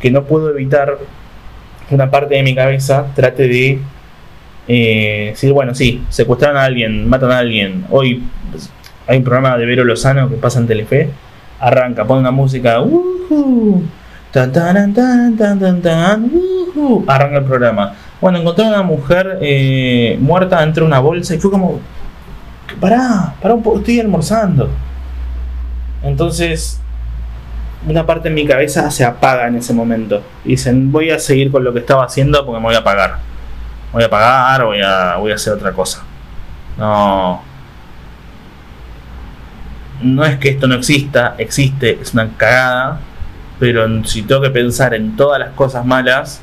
que 0.00 0.10
no 0.10 0.24
puedo 0.24 0.50
evitar 0.50 0.98
una 1.90 2.10
parte 2.10 2.34
de 2.34 2.42
mi 2.42 2.54
cabeza 2.54 3.06
trate 3.14 3.48
de 3.48 3.80
eh, 4.68 5.28
decir, 5.30 5.52
bueno, 5.52 5.74
sí, 5.74 6.04
secuestraron 6.10 6.58
a 6.58 6.64
alguien, 6.64 7.08
matan 7.08 7.30
a 7.30 7.38
alguien. 7.38 7.84
Hoy 7.90 8.22
pues, 8.50 8.70
hay 9.06 9.18
un 9.18 9.24
programa 9.24 9.56
de 9.56 9.66
Vero 9.66 9.84
Lozano 9.84 10.28
que 10.28 10.36
pasa 10.36 10.58
en 10.58 10.66
Telefe, 10.66 11.10
arranca, 11.58 12.04
pone 12.04 12.20
una 12.20 12.30
música, 12.30 12.78
arranca 17.06 17.38
el 17.38 17.44
programa. 17.44 17.94
Bueno, 18.20 18.38
encontré 18.38 18.66
a 18.66 18.68
una 18.68 18.82
mujer 18.82 19.38
eh, 19.40 20.18
muerta 20.20 20.60
dentro 20.60 20.84
de 20.84 20.88
una 20.88 21.00
bolsa 21.00 21.34
y 21.34 21.38
fue 21.38 21.50
como, 21.50 21.80
pará, 22.80 23.34
pará 23.40 23.54
un 23.54 23.62
poco, 23.62 23.78
estoy 23.78 24.00
almorzando. 24.00 24.68
Entonces, 26.02 26.80
una 27.86 28.04
parte 28.04 28.28
de 28.28 28.34
mi 28.34 28.46
cabeza 28.46 28.90
se 28.90 29.04
apaga 29.04 29.46
en 29.46 29.56
ese 29.56 29.72
momento. 29.72 30.22
Y 30.44 30.50
dicen, 30.50 30.90
voy 30.90 31.10
a 31.10 31.18
seguir 31.18 31.50
con 31.50 31.64
lo 31.64 31.72
que 31.72 31.80
estaba 31.80 32.04
haciendo 32.04 32.44
porque 32.44 32.60
me 32.60 32.66
voy 32.66 32.74
a 32.74 32.78
apagar. 32.78 33.18
Voy 33.92 34.02
a 34.02 34.06
apagar, 34.06 34.64
voy 34.64 34.80
a, 34.80 35.16
voy 35.16 35.32
a 35.32 35.36
hacer 35.36 35.52
otra 35.52 35.72
cosa. 35.72 36.02
No. 36.76 37.42
No 40.02 40.24
es 40.24 40.38
que 40.38 40.50
esto 40.50 40.68
no 40.68 40.76
exista, 40.76 41.34
existe, 41.38 41.98
es 42.00 42.12
una 42.14 42.28
cagada. 42.36 43.00
Pero 43.58 44.04
si 44.04 44.22
tengo 44.22 44.40
que 44.42 44.50
pensar 44.50 44.94
en 44.94 45.16
todas 45.16 45.40
las 45.40 45.50
cosas 45.50 45.84
malas, 45.84 46.40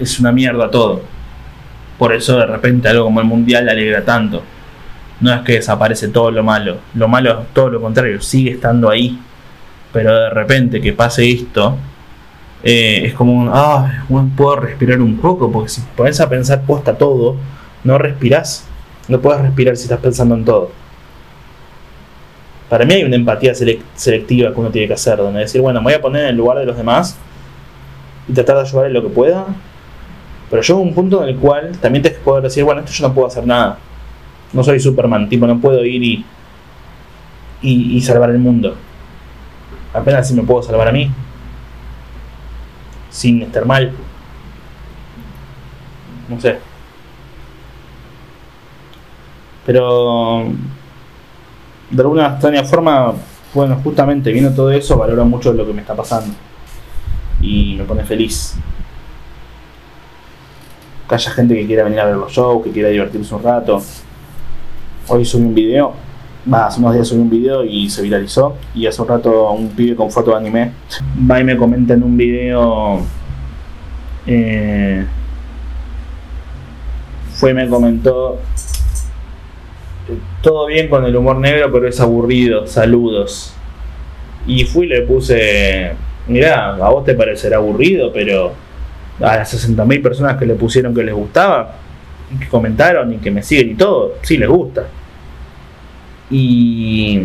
es 0.00 0.18
una 0.18 0.32
mierda 0.32 0.70
todo. 0.70 1.02
Por 1.98 2.14
eso 2.14 2.38
de 2.38 2.46
repente 2.46 2.88
algo 2.88 3.04
como 3.04 3.20
el 3.20 3.26
mundial 3.26 3.66
le 3.66 3.72
alegra 3.72 4.04
tanto. 4.04 4.42
No 5.20 5.32
es 5.32 5.40
que 5.42 5.54
desaparece 5.54 6.08
todo 6.08 6.30
lo 6.30 6.42
malo. 6.42 6.78
Lo 6.94 7.08
malo 7.08 7.40
es 7.40 7.48
todo 7.52 7.70
lo 7.70 7.80
contrario, 7.80 8.20
sigue 8.20 8.52
estando 8.52 8.88
ahí. 8.88 9.18
Pero 9.92 10.14
de 10.14 10.30
repente 10.30 10.80
que 10.80 10.92
pase 10.92 11.30
esto, 11.30 11.76
eh, 12.62 13.02
es 13.06 13.14
como 13.14 13.32
un, 13.32 13.50
ah, 13.52 14.04
puedo 14.36 14.56
respirar 14.56 15.00
un 15.00 15.16
poco, 15.18 15.50
porque 15.50 15.68
si 15.68 15.80
pones 15.96 16.20
a 16.20 16.28
pensar 16.28 16.62
posta 16.62 16.96
todo, 16.96 17.36
no 17.84 17.98
respirás. 17.98 18.66
No 19.08 19.20
puedes 19.20 19.40
respirar 19.40 19.76
si 19.76 19.84
estás 19.84 20.00
pensando 20.00 20.34
en 20.34 20.44
todo. 20.44 20.70
Para 22.68 22.84
mí 22.84 22.94
hay 22.94 23.04
una 23.04 23.16
empatía 23.16 23.54
selectiva 23.54 24.52
que 24.52 24.60
uno 24.60 24.70
tiene 24.70 24.88
que 24.88 24.94
hacer, 24.94 25.16
donde 25.16 25.40
decir, 25.40 25.60
bueno, 25.60 25.80
me 25.80 25.84
voy 25.84 25.94
a 25.94 26.02
poner 26.02 26.24
en 26.24 26.28
el 26.30 26.36
lugar 26.36 26.58
de 26.58 26.66
los 26.66 26.76
demás 26.76 27.16
y 28.28 28.32
tratar 28.32 28.56
de 28.56 28.62
ayudar 28.62 28.86
en 28.86 28.92
lo 28.92 29.02
que 29.02 29.08
pueda. 29.08 29.46
Pero 30.50 30.62
yo 30.62 30.76
un 30.76 30.94
punto 30.94 31.22
en 31.22 31.30
el 31.30 31.36
cual 31.36 31.72
también 31.78 32.02
que 32.02 32.10
poder 32.10 32.42
decir, 32.42 32.64
bueno, 32.64 32.80
esto 32.80 32.92
yo 32.92 33.08
no 33.08 33.14
puedo 33.14 33.26
hacer 33.26 33.46
nada. 33.46 33.78
No 34.52 34.62
soy 34.62 34.80
Superman, 34.80 35.28
tipo, 35.28 35.46
no 35.46 35.58
puedo 35.58 35.82
ir 35.84 36.02
y, 36.02 36.24
y 37.62 38.00
salvar 38.02 38.30
el 38.30 38.38
mundo. 38.38 38.76
Apenas 39.92 40.28
si 40.28 40.34
me 40.34 40.42
puedo 40.42 40.62
salvar 40.62 40.88
a 40.88 40.92
mí. 40.92 41.10
Sin 43.10 43.42
estar 43.42 43.64
mal. 43.64 43.92
No 46.28 46.40
sé. 46.40 46.58
Pero 49.64 50.44
de 51.90 52.02
alguna 52.02 52.28
extraña 52.28 52.64
forma, 52.64 53.14
bueno, 53.54 53.80
justamente 53.82 54.32
viendo 54.32 54.50
todo 54.52 54.70
eso, 54.70 54.96
valoro 54.96 55.24
mucho 55.24 55.52
lo 55.52 55.66
que 55.66 55.72
me 55.72 55.80
está 55.80 55.94
pasando. 55.94 56.34
Y 57.40 57.76
me 57.76 57.84
pone 57.84 58.04
feliz. 58.04 58.56
Que 61.08 61.14
haya 61.14 61.30
gente 61.30 61.54
que 61.54 61.66
quiera 61.66 61.84
venir 61.84 62.00
a 62.00 62.06
ver 62.06 62.16
los 62.16 62.32
shows, 62.32 62.64
que 62.64 62.70
quiera 62.70 62.90
divertirse 62.90 63.34
un 63.34 63.42
rato. 63.42 63.82
Hoy 65.08 65.24
subí 65.24 65.44
un 65.44 65.54
video, 65.54 65.94
hace 66.52 66.80
unos 66.80 66.94
días 66.94 67.08
subí 67.08 67.20
un 67.20 67.30
video 67.30 67.64
y 67.64 67.88
se 67.90 68.02
viralizó. 68.02 68.56
Y 68.74 68.86
hace 68.86 69.00
un 69.02 69.08
rato 69.08 69.50
un 69.52 69.68
pibe 69.68 69.96
con 69.96 70.10
foto 70.10 70.30
de 70.30 70.36
anime 70.36 70.72
va 71.30 71.40
y 71.40 71.44
me 71.44 71.56
comenta 71.56 71.94
en 71.94 72.02
un 72.02 72.16
video. 72.16 73.00
Eh, 74.26 75.04
fue 77.34 77.52
y 77.52 77.54
me 77.54 77.68
comentó 77.68 78.38
todo 80.42 80.66
bien 80.66 80.88
con 80.88 81.04
el 81.04 81.14
humor 81.14 81.36
negro, 81.36 81.70
pero 81.72 81.88
es 81.88 82.00
aburrido, 82.00 82.66
saludos. 82.66 83.54
Y 84.46 84.64
fui 84.64 84.86
y 84.86 84.88
le 84.88 85.02
puse, 85.02 85.92
mirá, 86.26 86.74
a 86.74 86.90
vos 86.90 87.04
te 87.04 87.14
parecerá 87.14 87.58
aburrido, 87.58 88.12
pero 88.12 88.52
a 89.20 89.36
las 89.36 89.54
60.000 89.54 90.02
personas 90.02 90.36
que 90.36 90.46
le 90.46 90.54
pusieron 90.54 90.94
que 90.94 91.02
les 91.02 91.14
gustaba, 91.14 91.74
que 92.38 92.48
comentaron 92.48 93.12
y 93.12 93.18
que 93.18 93.30
me 93.30 93.42
siguen 93.42 93.70
y 93.70 93.74
todo, 93.74 94.14
sí 94.22 94.36
les 94.36 94.48
gusta. 94.48 94.86
Y, 96.30 97.22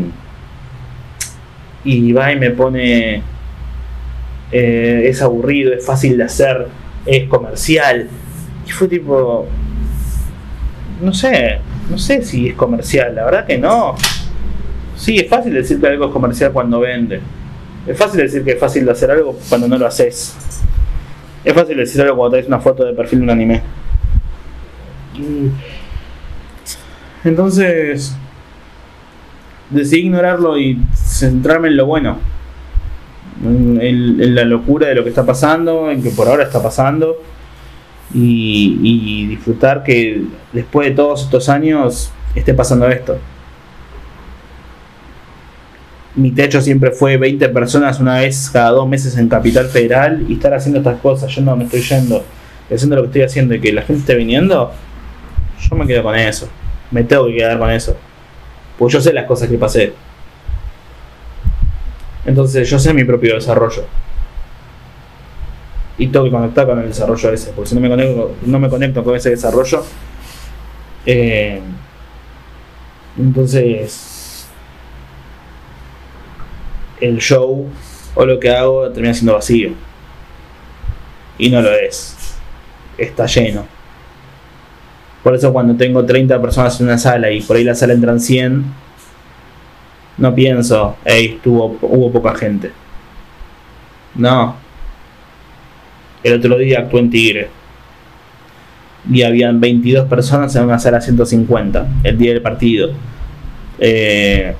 y 1.83 2.13
va 2.13 2.31
y 2.31 2.37
me 2.37 2.51
pone, 2.51 3.21
eh, 4.51 5.03
es 5.05 5.21
aburrido, 5.21 5.73
es 5.73 5.85
fácil 5.85 6.17
de 6.17 6.23
hacer, 6.23 6.67
es 7.05 7.27
comercial. 7.27 8.07
Y 8.65 8.71
fue 8.71 8.87
tipo, 8.87 9.47
no 11.01 11.13
sé, 11.13 11.59
no 11.89 11.97
sé 11.97 12.23
si 12.23 12.49
es 12.49 12.55
comercial, 12.55 13.15
la 13.15 13.25
verdad 13.25 13.45
que 13.45 13.57
no. 13.57 13.95
Sí, 14.95 15.17
es 15.17 15.29
fácil 15.29 15.53
decir 15.53 15.79
que 15.81 15.87
algo 15.87 16.05
es 16.05 16.11
comercial 16.11 16.51
cuando 16.51 16.79
vende. 16.79 17.19
Es 17.85 17.97
fácil 17.97 18.21
decir 18.21 18.43
que 18.43 18.51
es 18.51 18.59
fácil 18.59 18.85
de 18.85 18.91
hacer 18.91 19.11
algo 19.11 19.37
cuando 19.49 19.67
no 19.67 19.77
lo 19.77 19.85
haces. 19.85 20.35
Es 21.43 21.53
fácil 21.53 21.75
decir 21.75 22.01
algo 22.01 22.15
cuando 22.15 22.31
traes 22.31 22.47
una 22.47 22.59
foto 22.59 22.85
de 22.85 22.93
perfil 22.93 23.19
de 23.19 23.23
un 23.23 23.29
anime. 23.29 23.61
Mm. 25.17 25.47
Entonces, 27.25 28.15
decidí 29.70 30.01
ignorarlo 30.01 30.57
y 30.57 30.80
centrarme 30.93 31.70
en 31.70 31.78
lo 31.78 31.86
bueno. 31.86 32.18
En, 33.43 34.36
la 34.36 34.45
locura 34.45 34.88
de 34.88 34.95
lo 34.95 35.03
que 35.03 35.09
está 35.09 35.26
pasando, 35.26 35.91
en 35.91 36.01
que 36.01 36.11
por 36.11 36.28
ahora 36.28 36.43
está 36.43 36.61
pasando 36.61 37.18
y, 38.14 39.28
disfrutar 39.28 39.84
que 39.84 40.24
después 40.53 40.89
de 40.89 40.95
todos 40.95 41.24
estos 41.24 41.49
años 41.49 42.11
esté 42.36 42.53
pasando 42.53 42.88
esto. 42.88 43.18
Mi 46.16 46.32
techo 46.32 46.61
siempre 46.61 46.91
fue 46.91 47.18
20 47.18 47.49
personas 47.49 47.99
una 47.99 48.20
vez 48.20 48.49
cada 48.51 48.70
dos 48.70 48.88
meses 48.88 49.18
en 49.18 49.28
Capital 49.28 49.66
Federal 49.66 50.24
y 50.30 50.34
estar 50.34 50.53
haciendo 50.53 50.80
estas 50.80 50.99
cosas. 51.01 51.34
Yo 51.34 51.41
no 51.41 51.55
me 51.55 51.64
estoy 51.64 51.82
yendo, 51.82 52.24
haciendo 52.72 52.95
lo 52.97 53.01
que 53.01 53.07
estoy 53.07 53.22
haciendo 53.24 53.55
y 53.55 53.59
que 53.59 53.74
la 53.74 53.82
gente 53.82 54.01
esté 54.01 54.16
viniendo. 54.16 54.72
Yo 55.59 55.76
me 55.76 55.88
quedo 55.88 56.03
con 56.03 56.16
eso. 56.16 56.47
Me 56.91 57.03
tengo 57.03 57.26
que 57.26 57.38
quedar 57.38 57.57
con 57.57 57.72
eso. 57.72 57.97
Pues 58.78 58.93
yo 58.93 59.01
sé 59.01 59.13
las 59.13 59.26
cosas 59.26 59.49
que 59.49 59.57
pasé. 59.57 59.93
Entonces 62.26 62.69
yo 62.69 62.80
sé 62.80 62.93
mi 62.93 63.03
propio 63.03 63.36
desarrollo 63.36 63.86
y 65.97 66.07
tengo 66.07 66.26
que 66.26 66.32
conectar 66.32 66.65
con 66.65 66.80
el 66.80 66.88
desarrollo 66.88 67.32
ese, 67.32 67.51
porque 67.51 67.69
si 67.69 67.76
no 67.76 67.82
me 67.82 67.89
conecto, 67.89 68.36
no 68.45 68.59
me 68.59 68.69
conecto 68.69 69.03
con 69.03 69.15
ese 69.15 69.30
desarrollo, 69.30 69.84
eh, 71.05 71.61
entonces 73.17 74.47
el 76.99 77.19
show 77.19 77.69
o 78.15 78.26
lo 78.26 78.39
que 78.39 78.49
hago 78.49 78.89
termina 78.91 79.13
siendo 79.13 79.34
vacío. 79.34 79.71
Y 81.38 81.49
no 81.49 81.61
lo 81.61 81.74
es. 81.74 82.15
Está 82.97 83.26
lleno. 83.26 83.65
Por 85.24 85.36
eso 85.36 85.53
cuando 85.53 85.76
tengo 85.76 86.05
30 86.05 86.41
personas 86.41 86.80
en 86.80 86.88
una 86.88 86.97
sala 86.97 87.32
y 87.32 87.41
por 87.41 87.55
ahí 87.55 87.63
la 87.63 87.76
sala 87.76 87.93
entran 87.93 88.19
100, 88.19 88.63
no 90.17 90.36
pienso, 90.36 90.97
hey, 91.05 91.39
hubo 91.45 92.11
poca 92.11 92.36
gente. 92.36 92.71
No, 94.15 94.55
el 96.24 96.34
otro 96.34 96.57
día 96.57 96.80
actuó 96.80 96.99
en 96.99 97.09
Tigre. 97.09 97.49
Y 99.11 99.21
habían 99.24 99.59
22 99.59 100.07
personas 100.07 100.55
en 100.55 100.63
una 100.63 100.80
sala 100.80 101.01
150 101.01 101.88
el 102.03 102.17
día 102.17 102.32
del 102.32 102.41
partido. 102.41 102.91
Eh, 103.78 104.55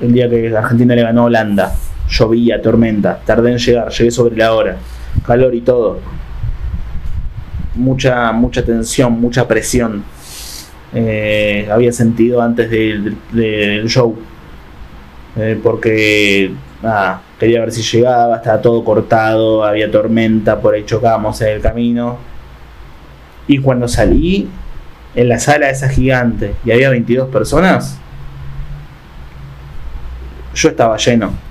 el 0.00 0.12
día 0.12 0.30
que 0.30 0.56
Argentina 0.56 0.94
le 0.94 1.02
ganó 1.02 1.22
a 1.22 1.24
Holanda. 1.24 1.74
Llovía, 2.08 2.62
tormenta. 2.62 3.20
Tardé 3.24 3.52
en 3.52 3.58
llegar, 3.58 3.90
llegué 3.90 4.10
sobre 4.10 4.36
la 4.36 4.54
hora. 4.54 4.76
Calor 5.26 5.54
y 5.54 5.60
todo. 5.60 6.00
Mucha, 7.74 8.32
mucha 8.32 8.64
tensión, 8.64 9.20
mucha 9.20 9.46
presión. 9.48 10.04
Eh, 10.94 11.68
había 11.70 11.92
sentido 11.92 12.40
antes 12.40 12.70
del, 12.70 13.88
show. 13.88 14.16
Eh, 15.36 15.58
porque 15.62 16.52
quería 17.38 17.60
ver 17.60 17.72
si 17.72 17.82
llegaba, 17.82 18.36
estaba 18.36 18.60
todo 18.60 18.84
cortado, 18.84 19.64
había 19.64 19.90
tormenta, 19.90 20.60
por 20.60 20.74
ahí 20.74 20.84
chocábamos 20.84 21.40
en 21.40 21.48
el 21.48 21.60
camino. 21.60 22.18
Y 23.46 23.58
cuando 23.58 23.88
salí 23.88 24.48
en 25.14 25.28
la 25.28 25.38
sala 25.38 25.70
esa 25.70 25.88
gigante 25.88 26.54
y 26.64 26.70
había 26.70 26.90
22 26.90 27.28
personas, 27.28 27.98
yo 30.54 30.68
estaba 30.68 30.96
lleno. 30.96 31.43